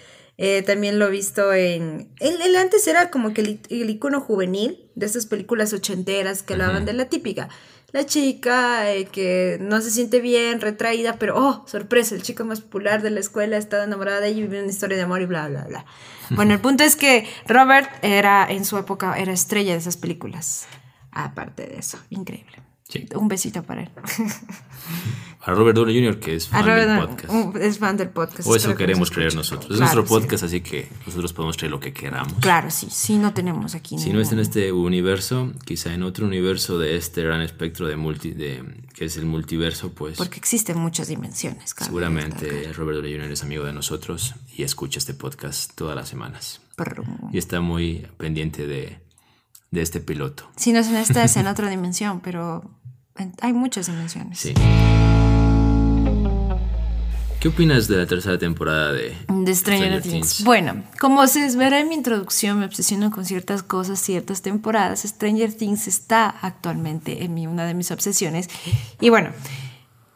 Eh, 0.42 0.62
también 0.62 1.00
lo 1.00 1.08
he 1.08 1.12
visto 1.12 1.52
en... 1.54 2.08
Él, 2.22 2.38
él 2.42 2.56
antes 2.56 2.88
era 2.88 3.10
como 3.10 3.34
que 3.34 3.42
el, 3.42 3.60
el 3.70 3.90
icono 3.90 4.22
juvenil 4.22 4.90
de 4.96 5.06
estas 5.06 5.26
películas 5.26 5.74
ochenteras 5.74 6.44
que 6.44 6.54
hablaban 6.54 6.86
de 6.86 6.94
la 6.94 7.06
típica. 7.10 7.50
La 7.91 8.06
chica 8.06 8.91
eh, 8.91 9.06
que 9.06 9.58
no 9.60 9.82
se 9.82 9.91
siente 9.91 10.21
bien, 10.21 10.62
retraída, 10.62 11.17
pero 11.17 11.36
oh, 11.38 11.67
sorpresa, 11.67 12.15
el 12.15 12.21
chico 12.21 12.45
más 12.45 12.62
popular 12.62 13.02
de 13.02 13.10
la 13.10 13.19
escuela 13.19 13.58
está 13.58 13.84
enamorada 13.84 14.19
de 14.19 14.30
ella 14.30 14.39
y 14.39 14.41
vive 14.43 14.62
una 14.62 14.69
historia 14.69 14.97
de 14.97 15.04
amor 15.04 15.21
y 15.21 15.25
bla, 15.25 15.47
bla, 15.47 15.65
bla. 15.65 15.86
Bueno, 16.32 16.54
el 16.54 16.60
punto 16.60 16.84
es 16.84 16.95
que 16.95 17.28
Robert 17.47 17.89
era, 18.04 18.45
en 18.47 18.63
su 18.63 18.78
época, 18.78 19.17
era 19.17 19.34
estrella 19.34 19.71
de 19.71 19.80
esas 19.80 19.97
películas. 19.97 20.67
Aparte 21.12 21.65
de 21.65 21.80
eso, 21.80 21.97
increíble. 22.12 22.62
Sí. 22.88 23.08
Un 23.15 23.28
besito 23.28 23.63
para 23.63 23.82
él. 23.82 23.89
A 25.41 25.52
Robert 25.54 25.73
Downey 25.78 25.95
Jr., 25.97 26.19
que 26.19 26.36
es 26.36 26.49
fan 26.49 26.65
Robert 26.65 26.89
del 26.89 26.99
podcast. 27.08 27.56
es 27.56 27.78
fan 27.80 27.95
del 27.97 28.10
podcast. 28.10 28.47
O 28.49 28.56
eso 28.58 28.71
que 28.71 28.75
queremos 28.75 29.10
nos 29.10 29.12
creer 29.12 29.36
nosotros. 29.36 29.71
Es 29.71 29.78
Claro, 29.78 29.95
nuestro 29.95 30.04
sí. 30.17 30.21
podcast, 30.21 30.43
así 30.43 30.60
que 30.62 30.89
nosotros 31.06 31.32
podemos 31.32 31.56
creer 31.56 31.71
lo 31.71 31.80
que 31.80 31.93
queramos. 31.93 32.34
Claro, 32.41 32.69
sí, 32.69 32.88
sí, 32.91 33.17
no 33.17 33.34
tenemos 33.34 33.73
aquí. 33.73 33.97
Si 33.97 34.12
no 34.12 34.19
es 34.19 34.34
en 34.34 34.39
este 34.39 34.73
universo, 34.73 35.54
quizá 35.63 35.93
en 35.93 36.04
otro 36.04 36.25
universo 36.28 36.78
de 36.78 36.97
este 36.97 37.23
gran 37.23 37.39
espectro 37.41 37.88
de 37.88 37.95
multi, 37.95 38.32
de, 38.32 38.63
que 38.93 39.06
es 39.06 39.15
el 39.15 39.25
multiverso, 39.25 39.93
pues 39.93 40.17
Porque 40.17 40.38
existen 40.39 40.78
muchas 40.78 41.08
dimensiones. 41.08 41.73
cabe 41.73 41.86
seguramente. 41.88 42.73
Robert 42.73 42.97
Downey 42.97 43.13
Jr. 43.15 43.32
es 43.32 43.41
amigo 43.41 43.63
de 43.63 43.71
nosotros 43.71 44.36
y 44.58 44.63
escucha 44.63 44.99
este 44.99 45.13
podcast 45.13 45.71
todas 45.73 45.95
las 45.95 46.10
semanas. 46.10 46.60
Pero, 46.75 47.04
Y 47.32 47.38
está 47.38 47.62
muy 47.62 48.06
pendiente 48.17 48.67
de, 48.67 48.99
de 49.71 49.82
este 49.82 50.02
piloto. 50.02 50.49
Si 50.58 50.73
no 50.73 50.80
es 50.80 50.88
en 50.89 50.97
esta, 50.97 51.23
es 51.23 51.38
en 51.38 51.47
otra 51.47 51.69
dimensión, 51.69 52.19
pero 52.19 52.69
hay 53.41 53.54
muchas 53.54 53.88
dimensiones. 53.88 54.38
Sí. 54.39 54.54
¿Qué 57.39 57.47
opinas 57.47 57.88
de 57.88 57.95
la 57.95 58.06
tercera 58.06 58.38
temporada 58.38 58.91
de 58.91 59.15
De 59.30 59.56
Stranger, 59.56 60.02
Things. 60.02 60.43
Bueno, 60.43 60.84
como 60.99 61.25
se 61.28 61.56
verá 61.56 61.80
en 61.80 61.88
mi 61.88 61.95
introducción, 61.95 62.60
me 62.60 62.65
obsesiono 62.65 63.12
con 63.12 63.23
ciertas 63.23 63.63
cosas, 63.63 63.99
ciertas 63.99 64.41
temporadas. 64.41 65.04
Stranger 65.04 65.54
Things 65.54 65.88
está 65.88 66.28
actualmente 66.30 67.23
en 67.23 67.34
mi, 67.34 67.47
una 67.47 67.65
de 67.65 67.73
mis 67.75 67.91
obsesiones. 67.91 68.49
Y 68.99 69.10
bueno, 69.10 69.30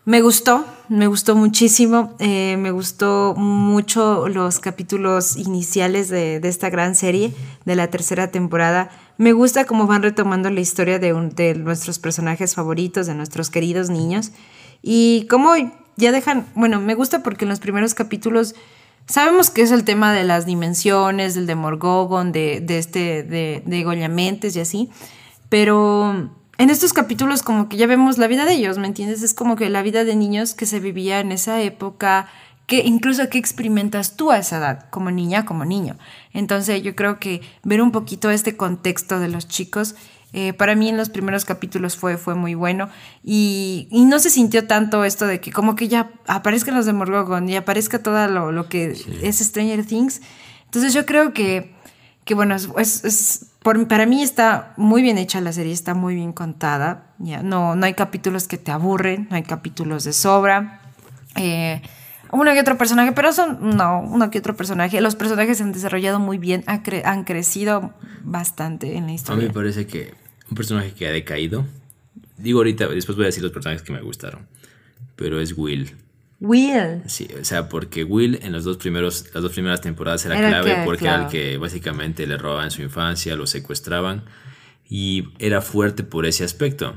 me 0.03 0.21
gustó, 0.21 0.65
me 0.89 1.07
gustó 1.07 1.37
muchísimo. 1.37 2.13
eh, 2.19 2.57
me 2.59 2.71
gustó 2.71 3.35
mucho 3.37 4.27
los 4.27 4.59
capítulos 4.59 5.37
iniciales 5.37 6.09
de, 6.09 6.41
de 6.41 6.49
esta 6.49 6.69
gran 6.69 6.93
serie, 6.93 7.33
de 7.63 7.75
la 7.77 7.87
tercera 7.87 8.31
temporada. 8.31 8.89
Me 9.17 9.31
gusta 9.31 9.63
cómo 9.63 9.87
van 9.87 10.03
retomando 10.03 10.49
la 10.49 10.59
historia 10.59 10.99
de, 10.99 11.13
un- 11.13 11.29
de 11.29 11.55
nuestros 11.55 11.99
personajes 11.99 12.53
favoritos, 12.53 13.07
de 13.07 13.15
nuestros 13.15 13.49
queridos 13.49 13.89
niños. 13.89 14.31
Y 14.81 15.25
cómo 15.29 15.53
ya 15.97 16.11
dejan, 16.11 16.47
bueno, 16.55 16.79
me 16.79 16.95
gusta 16.95 17.23
porque 17.23 17.45
en 17.45 17.49
los 17.49 17.59
primeros 17.59 17.93
capítulos 17.93 18.55
sabemos 19.05 19.49
que 19.49 19.61
es 19.61 19.71
el 19.71 19.83
tema 19.83 20.13
de 20.13 20.23
las 20.23 20.45
dimensiones, 20.45 21.35
del 21.35 21.47
Demogorgon, 21.47 22.31
de, 22.31 22.61
de 22.61 22.77
este, 22.77 23.23
de, 23.23 23.63
de 23.65 23.83
Goyamentes 23.83 24.55
y 24.55 24.59
así, 24.59 24.89
pero 25.49 26.29
en 26.57 26.69
estos 26.69 26.93
capítulos 26.93 27.43
como 27.43 27.67
que 27.67 27.77
ya 27.77 27.87
vemos 27.87 28.17
la 28.17 28.27
vida 28.27 28.45
de 28.45 28.53
ellos, 28.53 28.77
¿me 28.77 28.87
entiendes? 28.87 29.21
Es 29.23 29.33
como 29.33 29.55
que 29.55 29.69
la 29.69 29.81
vida 29.81 30.03
de 30.03 30.15
niños 30.15 30.53
que 30.53 30.65
se 30.65 30.79
vivía 30.79 31.19
en 31.19 31.31
esa 31.31 31.61
época, 31.61 32.27
que 32.67 32.83
incluso 32.83 33.27
que 33.29 33.37
experimentas 33.37 34.15
tú 34.15 34.31
a 34.31 34.37
esa 34.37 34.57
edad, 34.57 34.89
como 34.89 35.11
niña, 35.11 35.45
como 35.45 35.65
niño. 35.65 35.97
Entonces 36.31 36.81
yo 36.81 36.95
creo 36.95 37.19
que 37.19 37.41
ver 37.63 37.81
un 37.81 37.91
poquito 37.91 38.29
este 38.29 38.55
contexto 38.55 39.19
de 39.19 39.29
los 39.29 39.47
chicos 39.47 39.95
eh, 40.33 40.51
para 40.53 40.75
mí 40.75 40.89
en 40.89 40.97
los 40.97 41.09
primeros 41.09 41.45
capítulos 41.45 41.95
fue, 41.95 42.17
fue 42.17 42.33
muy 42.35 42.55
bueno 42.55 42.89
y, 43.23 43.87
y 43.91 44.05
no 44.05 44.19
se 44.19 44.29
sintió 44.29 44.65
tanto 44.67 45.03
esto 45.03 45.27
de 45.27 45.39
que 45.39 45.51
como 45.51 45.75
que 45.75 45.87
ya 45.87 46.09
aparezcan 46.27 46.75
los 46.75 46.85
de 46.85 46.93
Morgogon 46.93 47.47
y 47.47 47.55
aparezca 47.55 47.99
todo 47.99 48.27
lo, 48.27 48.51
lo 48.51 48.67
que 48.67 48.95
es 49.21 49.37
Stranger 49.39 49.85
Things. 49.85 50.21
Entonces 50.65 50.93
yo 50.93 51.05
creo 51.05 51.33
que, 51.33 51.73
que 52.25 52.33
bueno, 52.33 52.55
es, 52.55 53.03
es- 53.05 53.45
por- 53.61 53.87
para 53.87 54.05
mí 54.05 54.21
está 54.23 54.73
muy 54.75 55.01
bien 55.01 55.17
hecha 55.17 55.39
la 55.39 55.53
serie, 55.53 55.71
está 55.71 55.93
muy 55.93 56.15
bien 56.15 56.33
contada. 56.33 57.05
Ya, 57.19 57.41
no, 57.43 57.75
no 57.75 57.85
hay 57.85 57.93
capítulos 57.93 58.47
que 58.47 58.57
te 58.57 58.71
aburren, 58.71 59.27
no 59.29 59.35
hay 59.37 59.43
capítulos 59.43 60.03
de 60.03 60.11
sobra. 60.13 60.81
Eh, 61.35 61.81
uno 62.31 62.51
que 62.53 62.59
otro 62.59 62.77
personaje, 62.77 63.11
pero 63.11 63.31
son, 63.31 63.77
no, 63.77 64.01
uno 64.01 64.31
que 64.31 64.39
otro 64.39 64.55
personaje. 64.57 64.99
Los 64.99 65.15
personajes 65.15 65.57
se 65.59 65.63
han 65.63 65.71
desarrollado 65.71 66.19
muy 66.19 66.39
bien, 66.39 66.63
han, 66.67 66.83
cre- 66.83 67.03
han 67.05 67.23
crecido 67.23 67.93
bastante 68.23 68.95
en 68.97 69.01
la 69.03 69.03
A 69.03 69.05
mí 69.09 69.13
historia. 69.15 69.47
me 69.47 69.53
parece 69.53 69.85
que 69.87 70.13
un 70.53 70.55
personaje 70.55 70.91
que 70.93 71.07
ha 71.07 71.11
decaído, 71.11 71.65
digo 72.37 72.59
ahorita, 72.59 72.87
después 72.87 73.15
voy 73.15 73.25
a 73.25 73.27
decir 73.27 73.41
los 73.43 73.51
personajes 73.51 73.81
que 73.81 73.91
me 73.91 74.01
gustaron, 74.01 74.47
pero 75.15 75.39
es 75.41 75.57
Will. 75.57 75.91
Will. 76.39 77.01
Sí, 77.07 77.27
o 77.39 77.43
sea, 77.45 77.69
porque 77.69 78.03
Will 78.03 78.37
en 78.43 78.51
los 78.51 78.63
dos 78.65 78.77
primeros, 78.77 79.25
las 79.33 79.41
dos 79.41 79.51
primeras 79.53 79.81
temporadas 79.81 80.25
era, 80.25 80.37
Era 80.37 80.49
clave 80.49 80.75
que- 80.75 80.81
porque 80.85 81.05
era 81.05 81.13
el 81.15 81.19
claro. 81.21 81.31
que 81.31 81.57
básicamente 81.57 82.27
le 82.27 82.37
robaban 82.37 82.69
su 82.69 82.81
infancia, 82.81 83.35
lo 83.35 83.47
secuestraban 83.47 84.23
y 84.89 85.29
era 85.39 85.61
fuerte 85.61 86.03
por 86.03 86.25
ese 86.25 86.43
aspecto. 86.43 86.95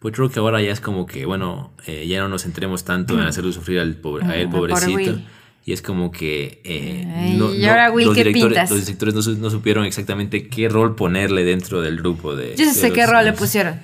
Pues 0.00 0.14
creo 0.14 0.30
que 0.30 0.38
ahora 0.40 0.60
ya 0.62 0.72
es 0.72 0.80
como 0.80 1.06
que, 1.06 1.26
bueno, 1.26 1.72
eh, 1.86 2.06
ya 2.08 2.20
no 2.20 2.28
nos 2.28 2.42
centremos 2.42 2.84
tanto 2.84 3.14
en 3.14 3.20
hacerlo 3.20 3.52
sufrir 3.52 3.80
al 3.80 3.94
pobre, 3.96 4.24
a 4.26 4.36
él, 4.36 4.48
Mm, 4.48 4.50
pobre 4.50 4.72
pobrecito. 4.74 5.20
Y 5.68 5.72
es 5.72 5.82
como 5.82 6.12
que 6.12 6.60
eh, 6.62 7.04
Ay, 7.12 7.34
no, 7.36 7.52
¿y 7.52 7.58
no- 7.62 7.68
ahora, 7.70 7.90
Will, 7.90 8.06
los, 8.06 8.14
directores, 8.14 8.70
los 8.70 8.86
directores 8.86 9.14
no, 9.16 9.32
no 9.34 9.50
supieron 9.50 9.84
exactamente 9.84 10.46
qué 10.46 10.68
rol 10.68 10.94
ponerle 10.94 11.42
dentro 11.42 11.82
del 11.82 11.96
grupo 11.96 12.36
de... 12.36 12.54
Yo 12.56 12.64
de 12.66 12.72
sé 12.72 12.88
los 12.88 12.96
qué 12.96 13.04
rol 13.04 13.24
le 13.24 13.32
pusieron. 13.32 13.80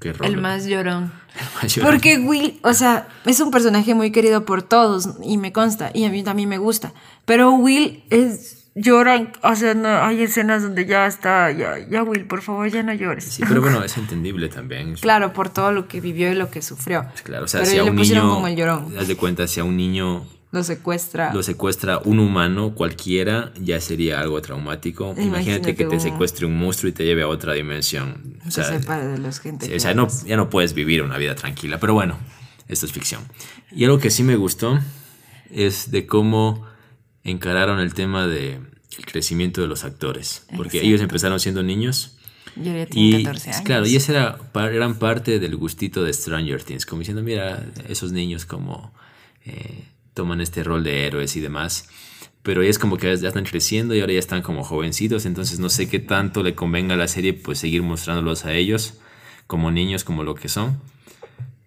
¿Qué 0.00 0.14
rol 0.14 0.26
El 0.26 0.38
más 0.38 0.64
llorón. 0.64 1.12
Porque 1.82 2.16
Will, 2.18 2.58
o 2.62 2.72
sea, 2.72 3.08
es 3.26 3.40
un 3.40 3.50
personaje 3.50 3.94
muy 3.94 4.10
querido 4.10 4.46
por 4.46 4.62
todos 4.62 5.10
y 5.22 5.36
me 5.36 5.52
consta, 5.52 5.90
y 5.92 6.04
a 6.06 6.10
mí 6.10 6.22
también 6.22 6.48
me 6.48 6.56
gusta. 6.56 6.94
Pero 7.26 7.52
Will 7.52 8.02
es, 8.08 8.70
lloran, 8.74 9.32
o 9.42 9.54
sea, 9.54 9.74
no, 9.74 9.88
hay 9.88 10.22
escenas 10.22 10.62
donde 10.62 10.86
ya 10.86 11.06
está, 11.06 11.50
ya, 11.52 11.74
ya 11.90 12.04
Will, 12.04 12.24
por 12.24 12.40
favor, 12.40 12.68
ya 12.70 12.82
no 12.82 12.94
llores. 12.94 13.24
Sí, 13.24 13.42
pero 13.46 13.60
bueno, 13.60 13.84
es 13.84 13.98
entendible 13.98 14.48
también. 14.48 14.94
Claro, 14.94 15.34
por 15.34 15.50
todo 15.50 15.72
lo 15.72 15.88
que 15.88 16.00
vivió 16.00 16.32
y 16.32 16.34
lo 16.34 16.50
que 16.50 16.62
sufrió. 16.62 17.04
Claro, 17.22 17.44
o 17.44 17.48
sea, 17.48 17.60
Pero 17.60 17.70
si 17.70 17.78
a 17.78 17.84
un 17.84 17.96
niño, 17.96 18.34
como 18.34 18.48
el 18.48 18.56
llorón. 18.56 18.94
haz 18.98 19.08
de 19.08 19.16
cuenta, 19.16 19.46
si 19.46 19.60
a 19.60 19.64
un 19.64 19.76
niño 19.76 20.26
Lo 20.50 20.64
secuestra. 20.64 21.32
lo 21.34 21.42
secuestra 21.42 21.98
un 21.98 22.18
humano 22.18 22.74
cualquiera, 22.74 23.52
ya 23.60 23.80
sería 23.80 24.20
algo 24.20 24.40
traumático. 24.40 25.10
Imagínate, 25.10 25.26
Imagínate 25.28 25.74
que 25.74 25.84
te 25.84 26.00
secuestre 26.00 26.46
un 26.46 26.56
monstruo 26.58 26.88
y 26.88 26.92
te 26.92 27.04
lleve 27.04 27.22
a 27.22 27.28
otra 27.28 27.52
dimensión. 27.52 28.38
O 28.46 28.50
se 28.50 28.64
sea, 28.64 28.78
separa 28.78 29.06
de 29.06 29.18
los 29.18 29.40
gente. 29.40 29.66
Sí, 29.66 29.72
que 29.72 29.76
o 29.76 29.80
sea, 29.80 29.92
no, 29.92 30.08
ya 30.26 30.36
no 30.36 30.48
puedes 30.48 30.72
vivir 30.72 31.02
una 31.02 31.18
vida 31.18 31.34
tranquila. 31.34 31.78
Pero 31.78 31.92
bueno, 31.92 32.18
esto 32.66 32.86
es 32.86 32.92
ficción. 32.92 33.22
Y 33.72 33.84
algo 33.84 33.98
que 33.98 34.10
sí 34.10 34.22
me 34.22 34.36
gustó 34.36 34.78
es 35.50 35.90
de 35.90 36.06
cómo 36.06 36.66
encararon 37.24 37.80
el 37.80 37.92
tema 37.92 38.26
de 38.26 38.60
el 38.98 39.06
crecimiento 39.06 39.60
de 39.60 39.68
los 39.68 39.84
actores. 39.84 40.44
Porque 40.56 40.80
ellos 40.80 41.00
empezaron 41.00 41.38
siendo 41.40 41.62
niños. 41.62 42.16
Yo 42.56 42.74
ya 42.74 42.86
tenía 42.86 43.18
Y 43.20 43.24
14 43.24 43.50
años. 43.50 43.62
claro, 43.62 43.86
y 43.86 43.96
esa 43.96 44.12
era 44.12 44.38
gran 44.70 44.98
parte 44.98 45.38
del 45.38 45.56
gustito 45.56 46.02
de 46.02 46.12
Stranger 46.12 46.62
Things, 46.62 46.86
como 46.86 47.00
diciendo, 47.00 47.22
mira, 47.22 47.64
esos 47.88 48.12
niños 48.12 48.46
como 48.46 48.92
eh, 49.44 49.84
toman 50.18 50.40
este 50.40 50.64
rol 50.64 50.82
de 50.82 51.06
héroes 51.06 51.36
y 51.36 51.40
demás. 51.40 51.88
Pero 52.42 52.62
es 52.62 52.80
como 52.80 52.96
que 52.96 53.16
ya 53.16 53.28
están 53.28 53.44
creciendo 53.44 53.94
y 53.94 54.00
ahora 54.00 54.14
ya 54.14 54.18
están 54.18 54.42
como 54.42 54.64
jovencitos, 54.64 55.26
entonces 55.26 55.60
no 55.60 55.68
sé 55.68 55.88
qué 55.88 56.00
tanto 56.00 56.42
le 56.42 56.56
convenga 56.56 56.94
a 56.94 56.96
la 56.96 57.06
serie 57.06 57.34
pues 57.34 57.60
seguir 57.60 57.82
mostrándolos 57.82 58.44
a 58.44 58.52
ellos 58.52 58.94
como 59.46 59.70
niños, 59.70 60.02
como 60.02 60.24
lo 60.24 60.34
que 60.34 60.48
son. 60.48 60.80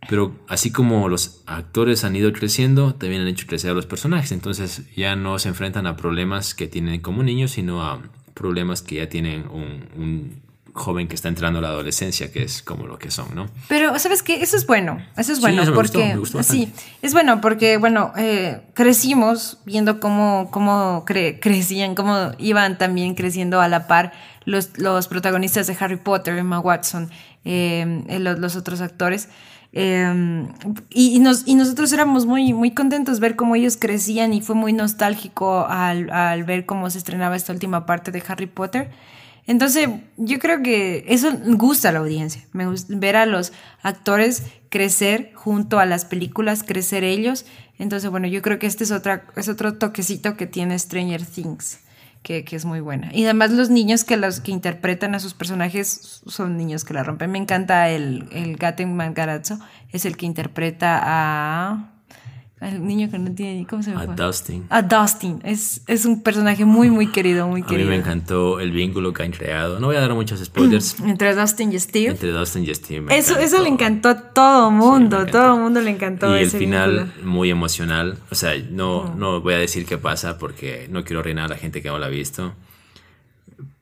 Pero 0.10 0.36
así 0.50 0.70
como 0.72 1.08
los 1.08 1.44
actores 1.46 2.04
han 2.04 2.14
ido 2.16 2.34
creciendo, 2.34 2.94
también 2.96 3.22
han 3.22 3.30
hecho 3.30 3.48
crecer 3.48 3.72
a 3.72 3.74
los 3.74 3.86
personajes. 3.86 4.34
Entonces 4.34 4.84
ya 4.98 5.16
no 5.16 5.40
se 5.40 5.48
enfrentan 5.48 5.88
a 5.88 5.96
problemas 5.96 6.54
que 6.54 6.68
tienen 6.68 7.00
como 7.00 7.24
niños, 7.24 7.52
sino 7.52 7.84
a 7.84 8.02
problemas 8.34 8.82
que 8.82 8.96
ya 8.96 9.08
tienen 9.08 9.48
un 9.48 10.42
joven 10.74 11.08
que 11.08 11.16
está 11.16 11.28
entrando 11.28 11.60
a 11.60 11.62
la 11.62 11.68
adolescencia, 11.70 12.32
que 12.32 12.44
es 12.44 12.62
como 12.62 12.88
lo 12.88 12.98
que 12.98 13.12
son, 13.12 13.36
¿no? 13.36 13.48
Pero, 13.68 13.98
¿sabes 14.00 14.24
qué? 14.24 14.42
Eso 14.42 14.56
es 14.58 14.66
bueno. 14.66 15.02
Eso 15.18 15.32
es 15.34 15.38
Sí, 15.38 15.42
bueno 15.42 15.64
me 15.64 15.70
gustó, 15.72 15.76
porque. 16.00 16.14
me 16.14 16.20
gustó 16.20 16.44
sí, 16.44 16.72
es 17.02 17.14
bueno 17.14 17.42
porque, 17.42 17.78
bueno, 17.78 18.14
eh, 18.18 18.62
crecimos 18.74 19.58
viendo 19.66 20.00
cómo, 20.00 20.50
cómo 20.52 21.04
cre- 21.06 21.40
crecían, 21.42 21.96
cómo 21.96 22.32
iban 22.40 22.78
también 22.78 23.16
creciendo 23.16 23.60
a 23.62 23.68
la 23.68 23.88
par 23.88 24.14
los, 24.46 24.78
los 24.78 25.08
protagonistas 25.08 25.68
de 25.68 25.76
Harry 25.80 25.98
Potter, 25.98 26.38
Emma 26.38 26.60
Watson, 26.60 27.10
eh, 27.46 28.04
los, 28.20 28.40
los 28.40 28.56
otros 28.56 28.82
actores. 28.82 29.30
Eh, 29.74 30.46
y, 30.90 31.16
y 31.16 31.20
nos, 31.20 31.48
y 31.48 31.56
nosotros 31.56 31.94
éramos 31.94 32.26
muy, 32.26 32.52
muy 32.54 32.72
contentos 32.72 33.20
ver 33.22 33.36
cómo 33.36 33.56
ellos 33.56 33.78
crecían 33.80 34.34
y 34.34 34.42
fue 34.42 34.54
muy 34.56 34.74
nostálgico 34.74 35.66
al, 35.70 36.10
al 36.12 36.44
ver 36.44 36.66
cómo 36.66 36.90
se 36.90 36.98
estrenaba 36.98 37.36
esta 37.38 37.54
última 37.54 37.86
parte 37.86 38.12
de 38.12 38.22
Harry 38.28 38.48
Potter. 38.48 38.90
Entonces, 39.48 39.90
yo 40.18 40.40
creo 40.40 40.62
que 40.62 41.06
eso 41.08 41.32
gusta 41.46 41.90
a 41.90 41.92
la 41.92 42.00
audiencia. 42.00 42.44
Me 42.54 42.68
gusta 42.68 42.94
ver 42.96 43.16
a 43.16 43.26
los 43.26 43.54
actores 43.82 44.44
crecer 44.70 45.32
junto 45.34 45.80
a 45.80 45.86
las 45.86 46.06
películas, 46.06 46.64
crecer 46.64 47.04
ellos. 47.04 47.46
Entonces, 47.78 48.10
bueno, 48.10 48.28
yo 48.28 48.42
creo 48.42 48.60
que 48.60 48.68
este 48.68 48.84
es, 48.84 48.92
otra, 48.92 49.26
es 49.36 49.50
otro 49.50 49.78
toquecito 49.78 50.38
que 50.38 50.48
tiene 50.48 50.78
Stranger 50.78 51.26
Things, 51.26 51.80
que, 52.22 52.46
que 52.46 52.56
es 52.56 52.66
muy 52.66 52.80
buena. 52.80 53.10
Y 53.14 53.24
además 53.24 53.52
los 53.52 53.70
niños 53.70 54.04
que, 54.04 54.18
los, 54.18 54.40
que 54.40 54.52
interpretan 54.52 55.16
a 55.16 55.20
sus 55.20 55.34
personajes 55.34 56.22
son 56.26 56.58
niños 56.58 56.86
que 56.86 56.94
la 56.94 57.04
rompen. 57.04 57.32
Me 57.32 57.40
encanta 57.40 57.90
el, 57.90 58.30
el 58.32 58.56
Gaten 58.56 58.96
Mangarazzo, 58.96 59.60
es 59.92 60.06
el 60.06 60.18
que 60.18 60.26
interpreta 60.26 61.00
a... 61.04 61.88
Al 62.62 62.86
niño 62.86 63.10
que 63.10 63.18
no 63.18 63.32
tiene... 63.34 63.66
¿Cómo 63.68 63.82
se 63.82 63.90
me 63.90 63.96
A 64.00 64.06
fue? 64.06 64.16
Dustin. 64.16 64.68
A 64.70 64.84
Dustin. 64.84 65.40
Es, 65.44 65.82
es 65.88 66.06
un 66.06 66.22
personaje 66.22 66.64
muy, 66.64 66.92
muy 66.92 67.08
querido, 67.08 67.48
muy 67.48 67.62
A 67.62 67.64
mí 67.64 67.70
querido. 67.70 67.90
me 67.90 67.96
encantó 67.96 68.60
el 68.60 68.70
vínculo 68.72 69.14
que 69.14 69.24
han 69.24 69.32
creado. 69.32 69.80
No 69.80 69.88
voy 69.88 69.96
a 69.96 70.02
dar 70.02 70.14
muchos 70.14 70.40
spoilers 70.46 71.00
Entre 71.04 71.34
Dustin 71.34 71.74
y 71.74 71.80
Steve. 71.80 72.12
entre 72.12 72.32
Dustin 72.32 72.64
y 72.64 72.74
Steve. 72.76 73.18
Eso, 73.18 73.36
eso 73.40 73.60
le 73.64 73.68
encantó. 73.68 74.10
a 74.10 74.32
todo 74.32 74.70
mundo, 74.70 75.26
todo 75.26 75.56
el 75.56 75.62
mundo 75.62 75.82
le 75.82 75.90
encantó 75.90 76.38
Y 76.38 76.44
el 76.44 76.52
final 76.52 77.06
vínculo. 77.06 77.28
muy 77.32 77.50
emocional. 77.50 78.20
O 78.30 78.36
sea, 78.36 78.54
no, 78.70 79.16
no 79.16 79.42
voy 79.42 79.56
a 79.56 79.58
decir 79.58 79.88
qué 79.88 79.98
pasa 79.98 80.38
porque 80.38 80.88
no 80.92 81.04
quiero 81.04 81.24
reinar 81.24 81.46
a 81.46 81.56
la 81.56 81.58
gente 81.58 81.82
que 81.82 81.90
no 81.90 81.98
la 81.98 82.06
ha 82.06 82.10
visto. 82.10 82.54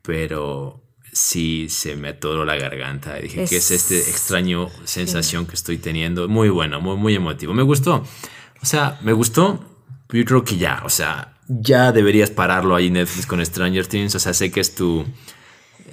Pero 0.01 0.80
sí 1.11 1.67
se 1.69 1.95
me 1.95 2.09
atoró 2.09 2.45
la 2.45 2.55
garganta. 2.55 3.15
Dije, 3.15 3.45
¿qué 3.49 3.57
es 3.57 3.71
Es- 3.71 3.71
este 3.71 3.97
extraño 4.09 4.69
sensación 4.86 5.45
que 5.45 5.55
estoy 5.55 5.77
teniendo? 5.77 6.27
Muy 6.27 6.49
bueno, 6.49 6.80
muy, 6.82 6.95
muy 6.97 7.15
emotivo. 7.15 7.53
Me 7.53 7.63
gustó. 7.63 8.03
O 8.62 8.66
sea, 8.66 8.99
me 9.01 9.14
gustó. 9.14 9.64
Yo 10.12 10.26
creo 10.26 10.43
que 10.43 10.57
ya, 10.57 10.82
o 10.86 10.89
sea, 10.89 11.34
ya 11.47 11.91
deberías 11.91 12.32
pararlo 12.32 12.76
ahí 12.76 12.89
Netflix 12.89 13.26
con 13.28 13.45
Stranger 13.45 13.86
Things. 13.88 14.16
O 14.16 14.20
sea, 14.20 14.34
sé 14.34 14.51
que 14.51 14.60
es 14.60 14.74
tu... 14.76 15.05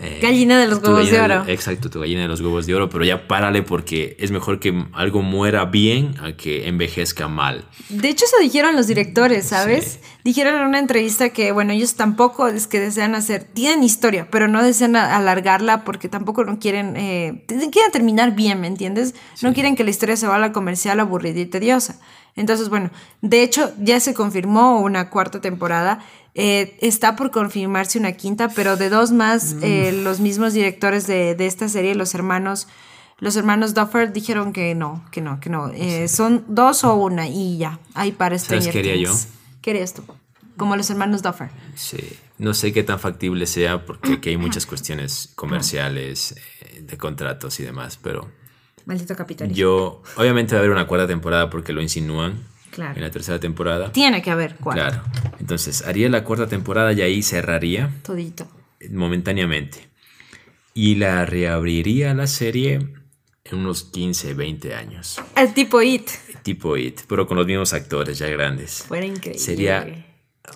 eh, 0.01 0.21
Gallina 0.23 0.59
de 0.59 0.69
los 0.69 0.83
huevos 0.83 1.11
de 1.11 1.21
oro. 1.21 1.45
Exacto, 1.47 1.91
tu 1.91 2.01
gallina 2.01 2.23
de 2.23 2.29
los 2.29 2.41
huevos 2.41 2.67
de 2.67 2.75
oro, 2.75 2.89
pero 2.89 3.05
ya 3.05 3.29
párale 3.29 3.63
porque 3.63 4.17
es 4.19 4.31
mejor 4.31 4.59
que 4.59 4.85
algo 4.93 5.23
muera 5.23 5.67
bien 5.67 6.15
a 6.23 6.33
que 6.33 6.67
envejezca 6.67 7.29
mal. 7.29 7.65
De 7.89 8.09
hecho, 8.09 8.25
eso 8.25 8.37
dijeron 8.41 8.75
los 8.75 8.87
directores, 8.87 9.47
¿sabes? 9.47 10.01
Dijeron 10.25 10.57
en 10.57 10.63
una 10.67 10.79
entrevista 10.79 11.29
que, 11.29 11.53
bueno, 11.53 11.73
ellos 11.73 11.95
tampoco 11.95 12.49
es 12.49 12.67
que 12.67 12.81
desean 12.81 13.15
hacer, 13.15 13.45
tienen 13.45 13.83
historia, 13.85 14.29
pero 14.31 14.49
no 14.49 14.63
desean 14.63 14.97
alargarla 14.97 15.85
porque 15.85 16.09
tampoco 16.09 16.45
no 16.45 16.59
quieren, 16.59 16.97
eh, 16.97 17.45
quieren 17.47 17.93
terminar 17.93 18.35
bien, 18.35 18.61
¿me 18.61 18.67
entiendes? 18.67 19.15
No 19.41 19.55
quieren 19.55 19.77
que 19.77 19.85
la 19.85 19.91
historia 19.91 20.17
se 20.17 20.27
vaya 20.27 20.47
a 20.47 20.53
comercial, 20.53 21.01
aburrida 21.01 21.39
y 21.41 21.47
tediosa. 21.47 22.01
Entonces, 22.37 22.69
bueno, 22.69 22.91
de 23.23 23.43
hecho, 23.43 23.73
ya 23.81 23.99
se 23.99 24.15
confirmó 24.15 24.81
una 24.81 25.11
cuarta 25.11 25.41
temporada. 25.41 26.01
eh, 26.35 26.77
está 26.83 27.17
por 27.17 27.31
confirmarse 27.31 27.99
una 27.99 28.13
quinta, 28.13 28.51
pero 28.51 28.77
de 28.77 28.91
dos 28.91 29.11
más, 29.11 29.57
eh, 29.63 29.91
los 30.05 30.21
mismos 30.21 30.53
directores 30.53 31.07
de, 31.07 31.35
de 31.35 31.47
esta 31.47 31.67
serie, 31.71 31.95
los 31.95 32.15
hermanos, 32.15 32.69
los 33.19 33.37
hermanos 33.37 33.73
Duffer 33.73 34.13
dijeron 34.13 34.53
que 34.53 34.75
no, 34.75 35.03
que 35.11 35.23
no, 35.23 35.41
que 35.41 35.49
no. 35.49 35.71
Eh, 35.71 36.09
Son 36.09 36.45
dos 36.47 36.85
o 36.85 36.95
una 36.95 37.27
y 37.27 37.57
ya. 37.57 37.79
Ahí 37.95 38.13
para 38.13 38.39
¿Sabes 38.39 38.65
Stranger 38.65 38.91
haría 38.93 39.07
Things. 39.07 39.29
¿Qué 39.63 39.71
harías 39.71 39.95
tú? 39.95 40.03
Como 40.59 40.77
los 40.77 40.91
hermanos 40.91 41.23
Duffer. 41.23 41.49
Sí, 41.75 41.97
no 42.37 42.53
sé 42.53 42.71
qué 42.75 42.83
tan 42.83 42.99
factible 42.99 43.47
sea 43.47 43.87
porque 43.87 44.13
aquí 44.15 44.29
hay 44.29 44.37
muchas 44.37 44.67
cuestiones 44.67 45.31
comerciales, 45.37 46.33
eh, 46.61 46.83
de 46.83 46.99
contratos 46.99 47.59
y 47.61 47.63
demás, 47.63 47.99
pero 48.03 48.31
Maldito 48.87 49.15
capitalismo. 49.15 49.57
yo, 49.57 50.03
obviamente 50.17 50.55
va 50.55 50.59
a 50.59 50.61
haber 50.63 50.71
una 50.73 50.87
cuarta 50.87 51.07
temporada 51.07 51.51
porque 51.51 51.73
lo 51.73 51.83
insinúan 51.83 52.45
Claro. 52.71 52.95
en 52.97 53.03
la 53.03 53.11
tercera 53.11 53.39
temporada. 53.41 53.93
Tiene 53.93 54.23
que 54.23 54.31
haber 54.31 54.57
cuatro. 54.57 54.83
Claro, 54.83 55.03
entonces 55.41 55.83
haría 55.87 56.09
la 56.09 56.25
cuarta 56.25 56.47
temporada 56.47 56.93
y 56.93 57.03
ahí 57.03 57.23
cerraría 57.23 57.91
Todito. 58.03 58.49
momentáneamente. 58.91 59.89
Y 60.75 60.97
la 60.97 61.25
reabriría 61.27 62.13
la 62.15 62.27
serie 62.27 62.75
en 63.45 63.59
unos 63.59 63.85
15, 63.85 64.35
20 64.35 64.75
años. 64.75 65.21
El 65.37 65.55
tipo 65.55 65.81
It. 65.81 66.09
Tipo 66.43 66.77
It, 66.77 67.01
pero 67.09 67.27
con 67.27 67.37
los 67.39 67.47
mismos 67.47 67.73
actores 67.73 68.19
ya 68.19 68.27
grandes. 68.29 68.85
Fuera 68.87 69.07
increíble. 69.07 69.39
Sería 69.41 70.07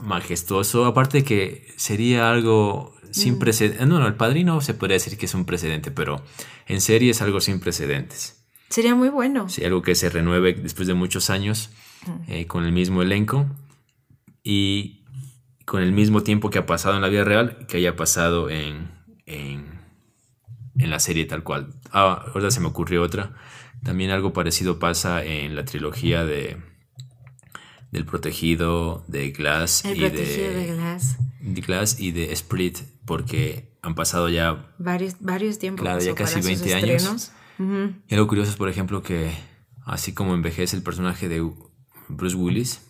majestuoso. 0.03 0.85
Aparte 0.87 1.25
que 1.25 1.67
sería 1.77 2.31
algo 2.31 2.95
sin 3.11 3.35
Mm. 3.35 3.39
precedentes. 3.39 3.87
No, 3.87 3.99
no, 3.99 4.07
el 4.07 4.15
padrino 4.15 4.61
se 4.61 4.75
podría 4.75 4.95
decir 4.97 5.19
que 5.19 5.27
es 5.27 5.35
un 5.35 5.45
precedente, 5.45 5.91
pero 5.91 6.23
en 6.67 6.81
serie 6.81 7.11
es 7.11 7.21
algo 7.23 7.41
sin 7.41 7.61
precedentes. 7.61 8.45
Sería 8.69 8.95
muy 8.95 9.09
bueno. 9.09 9.49
Sí, 9.49 9.65
algo 9.65 9.83
que 9.83 9.95
se 9.97 10.11
renueve 10.11 10.53
después 10.55 10.87
de 10.87 10.95
muchos 10.95 11.29
años 11.31 11.71
eh, 12.29 12.47
con 12.47 12.65
el 12.65 12.73
mismo 12.73 13.03
elenco 13.03 13.47
y 14.45 15.05
con 15.67 15.83
el 15.83 15.93
mismo 15.93 16.23
tiempo 16.23 16.51
que 16.51 16.59
ha 16.59 16.67
pasado 16.67 16.95
en 16.97 17.03
la 17.03 17.09
vida 17.09 17.25
real 17.25 17.67
que 17.69 17.77
haya 17.79 17.97
pasado 17.97 18.49
en, 18.49 18.91
en, 19.27 19.81
en 20.79 20.91
la 20.91 21.01
serie 21.01 21.25
tal 21.27 21.43
cual. 21.43 21.75
Ah, 21.93 22.25
ahora 22.35 22.51
se 22.51 22.61
me 22.61 22.69
ocurrió 22.69 23.03
otra. 23.03 23.35
También 23.83 24.11
algo 24.11 24.33
parecido 24.33 24.79
pasa 24.79 25.25
en 25.25 25.57
la 25.57 25.65
trilogía 25.65 26.25
de 26.25 26.59
del 27.91 28.05
protegido 28.05 29.05
de 29.09 29.31
Glass 29.31 29.85
El 29.85 29.97
y 29.97 30.01
protegido 30.01 30.49
de, 30.49 30.55
de, 30.55 30.75
Glass. 30.75 31.17
de 31.41 31.61
Glass 31.61 32.01
y 32.01 32.13
de 32.13 32.33
Split 32.33 32.79
porque 33.05 33.77
han 33.83 33.95
pasado 33.95 34.29
ya 34.29 34.73
Varios, 34.79 35.17
varios 35.21 35.59
tiempos. 35.59 35.83
Claro, 35.83 36.01
ya 36.01 36.15
casi 36.15 36.35
para 36.35 36.43
sus 36.43 36.63
20 36.63 36.75
años. 36.75 37.33
Y 38.09 38.15
algo 38.15 38.27
curioso 38.27 38.51
es, 38.51 38.57
por 38.57 38.69
ejemplo, 38.69 39.03
que 39.03 39.33
así 39.85 40.13
como 40.13 40.35
envejece 40.35 40.77
el 40.77 40.83
personaje 40.83 41.29
de 41.29 41.47
Bruce 42.09 42.37
Willis 42.37 42.81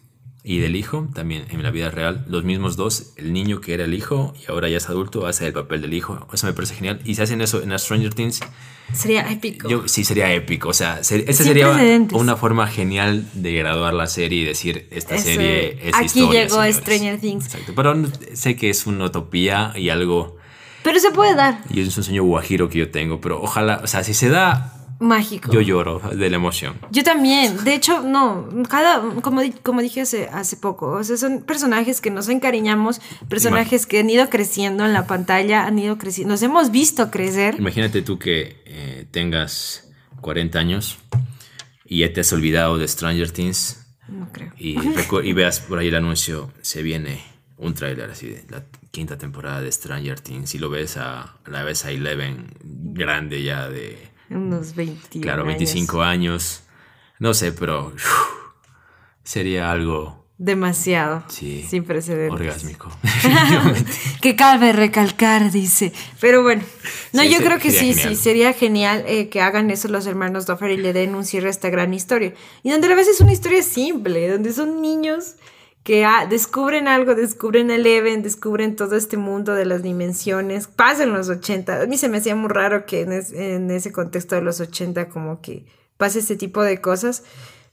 y 0.42 0.58
del 0.58 0.74
hijo, 0.76 1.06
también 1.14 1.44
en 1.50 1.62
la 1.62 1.70
vida 1.70 1.90
real, 1.90 2.24
los 2.28 2.44
mismos 2.44 2.76
dos, 2.76 3.12
el 3.16 3.32
niño 3.32 3.60
que 3.60 3.74
era 3.74 3.84
el 3.84 3.92
hijo 3.94 4.32
y 4.40 4.50
ahora 4.50 4.68
ya 4.70 4.78
es 4.78 4.88
adulto, 4.88 5.26
hace 5.26 5.46
el 5.46 5.52
papel 5.52 5.82
del 5.82 5.92
hijo. 5.92 6.26
Eso 6.32 6.46
me 6.46 6.52
parece 6.54 6.74
genial. 6.74 7.00
Y 7.04 7.14
si 7.14 7.22
hacen 7.22 7.40
eso 7.42 7.62
en 7.62 7.78
Stranger 7.78 8.14
Things, 8.14 8.40
Sería 8.94 9.30
épico. 9.30 9.68
yo 9.68 9.86
sí 9.86 10.02
sería 10.02 10.32
épico. 10.32 10.70
O 10.70 10.72
sea, 10.72 11.04
ser- 11.04 11.32
sería 11.34 11.68
una 12.12 12.36
forma 12.36 12.66
genial 12.66 13.28
de 13.34 13.52
graduar 13.54 13.92
la 13.94 14.06
serie 14.06 14.40
y 14.42 14.44
decir, 14.46 14.88
esta 14.90 15.16
Eso, 15.16 15.24
serie 15.24 15.78
es 15.88 15.94
aquí 15.94 16.06
historia. 16.06 16.42
llegó 16.44 16.54
señores". 16.54 16.76
Stranger 16.76 17.20
Things. 17.20 17.44
Exacto. 17.46 17.72
Pero 17.76 17.94
sé 18.34 18.56
que 18.56 18.70
es 18.70 18.86
una 18.86 19.04
utopía 19.04 19.72
y 19.76 19.90
algo... 19.90 20.38
Pero 20.82 20.98
se 20.98 21.10
puede 21.10 21.34
dar. 21.34 21.62
Y 21.68 21.82
es 21.82 21.94
un 21.98 22.02
sueño 22.02 22.24
guajiro 22.24 22.70
que 22.70 22.78
yo 22.78 22.90
tengo, 22.90 23.20
pero 23.20 23.42
ojalá, 23.42 23.82
o 23.84 23.86
sea, 23.86 24.02
si 24.02 24.14
se 24.14 24.30
da, 24.30 24.79
mágico. 25.00 25.50
Yo 25.50 25.60
lloro 25.60 26.00
de 26.14 26.30
la 26.30 26.36
emoción. 26.36 26.78
Yo 26.92 27.02
también. 27.02 27.64
De 27.64 27.74
hecho, 27.74 28.02
no. 28.02 28.48
Cada, 28.68 29.00
como, 29.22 29.42
como 29.62 29.80
dije 29.80 30.02
hace, 30.02 30.28
hace 30.28 30.56
poco, 30.56 30.92
o 30.92 31.02
sea, 31.02 31.16
son 31.16 31.42
personajes 31.42 32.00
que 32.00 32.10
nos 32.10 32.28
encariñamos, 32.28 33.00
personajes 33.28 33.86
que 33.86 33.98
han 33.98 34.10
ido 34.10 34.28
creciendo 34.28 34.84
en 34.84 34.92
la 34.92 35.06
pantalla, 35.06 35.66
han 35.66 35.78
ido 35.78 35.98
creciendo, 35.98 36.34
nos 36.34 36.42
hemos 36.42 36.70
visto 36.70 37.10
crecer. 37.10 37.56
Imagínate 37.58 38.02
tú 38.02 38.18
que 38.18 38.62
eh, 38.66 39.06
tengas 39.10 39.90
40 40.20 40.58
años 40.58 40.98
y 41.84 42.00
ya 42.00 42.12
te 42.12 42.20
has 42.20 42.32
olvidado 42.32 42.78
de 42.78 42.86
Stranger 42.86 43.30
Things 43.30 43.86
No 44.06 44.30
creo. 44.30 44.52
y, 44.58 44.76
y 45.24 45.32
veas 45.32 45.60
por 45.60 45.78
ahí 45.78 45.88
el 45.88 45.94
anuncio, 45.96 46.52
se 46.60 46.82
viene 46.82 47.22
un 47.56 47.74
tráiler 47.74 48.10
así 48.10 48.26
de 48.28 48.44
la 48.48 48.64
quinta 48.90 49.18
temporada 49.18 49.60
de 49.60 49.70
Stranger 49.72 50.20
Things 50.20 50.54
y 50.54 50.58
lo 50.58 50.70
ves 50.70 50.96
a 50.96 51.36
la 51.46 51.62
ves 51.62 51.84
a 51.84 51.90
Eleven 51.90 52.54
grande 52.62 53.42
ya 53.42 53.68
de 53.68 54.09
Unos 54.30 54.74
20. 54.74 55.20
claro 55.20 55.42
años. 55.42 55.58
25 55.58 56.02
años 56.02 56.62
no 57.18 57.34
sé 57.34 57.52
pero 57.52 57.92
sería 59.24 59.70
algo 59.70 60.20
Demasiado. 60.42 61.22
Sí. 61.28 61.66
Sin 61.68 61.84
precedentes. 61.84 62.32
orgásmico 62.32 62.90
que 64.22 64.36
cabe 64.36 64.72
recalcar, 64.72 65.50
dice. 65.52 65.92
Pero 66.18 66.42
bueno, 66.42 66.62
no, 67.12 67.20
Sí, 67.20 67.28
yo 67.30 67.40
creo 67.40 67.58
que 67.58 67.70
sí, 67.70 67.92
genial. 67.92 68.08
sí, 68.08 68.16
sería 68.16 68.52
genial 68.54 69.04
eh, 69.06 69.28
que 69.28 69.42
hagan 69.42 69.70
eso 69.70 69.88
los 69.88 70.06
hermanos 70.06 70.46
Doffer 70.46 70.70
y 70.70 70.78
le 70.78 70.94
den 70.94 71.14
un 71.14 71.26
cierre 71.26 71.48
a 71.48 71.50
esta 71.50 71.68
gran 71.68 71.92
historia. 71.92 72.32
Y 72.62 72.70
donde 72.70 72.90
a 72.90 72.94
veces 72.94 73.16
es 73.16 73.20
una 73.20 73.34
historia 73.34 73.62
simple, 73.62 74.28
donde 74.30 74.54
son 74.54 74.80
niños 74.80 75.34
que 75.82 76.04
ah, 76.04 76.26
descubren 76.28 76.88
algo, 76.88 77.14
descubren 77.14 77.70
el 77.70 77.80
Eleven, 77.86 78.22
descubren 78.22 78.76
todo 78.76 78.96
este 78.96 79.16
mundo 79.16 79.54
de 79.54 79.64
las 79.64 79.82
dimensiones. 79.82 80.66
Pasa 80.66 81.04
en 81.04 81.12
los 81.12 81.28
80. 81.28 81.82
A 81.82 81.86
mí 81.86 81.96
se 81.96 82.08
me 82.08 82.18
hacía 82.18 82.34
muy 82.36 82.50
raro 82.50 82.84
que 82.86 83.00
en, 83.02 83.12
es- 83.12 83.32
en 83.32 83.70
ese 83.70 83.90
contexto 83.92 84.34
de 84.34 84.42
los 84.42 84.60
80 84.60 85.08
como 85.08 85.40
que 85.40 85.64
pase 85.96 86.18
ese 86.18 86.36
tipo 86.36 86.62
de 86.62 86.80
cosas. 86.80 87.24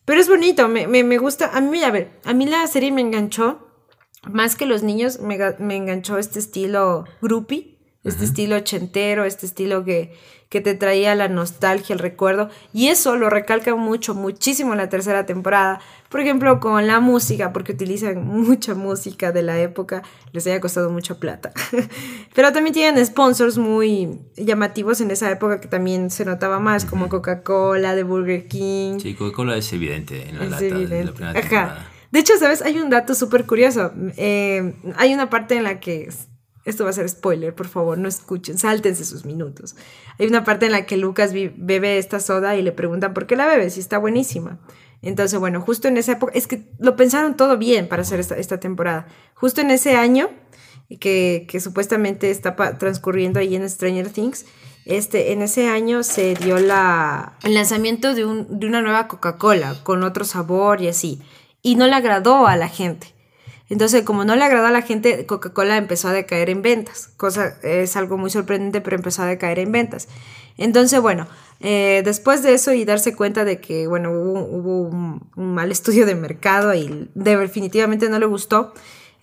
Pero 0.06 0.22
es 0.22 0.30
bonito, 0.30 0.70
me, 0.70 0.88
me, 0.88 1.04
me 1.04 1.18
gusta. 1.18 1.52
A 1.54 1.60
mí, 1.60 1.84
a 1.84 1.92
ver, 1.92 2.12
a 2.24 2.34
mí 2.34 2.46
la 2.46 2.66
serie 2.68 2.92
me 2.92 3.02
enganchó. 3.02 3.64
Más 4.32 4.56
que 4.56 4.66
los 4.66 4.84
niños, 4.84 5.20
me, 5.20 5.38
me 5.60 5.76
enganchó 5.76 6.18
este 6.18 6.40
estilo 6.40 7.06
groupie, 7.22 7.78
este 8.04 8.26
estilo 8.26 8.56
ochentero, 8.58 9.24
este 9.26 9.46
estilo 9.46 9.86
que, 9.86 10.14
que 10.50 10.60
te 10.60 10.74
traía 10.74 11.14
la 11.16 11.28
nostalgia, 11.30 11.94
el 11.94 12.00
recuerdo. 12.00 12.50
Y 12.74 12.88
eso 12.88 13.16
lo 13.16 13.30
recalca 13.30 13.76
mucho, 13.76 14.16
muchísimo 14.16 14.72
en 14.74 14.80
la 14.80 14.90
tercera 14.90 15.26
temporada. 15.26 15.80
Por 16.10 16.22
ejemplo, 16.22 16.60
con 16.60 16.88
la 16.88 17.00
música, 17.00 17.52
porque 17.52 17.74
utilizan 17.74 18.26
mucha 18.26 18.74
música 18.76 19.32
de 19.32 19.42
la 19.44 19.60
época, 19.60 20.04
les 20.32 20.48
haya 20.48 20.62
costado 20.62 20.90
mucha 20.90 21.20
plata. 21.20 21.52
Pero 22.36 22.52
también 22.54 22.74
tienen 22.74 23.06
sponsors 23.06 23.58
muy 23.58 24.20
llamativos 24.36 25.02
en 25.02 25.12
esa 25.12 25.30
época 25.32 25.60
que 25.60 25.68
también 25.68 26.10
se 26.10 26.24
notaba 26.26 26.60
más, 26.60 26.86
como 26.86 27.10
Coca-Cola, 27.10 27.96
de 27.96 28.04
Burger 28.04 28.48
King. 28.48 29.00
sí 29.00 29.14
Coca-Cola 29.16 29.58
es 29.58 29.72
evidente 29.74 30.30
en 30.30 30.38
la 30.40 30.46
Es 30.46 30.52
lata 30.52 30.64
de 30.64 30.70
evidente. 30.70 31.04
la 31.06 31.12
primera 31.14 31.32
Ajá. 31.40 31.42
temporada 31.50 31.90
De 32.12 32.20
hecho, 32.20 32.34
¿sabes? 32.40 32.62
Hay 32.62 32.80
un 32.80 32.90
dato 32.90 33.14
súper 33.14 33.46
curioso. 33.46 33.92
Eh, 34.16 34.74
hay 34.96 35.14
una 35.14 35.30
parte 35.30 35.56
en 35.58 35.64
la 35.64 35.80
que. 35.80 36.10
Esto 36.64 36.84
va 36.84 36.90
a 36.90 36.94
ser 36.94 37.08
spoiler, 37.08 37.56
por 37.56 37.68
favor, 37.68 37.98
no 37.98 38.10
escuchen, 38.10 38.58
sáltense 38.58 39.06
sus 39.06 39.24
minutos. 39.24 39.78
Hay 40.20 40.28
una 40.28 40.44
parte 40.44 40.66
en 40.66 40.74
la 40.74 40.86
que 40.86 40.98
Lucas 40.98 41.32
bebe 41.32 41.98
esta 41.98 42.20
soda 42.20 42.58
y 42.58 42.62
le 42.62 42.74
preguntan 42.74 43.14
por 43.14 43.26
qué 43.26 43.38
la 43.38 43.46
bebe, 43.48 43.70
si 43.70 43.80
está 43.80 43.98
buenísima. 43.98 44.60
Entonces, 45.02 45.40
bueno, 45.40 45.62
justo 45.62 45.88
en 45.88 45.98
esa 45.98 46.14
época, 46.14 46.34
es 46.36 46.48
que 46.48 46.64
lo 46.80 46.96
pensaron 46.96 47.38
todo 47.38 47.58
bien 47.58 47.88
para 47.88 48.02
hacer 48.02 48.20
esta, 48.20 48.36
esta 48.36 48.60
temporada. 48.60 49.08
Justo 49.34 49.62
en 49.62 49.72
ese 49.72 49.96
año, 49.96 50.30
que, 51.00 51.46
que 51.50 51.60
supuestamente 51.60 52.32
está 52.32 52.56
transcurriendo 52.78 53.40
ahí 53.40 53.56
en 53.56 53.70
Stranger 53.70 54.10
Things, 54.10 54.46
este, 54.86 55.34
en 55.34 55.42
ese 55.42 55.68
año 55.68 56.02
se 56.02 56.34
dio 56.36 56.60
la, 56.60 57.34
el 57.44 57.54
lanzamiento 57.54 58.14
de, 58.14 58.24
un, 58.24 58.60
de 58.60 58.68
una 58.68 58.82
nueva 58.82 59.10
Coca-Cola 59.10 59.76
con 59.84 60.02
otro 60.04 60.24
sabor 60.24 60.82
y 60.82 60.88
así. 60.88 61.22
Y 61.62 61.76
no 61.76 61.88
le 61.88 61.94
agradó 61.94 62.48
a 62.48 62.56
la 62.56 62.70
gente. 62.70 63.14
Entonces, 63.70 64.04
como 64.04 64.24
no 64.24 64.38
le 64.38 64.46
agradó 64.46 64.68
a 64.68 64.72
la 64.72 64.82
gente, 64.82 65.26
Coca-Cola 65.26 65.76
empezó 65.76 66.08
a 66.08 66.14
decaer 66.14 66.50
en 66.50 66.62
ventas. 66.62 67.10
Cosa, 67.18 67.58
es 67.64 67.98
algo 67.98 68.18
muy 68.18 68.30
sorprendente, 68.30 68.80
pero 68.80 68.96
empezó 68.96 69.24
a 69.24 69.26
decaer 69.26 69.60
en 69.60 69.74
ventas. 69.74 70.08
Entonces, 70.58 71.00
bueno, 71.02 71.28
eh, 71.60 72.02
después 72.06 72.44
de 72.44 72.54
eso 72.54 72.74
y 72.74 72.86
darse 72.86 73.16
cuenta 73.16 73.46
de 73.46 73.60
que, 73.60 73.88
bueno, 73.88 74.12
hubo, 74.12 74.40
hubo 74.42 74.82
un, 74.90 75.22
un 75.36 75.54
mal 75.56 75.72
estudio 75.72 76.06
de 76.06 76.16
mercado 76.16 76.74
y 76.74 77.10
de- 77.16 77.38
definitivamente 77.38 78.10
no 78.10 78.20
le 78.20 78.26
gustó, 78.26 78.74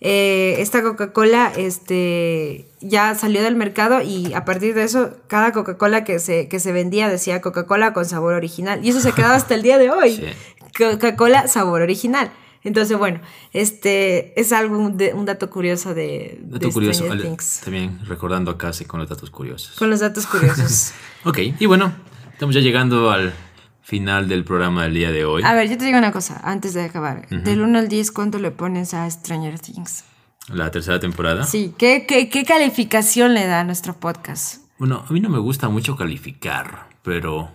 eh, 0.01 0.57
esta 0.59 0.81
Coca-Cola 0.83 1.51
este, 1.55 2.67
ya 2.81 3.15
salió 3.15 3.41
del 3.41 3.55
mercado 3.55 4.01
y 4.01 4.33
a 4.33 4.43
partir 4.45 4.75
de 4.75 4.83
eso, 4.83 5.11
cada 5.27 5.51
Coca-Cola 5.53 6.03
que 6.03 6.19
se, 6.19 6.47
que 6.49 6.59
se 6.59 6.71
vendía 6.73 7.07
decía 7.09 7.41
Coca-Cola 7.41 7.93
con 7.93 8.05
sabor 8.05 8.33
original. 8.33 8.85
Y 8.85 8.89
eso 8.89 8.99
se 8.99 9.13
quedaba 9.13 9.35
hasta 9.35 9.55
el 9.55 9.61
día 9.61 9.77
de 9.77 9.89
hoy. 9.89 10.15
Sí. 10.77 10.83
Coca-Cola 10.83 11.47
sabor 11.47 11.81
original. 11.81 12.31
Entonces, 12.65 12.97
bueno, 12.97 13.21
este 13.53 14.37
es 14.39 14.51
algo, 14.51 14.77
un, 14.77 14.97
de- 14.97 15.13
un 15.13 15.25
dato 15.25 15.49
curioso 15.49 15.93
de, 15.93 16.39
dato 16.43 16.67
de 16.67 16.73
curioso 16.73 17.05
Things. 17.15 17.61
también 17.63 17.99
recordando 18.05 18.51
acá 18.51 18.73
sí, 18.73 18.83
con 18.85 18.99
los 18.99 19.07
datos 19.09 19.29
curiosos 19.29 19.77
Con 19.77 19.89
los 19.89 20.01
datos 20.01 20.27
curiosos. 20.27 20.91
Ok, 21.23 21.39
y 21.59 21.65
bueno, 21.65 21.93
estamos 22.33 22.53
ya 22.53 22.61
llegando 22.61 23.09
al 23.11 23.33
final 23.81 24.27
del 24.27 24.43
programa 24.43 24.83
del 24.83 24.93
día 24.95 25.11
de 25.11 25.25
hoy. 25.25 25.41
A 25.43 25.53
ver, 25.53 25.69
yo 25.69 25.77
te 25.77 25.85
digo 25.85 25.97
una 25.97 26.11
cosa 26.11 26.39
antes 26.43 26.73
de 26.73 26.83
acabar. 26.83 27.27
Del 27.29 27.61
1 27.61 27.79
al 27.79 27.87
10, 27.87 28.11
¿cuánto 28.11 28.37
le 28.39 28.51
pones 28.51 28.93
a 28.93 29.09
Stranger 29.09 29.59
Things? 29.59 30.03
La 30.49 30.69
tercera 30.69 30.99
temporada. 30.99 31.43
Sí, 31.45 31.73
¿qué, 31.77 32.05
qué, 32.07 32.29
qué 32.29 32.45
calificación 32.45 33.33
le 33.33 33.47
da 33.47 33.61
a 33.61 33.63
nuestro 33.63 33.99
podcast? 33.99 34.61
Bueno, 34.77 35.03
a 35.07 35.11
mí 35.13 35.19
no 35.19 35.29
me 35.29 35.39
gusta 35.39 35.69
mucho 35.69 35.95
calificar, 35.95 36.89
pero 37.01 37.49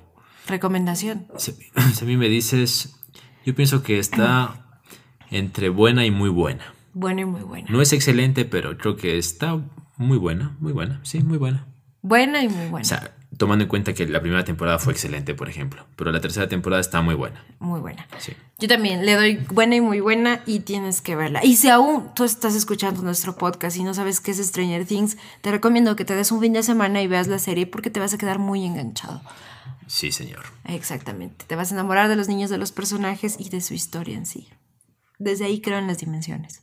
Recomendación. 0.48 1.26
si, 1.36 1.52
si 1.94 2.04
a 2.04 2.06
mí 2.06 2.16
me 2.16 2.28
dices, 2.28 2.96
yo 3.44 3.54
pienso 3.54 3.82
que 3.84 3.98
está 3.98 4.59
entre 5.31 5.68
buena 5.68 6.05
y 6.05 6.11
muy 6.11 6.28
buena. 6.28 6.74
Bueno 6.93 7.20
y 7.20 7.24
muy 7.24 7.43
buena. 7.43 7.68
No 7.70 7.81
es 7.81 7.93
excelente, 7.93 8.45
pero 8.45 8.76
creo 8.76 8.97
que 8.97 9.18
está 9.18 9.61
muy 9.97 10.18
buena, 10.18 10.57
muy 10.61 10.72
buena, 10.72 11.01
sí, 11.03 11.20
muy 11.20 11.39
buena. 11.39 11.66
Buena 12.03 12.43
y 12.43 12.49
muy 12.49 12.68
buena. 12.68 12.83
O 12.83 12.85
sea, 12.85 13.14
tomando 13.37 13.64
en 13.64 13.68
cuenta 13.68 13.93
que 13.93 14.07
la 14.07 14.20
primera 14.20 14.45
temporada 14.45 14.78
fue 14.78 14.93
excelente, 14.93 15.35
por 15.35 15.49
ejemplo, 15.49 15.87
pero 15.97 16.11
la 16.11 16.20
tercera 16.20 16.49
temporada 16.49 16.81
está 16.81 17.01
muy 17.01 17.14
buena. 17.14 17.45
muy 17.59 17.81
buena. 17.81 18.07
Sí. 18.18 18.33
Yo 18.59 18.68
también 18.68 19.07
le 19.07 19.14
doy 19.14 19.37
buena 19.51 19.76
y 19.76 19.81
muy 19.81 20.01
buena 20.01 20.41
y 20.47 20.61
tienes 20.61 21.01
que 21.01 21.16
verla. 21.16 21.45
Y 21.45 21.57
si 21.57 21.68
aún 21.68 22.12
tú 22.14 22.24
estás 22.24 22.55
escuchando 22.55 23.03
nuestro 23.03 23.37
podcast 23.37 23.76
y 23.76 23.85
no 23.85 23.95
sabes 23.95 24.20
qué 24.20 24.33
es 24.33 24.39
Stranger 24.39 24.85
Things, 24.85 25.16
te 25.43 25.51
recomiendo 25.51 25.97
que 25.97 26.05
te 26.05 26.14
des 26.14 26.33
un 26.33 26.41
fin 26.41 26.53
de 26.53 26.62
semana 26.62 27.01
y 27.03 27.07
veas 27.07 27.28
la 27.28 27.39
serie 27.39 27.66
porque 27.66 27.91
te 27.91 28.01
vas 28.01 28.12
a 28.12 28.18
quedar 28.18 28.39
muy 28.39 28.64
enganchado. 28.64 29.22
Sí, 29.87 30.12
señor. 30.12 30.45
Exactamente. 30.66 31.45
Te 31.47 31.57
vas 31.57 31.72
a 31.72 31.74
enamorar 31.74 32.09
de 32.09 32.16
los 32.16 32.28
niños, 32.28 32.51
de 32.51 32.59
los 32.59 32.72
personajes 32.72 33.37
y 33.39 33.49
de 33.49 33.61
su 33.61 33.74
historia 33.74 34.16
en 34.16 34.26
sí. 34.26 34.49
Desde 35.21 35.45
ahí 35.45 35.61
creo 35.61 35.79
en 35.79 35.87
las 35.87 35.99
dimensiones. 35.99 36.62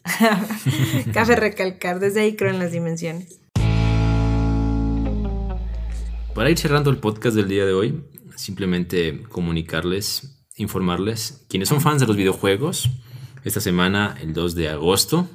Cabe 1.13 1.35
recalcar, 1.35 1.99
desde 1.99 2.21
ahí 2.21 2.35
creo 2.35 2.49
en 2.49 2.57
las 2.57 2.71
dimensiones. 2.71 3.39
Para 6.33 6.49
ir 6.49 6.57
cerrando 6.57 6.89
el 6.89 6.97
podcast 6.97 7.35
del 7.35 7.49
día 7.49 7.67
de 7.67 7.73
hoy, 7.73 8.03
simplemente 8.35 9.21
comunicarles, 9.29 10.43
informarles, 10.55 11.45
quienes 11.49 11.69
son 11.69 11.81
fans 11.81 12.01
de 12.01 12.07
los 12.07 12.15
videojuegos, 12.15 12.89
esta 13.43 13.59
semana, 13.59 14.17
el 14.21 14.33
2 14.33 14.55
de 14.55 14.69
agosto, 14.69 15.29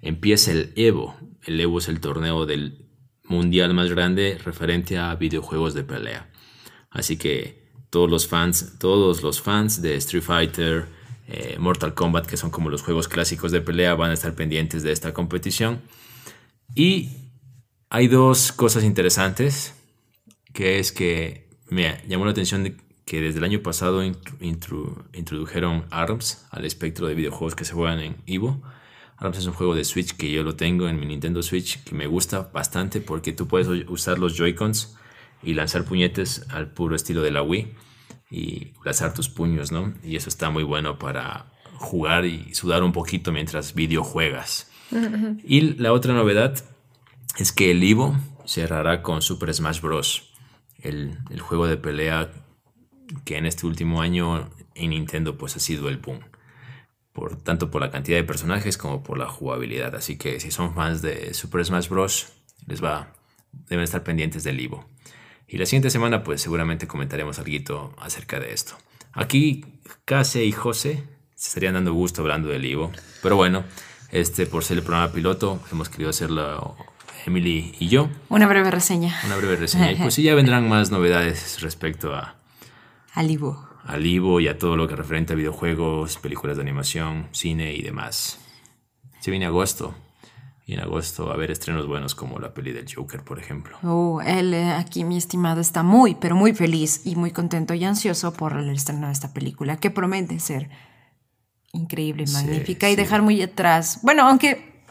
empieza 0.00 0.50
el 0.50 0.72
Evo. 0.74 1.18
El 1.44 1.60
Evo 1.60 1.80
es 1.80 1.88
el 1.88 2.00
torneo 2.00 2.46
del 2.46 2.88
mundial 3.24 3.74
más 3.74 3.90
grande 3.90 4.38
referente 4.42 4.96
a 4.96 5.14
videojuegos 5.16 5.74
de 5.74 5.84
pelea. 5.84 6.30
Así 6.88 7.18
que 7.18 7.68
todos 7.90 8.08
los 8.08 8.26
fans, 8.26 8.78
todos 8.78 9.22
los 9.22 9.42
fans 9.42 9.82
de 9.82 9.96
Street 9.96 10.22
Fighter, 10.22 10.97
eh, 11.28 11.56
Mortal 11.58 11.92
Kombat, 11.92 12.26
que 12.26 12.38
son 12.38 12.50
como 12.50 12.70
los 12.70 12.82
juegos 12.82 13.06
clásicos 13.06 13.52
de 13.52 13.60
pelea, 13.60 13.94
van 13.94 14.10
a 14.10 14.14
estar 14.14 14.34
pendientes 14.34 14.82
de 14.82 14.92
esta 14.92 15.12
competición. 15.12 15.82
Y 16.74 17.10
hay 17.90 18.08
dos 18.08 18.50
cosas 18.50 18.82
interesantes 18.82 19.74
que 20.54 20.78
es 20.78 20.90
que 20.90 21.50
me 21.68 22.00
llamó 22.08 22.24
la 22.24 22.30
atención 22.30 22.76
que 23.04 23.20
desde 23.20 23.38
el 23.38 23.44
año 23.44 23.62
pasado 23.62 24.02
introdujeron 24.02 25.84
ARMS 25.90 26.46
al 26.50 26.64
espectro 26.64 27.06
de 27.06 27.14
videojuegos 27.14 27.54
que 27.54 27.66
se 27.66 27.74
juegan 27.74 28.00
en 28.00 28.16
Evo. 28.26 28.62
ARMS 29.18 29.38
es 29.38 29.46
un 29.46 29.52
juego 29.52 29.74
de 29.74 29.84
Switch 29.84 30.16
que 30.16 30.32
yo 30.32 30.42
lo 30.42 30.56
tengo 30.56 30.88
en 30.88 30.98
mi 30.98 31.04
Nintendo 31.04 31.42
Switch 31.42 31.82
que 31.84 31.94
me 31.94 32.06
gusta 32.06 32.50
bastante 32.52 33.02
porque 33.02 33.32
tú 33.32 33.46
puedes 33.48 33.68
usar 33.88 34.18
los 34.18 34.34
Joy-Cons 34.34 34.96
y 35.42 35.52
lanzar 35.52 35.84
puñetes 35.84 36.46
al 36.48 36.70
puro 36.70 36.96
estilo 36.96 37.20
de 37.20 37.32
la 37.32 37.42
Wii 37.42 37.74
y 38.30 38.72
lanzar 38.84 39.14
tus 39.14 39.28
puños, 39.28 39.72
¿no? 39.72 39.94
Y 40.02 40.16
eso 40.16 40.28
está 40.28 40.50
muy 40.50 40.62
bueno 40.62 40.98
para 40.98 41.52
jugar 41.76 42.24
y 42.24 42.54
sudar 42.54 42.82
un 42.82 42.92
poquito 42.92 43.32
mientras 43.32 43.74
videojuegas. 43.74 44.70
Y 45.44 45.74
la 45.74 45.92
otra 45.92 46.14
novedad 46.14 46.56
es 47.38 47.52
que 47.52 47.70
el 47.70 47.82
Evo 47.82 48.16
cerrará 48.46 49.02
con 49.02 49.20
Super 49.20 49.52
Smash 49.52 49.80
Bros. 49.80 50.32
El, 50.80 51.18
el 51.30 51.40
juego 51.40 51.66
de 51.66 51.76
pelea 51.76 52.30
que 53.24 53.36
en 53.36 53.46
este 53.46 53.66
último 53.66 54.00
año 54.00 54.50
en 54.74 54.90
Nintendo 54.90 55.36
pues 55.36 55.56
ha 55.56 55.60
sido 55.60 55.88
el 55.88 55.98
boom. 55.98 56.20
Por, 57.12 57.36
tanto 57.36 57.70
por 57.70 57.82
la 57.82 57.90
cantidad 57.90 58.16
de 58.16 58.24
personajes 58.24 58.78
como 58.78 59.02
por 59.02 59.18
la 59.18 59.28
jugabilidad. 59.28 59.94
Así 59.94 60.16
que 60.16 60.40
si 60.40 60.50
son 60.50 60.74
fans 60.74 61.02
de 61.02 61.34
Super 61.34 61.64
Smash 61.64 61.88
Bros. 61.88 62.32
les 62.66 62.82
va 62.82 63.12
deben 63.68 63.84
estar 63.84 64.02
pendientes 64.02 64.44
del 64.44 64.60
Evo. 64.60 64.88
Y 65.48 65.56
la 65.56 65.66
siguiente 65.66 65.90
semana, 65.90 66.22
pues 66.22 66.42
seguramente 66.42 66.86
comentaremos 66.86 67.38
algo 67.38 67.94
acerca 67.98 68.38
de 68.38 68.52
esto. 68.52 68.76
Aquí, 69.14 69.64
Case 70.04 70.44
y 70.44 70.52
José 70.52 71.02
se 71.34 71.48
estarían 71.48 71.74
dando 71.74 71.92
gusto 71.94 72.20
hablando 72.20 72.48
del 72.48 72.64
Ivo. 72.66 72.92
Pero 73.22 73.36
bueno, 73.36 73.64
este 74.10 74.46
por 74.46 74.62
ser 74.62 74.78
el 74.78 74.82
programa 74.82 75.12
piloto, 75.12 75.60
hemos 75.72 75.88
querido 75.88 76.10
hacerlo 76.10 76.76
Emily 77.24 77.74
y 77.78 77.88
yo. 77.88 78.10
Una 78.28 78.46
breve 78.46 78.70
reseña. 78.70 79.18
Una 79.24 79.36
breve 79.36 79.56
reseña. 79.56 79.92
Y 79.92 79.96
pues 79.96 80.14
sí, 80.14 80.22
ya 80.22 80.34
vendrán 80.34 80.68
más 80.68 80.90
novedades 80.90 81.60
respecto 81.62 82.14
a... 82.14 82.36
Al 83.14 83.30
Ivo. 83.30 83.68
Al 83.84 84.04
Ivo 84.06 84.40
y 84.40 84.48
a 84.48 84.58
todo 84.58 84.76
lo 84.76 84.86
que 84.86 84.96
referente 84.96 85.32
a 85.32 85.36
videojuegos, 85.36 86.18
películas 86.18 86.56
de 86.56 86.62
animación, 86.62 87.28
cine 87.32 87.72
y 87.74 87.82
demás. 87.82 88.38
Se 89.20 89.30
viene 89.30 89.46
agosto. 89.46 89.94
Y 90.68 90.74
en 90.74 90.80
agosto 90.80 91.24
va 91.24 91.30
a 91.30 91.34
haber 91.34 91.50
estrenos 91.50 91.86
buenos 91.86 92.14
como 92.14 92.38
la 92.38 92.52
peli 92.52 92.72
del 92.72 92.84
Joker, 92.94 93.22
por 93.22 93.38
ejemplo. 93.38 93.78
Oh, 93.82 94.20
él 94.20 94.52
eh, 94.52 94.72
aquí, 94.72 95.02
mi 95.02 95.16
estimado, 95.16 95.62
está 95.62 95.82
muy, 95.82 96.14
pero 96.14 96.36
muy 96.36 96.52
feliz 96.52 97.06
y 97.06 97.16
muy 97.16 97.30
contento 97.30 97.72
y 97.72 97.84
ansioso 97.84 98.34
por 98.34 98.52
el 98.52 98.68
estreno 98.68 99.06
de 99.06 99.14
esta 99.14 99.32
película, 99.32 99.78
que 99.78 99.90
promete 99.90 100.38
ser 100.40 100.68
increíble, 101.72 102.26
magnífica 102.30 102.90
y 102.90 102.96
dejar 102.96 103.22
muy 103.22 103.40
atrás. 103.40 104.00
Bueno, 104.02 104.28
aunque 104.28 104.84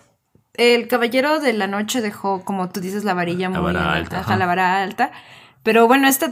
el 0.55 0.87
Caballero 0.87 1.39
de 1.39 1.53
la 1.53 1.67
Noche 1.67 2.01
dejó, 2.01 2.43
como 2.43 2.69
tú 2.69 2.79
dices, 2.79 3.03
la 3.03 3.13
varilla 3.13 3.51
muy 3.51 3.75
alta. 3.75 4.35
la 4.35 4.45
vara 4.47 4.81
alta. 4.81 5.11
Pero 5.61 5.85
bueno, 5.85 6.07
esta 6.07 6.29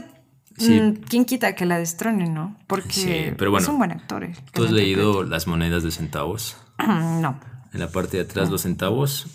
mm, 0.58 1.04
¿Quién 1.08 1.24
quita 1.24 1.54
que 1.54 1.66
la 1.66 1.78
destrone, 1.78 2.28
no? 2.28 2.58
Porque 2.66 3.36
es 3.38 3.68
un 3.68 3.78
buen 3.78 3.92
actor. 3.92 4.24
Eh, 4.24 4.34
¿Tú 4.52 4.64
has 4.64 4.72
leído 4.72 5.22
las 5.22 5.46
monedas 5.46 5.84
de 5.84 5.92
centavos? 5.92 6.56
no 6.84 7.55
en 7.76 7.80
la 7.80 7.90
parte 7.90 8.16
de 8.16 8.22
atrás 8.22 8.50
los 8.50 8.62
centavos 8.62 9.26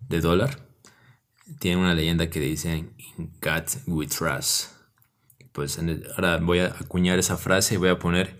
de 0.00 0.22
dólar. 0.22 0.66
Tiene 1.58 1.76
una 1.76 1.94
leyenda 1.94 2.30
que 2.30 2.40
dice 2.40 2.76
In 2.76 2.94
God 3.42 3.64
we 3.86 4.06
trust. 4.06 4.72
Pues 5.52 5.78
ahora 6.16 6.38
voy 6.38 6.60
a 6.60 6.66
acuñar 6.66 7.18
esa 7.18 7.36
frase 7.36 7.74
y 7.74 7.76
voy 7.76 7.90
a 7.90 7.98
poner 7.98 8.38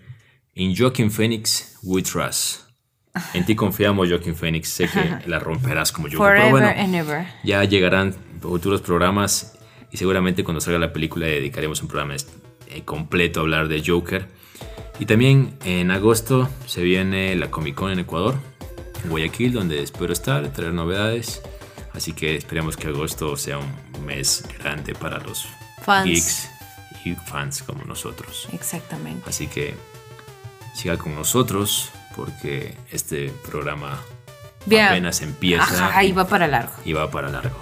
In 0.55 0.75
Joaquin 0.75 1.11
Phoenix 1.11 1.77
we 1.83 2.01
trust. 2.01 2.61
En 3.35 3.45
ti 3.45 3.55
confiamos, 3.55 4.09
Joaquin 4.09 4.35
Phoenix. 4.35 4.69
Sé 4.69 4.89
que 4.89 5.19
la 5.27 5.37
romperás 5.37 5.91
como 5.91 6.07
yo. 6.07 6.19
Pero 6.19 6.49
bueno, 6.49 6.73
ya 7.43 7.63
llegarán 7.65 8.15
futuros 8.41 8.81
programas 8.81 9.59
y 9.91 9.97
seguramente 9.97 10.43
cuando 10.43 10.59
salga 10.59 10.79
la 10.79 10.91
película 10.91 11.27
dedicaremos 11.27 11.83
un 11.83 11.87
programa 11.87 12.15
eh, 12.15 12.83
completo 12.83 13.41
a 13.41 13.43
hablar 13.43 13.67
de 13.67 13.83
Joker. 13.85 14.27
Y 14.99 15.05
también 15.05 15.55
en 15.65 15.91
agosto 15.91 16.49
se 16.65 16.81
viene 16.81 17.35
la 17.35 17.51
Comic 17.51 17.75
Con 17.75 17.91
en 17.91 17.99
Ecuador. 17.99 18.48
Guayaquil, 19.05 19.53
donde 19.53 19.81
espero 19.81 20.13
estar, 20.13 20.47
traer 20.49 20.73
novedades. 20.73 21.41
Así 21.93 22.13
que 22.13 22.35
esperemos 22.35 22.77
que 22.77 22.87
agosto 22.87 23.35
sea 23.35 23.57
un 23.57 24.05
mes 24.05 24.43
grande 24.59 24.93
para 24.93 25.19
los 25.19 25.47
fans. 25.83 26.05
geeks 26.05 26.49
y 27.05 27.15
fans 27.15 27.63
como 27.63 27.83
nosotros. 27.83 28.47
Exactamente. 28.51 29.29
Así 29.29 29.47
que 29.47 29.75
siga 30.73 30.97
con 30.97 31.15
nosotros 31.15 31.89
porque 32.15 32.75
este 32.91 33.29
programa 33.45 33.99
apenas 34.65 35.21
empieza. 35.21 35.87
Ajá, 35.87 36.03
y 36.03 36.11
va 36.11 36.27
para 36.27 36.47
largo. 36.47 36.73
Y 36.85 36.93
va 36.93 37.09
para 37.09 37.29
largo. 37.29 37.57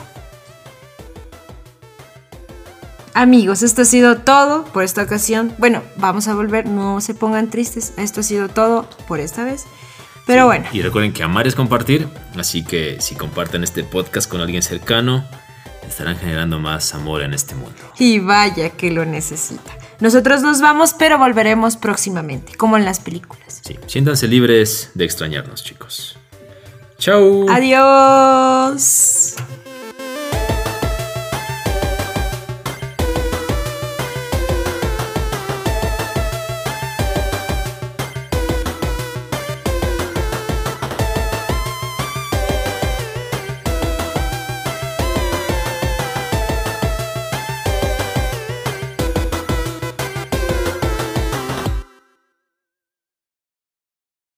Amigos, 3.14 3.64
esto 3.64 3.82
ha 3.82 3.86
sido 3.86 4.20
todo 4.20 4.66
por 4.66 4.84
esta 4.84 5.02
ocasión. 5.02 5.52
Bueno, 5.58 5.82
vamos 5.96 6.28
a 6.28 6.36
volver, 6.36 6.68
no 6.68 7.02
se 7.02 7.16
pongan 7.16 7.50
tristes. 7.50 7.94
Esto 7.98 8.20
ha 8.20 8.24
sido 8.24 8.48
todo 8.48 8.88
por 9.08 9.20
esta 9.20 9.44
vez. 9.44 9.66
Pero 10.28 10.46
bueno. 10.46 10.66
Y 10.74 10.82
recuerden 10.82 11.14
que 11.14 11.24
amar 11.24 11.48
es 11.48 11.56
compartir, 11.56 12.08
así 12.38 12.64
que 12.64 12.98
si 13.00 13.16
comparten 13.16 13.64
este 13.64 13.84
podcast 13.84 14.30
con 14.30 14.42
alguien 14.42 14.62
cercano, 14.62 15.26
estarán 15.88 16.18
generando 16.18 16.60
más 16.60 16.94
amor 16.94 17.24
en 17.24 17.34
este 17.34 17.56
mundo. 17.56 17.80
Y 17.98 18.20
vaya 18.20 18.70
que 18.72 18.92
lo 18.92 19.06
necesita. 19.06 19.72
Nosotros 20.00 20.42
nos 20.42 20.62
vamos, 20.62 20.94
pero 20.94 21.18
volveremos 21.18 21.78
próximamente, 21.78 22.56
como 22.56 22.78
en 22.78 22.86
las 22.86 23.00
películas. 23.00 23.62
Sí, 23.66 23.80
siéntanse 23.88 24.28
libres 24.28 24.92
de 24.94 25.06
extrañarnos, 25.06 25.64
chicos. 25.64 26.18
Chao. 27.00 27.50
Adiós. 27.50 29.36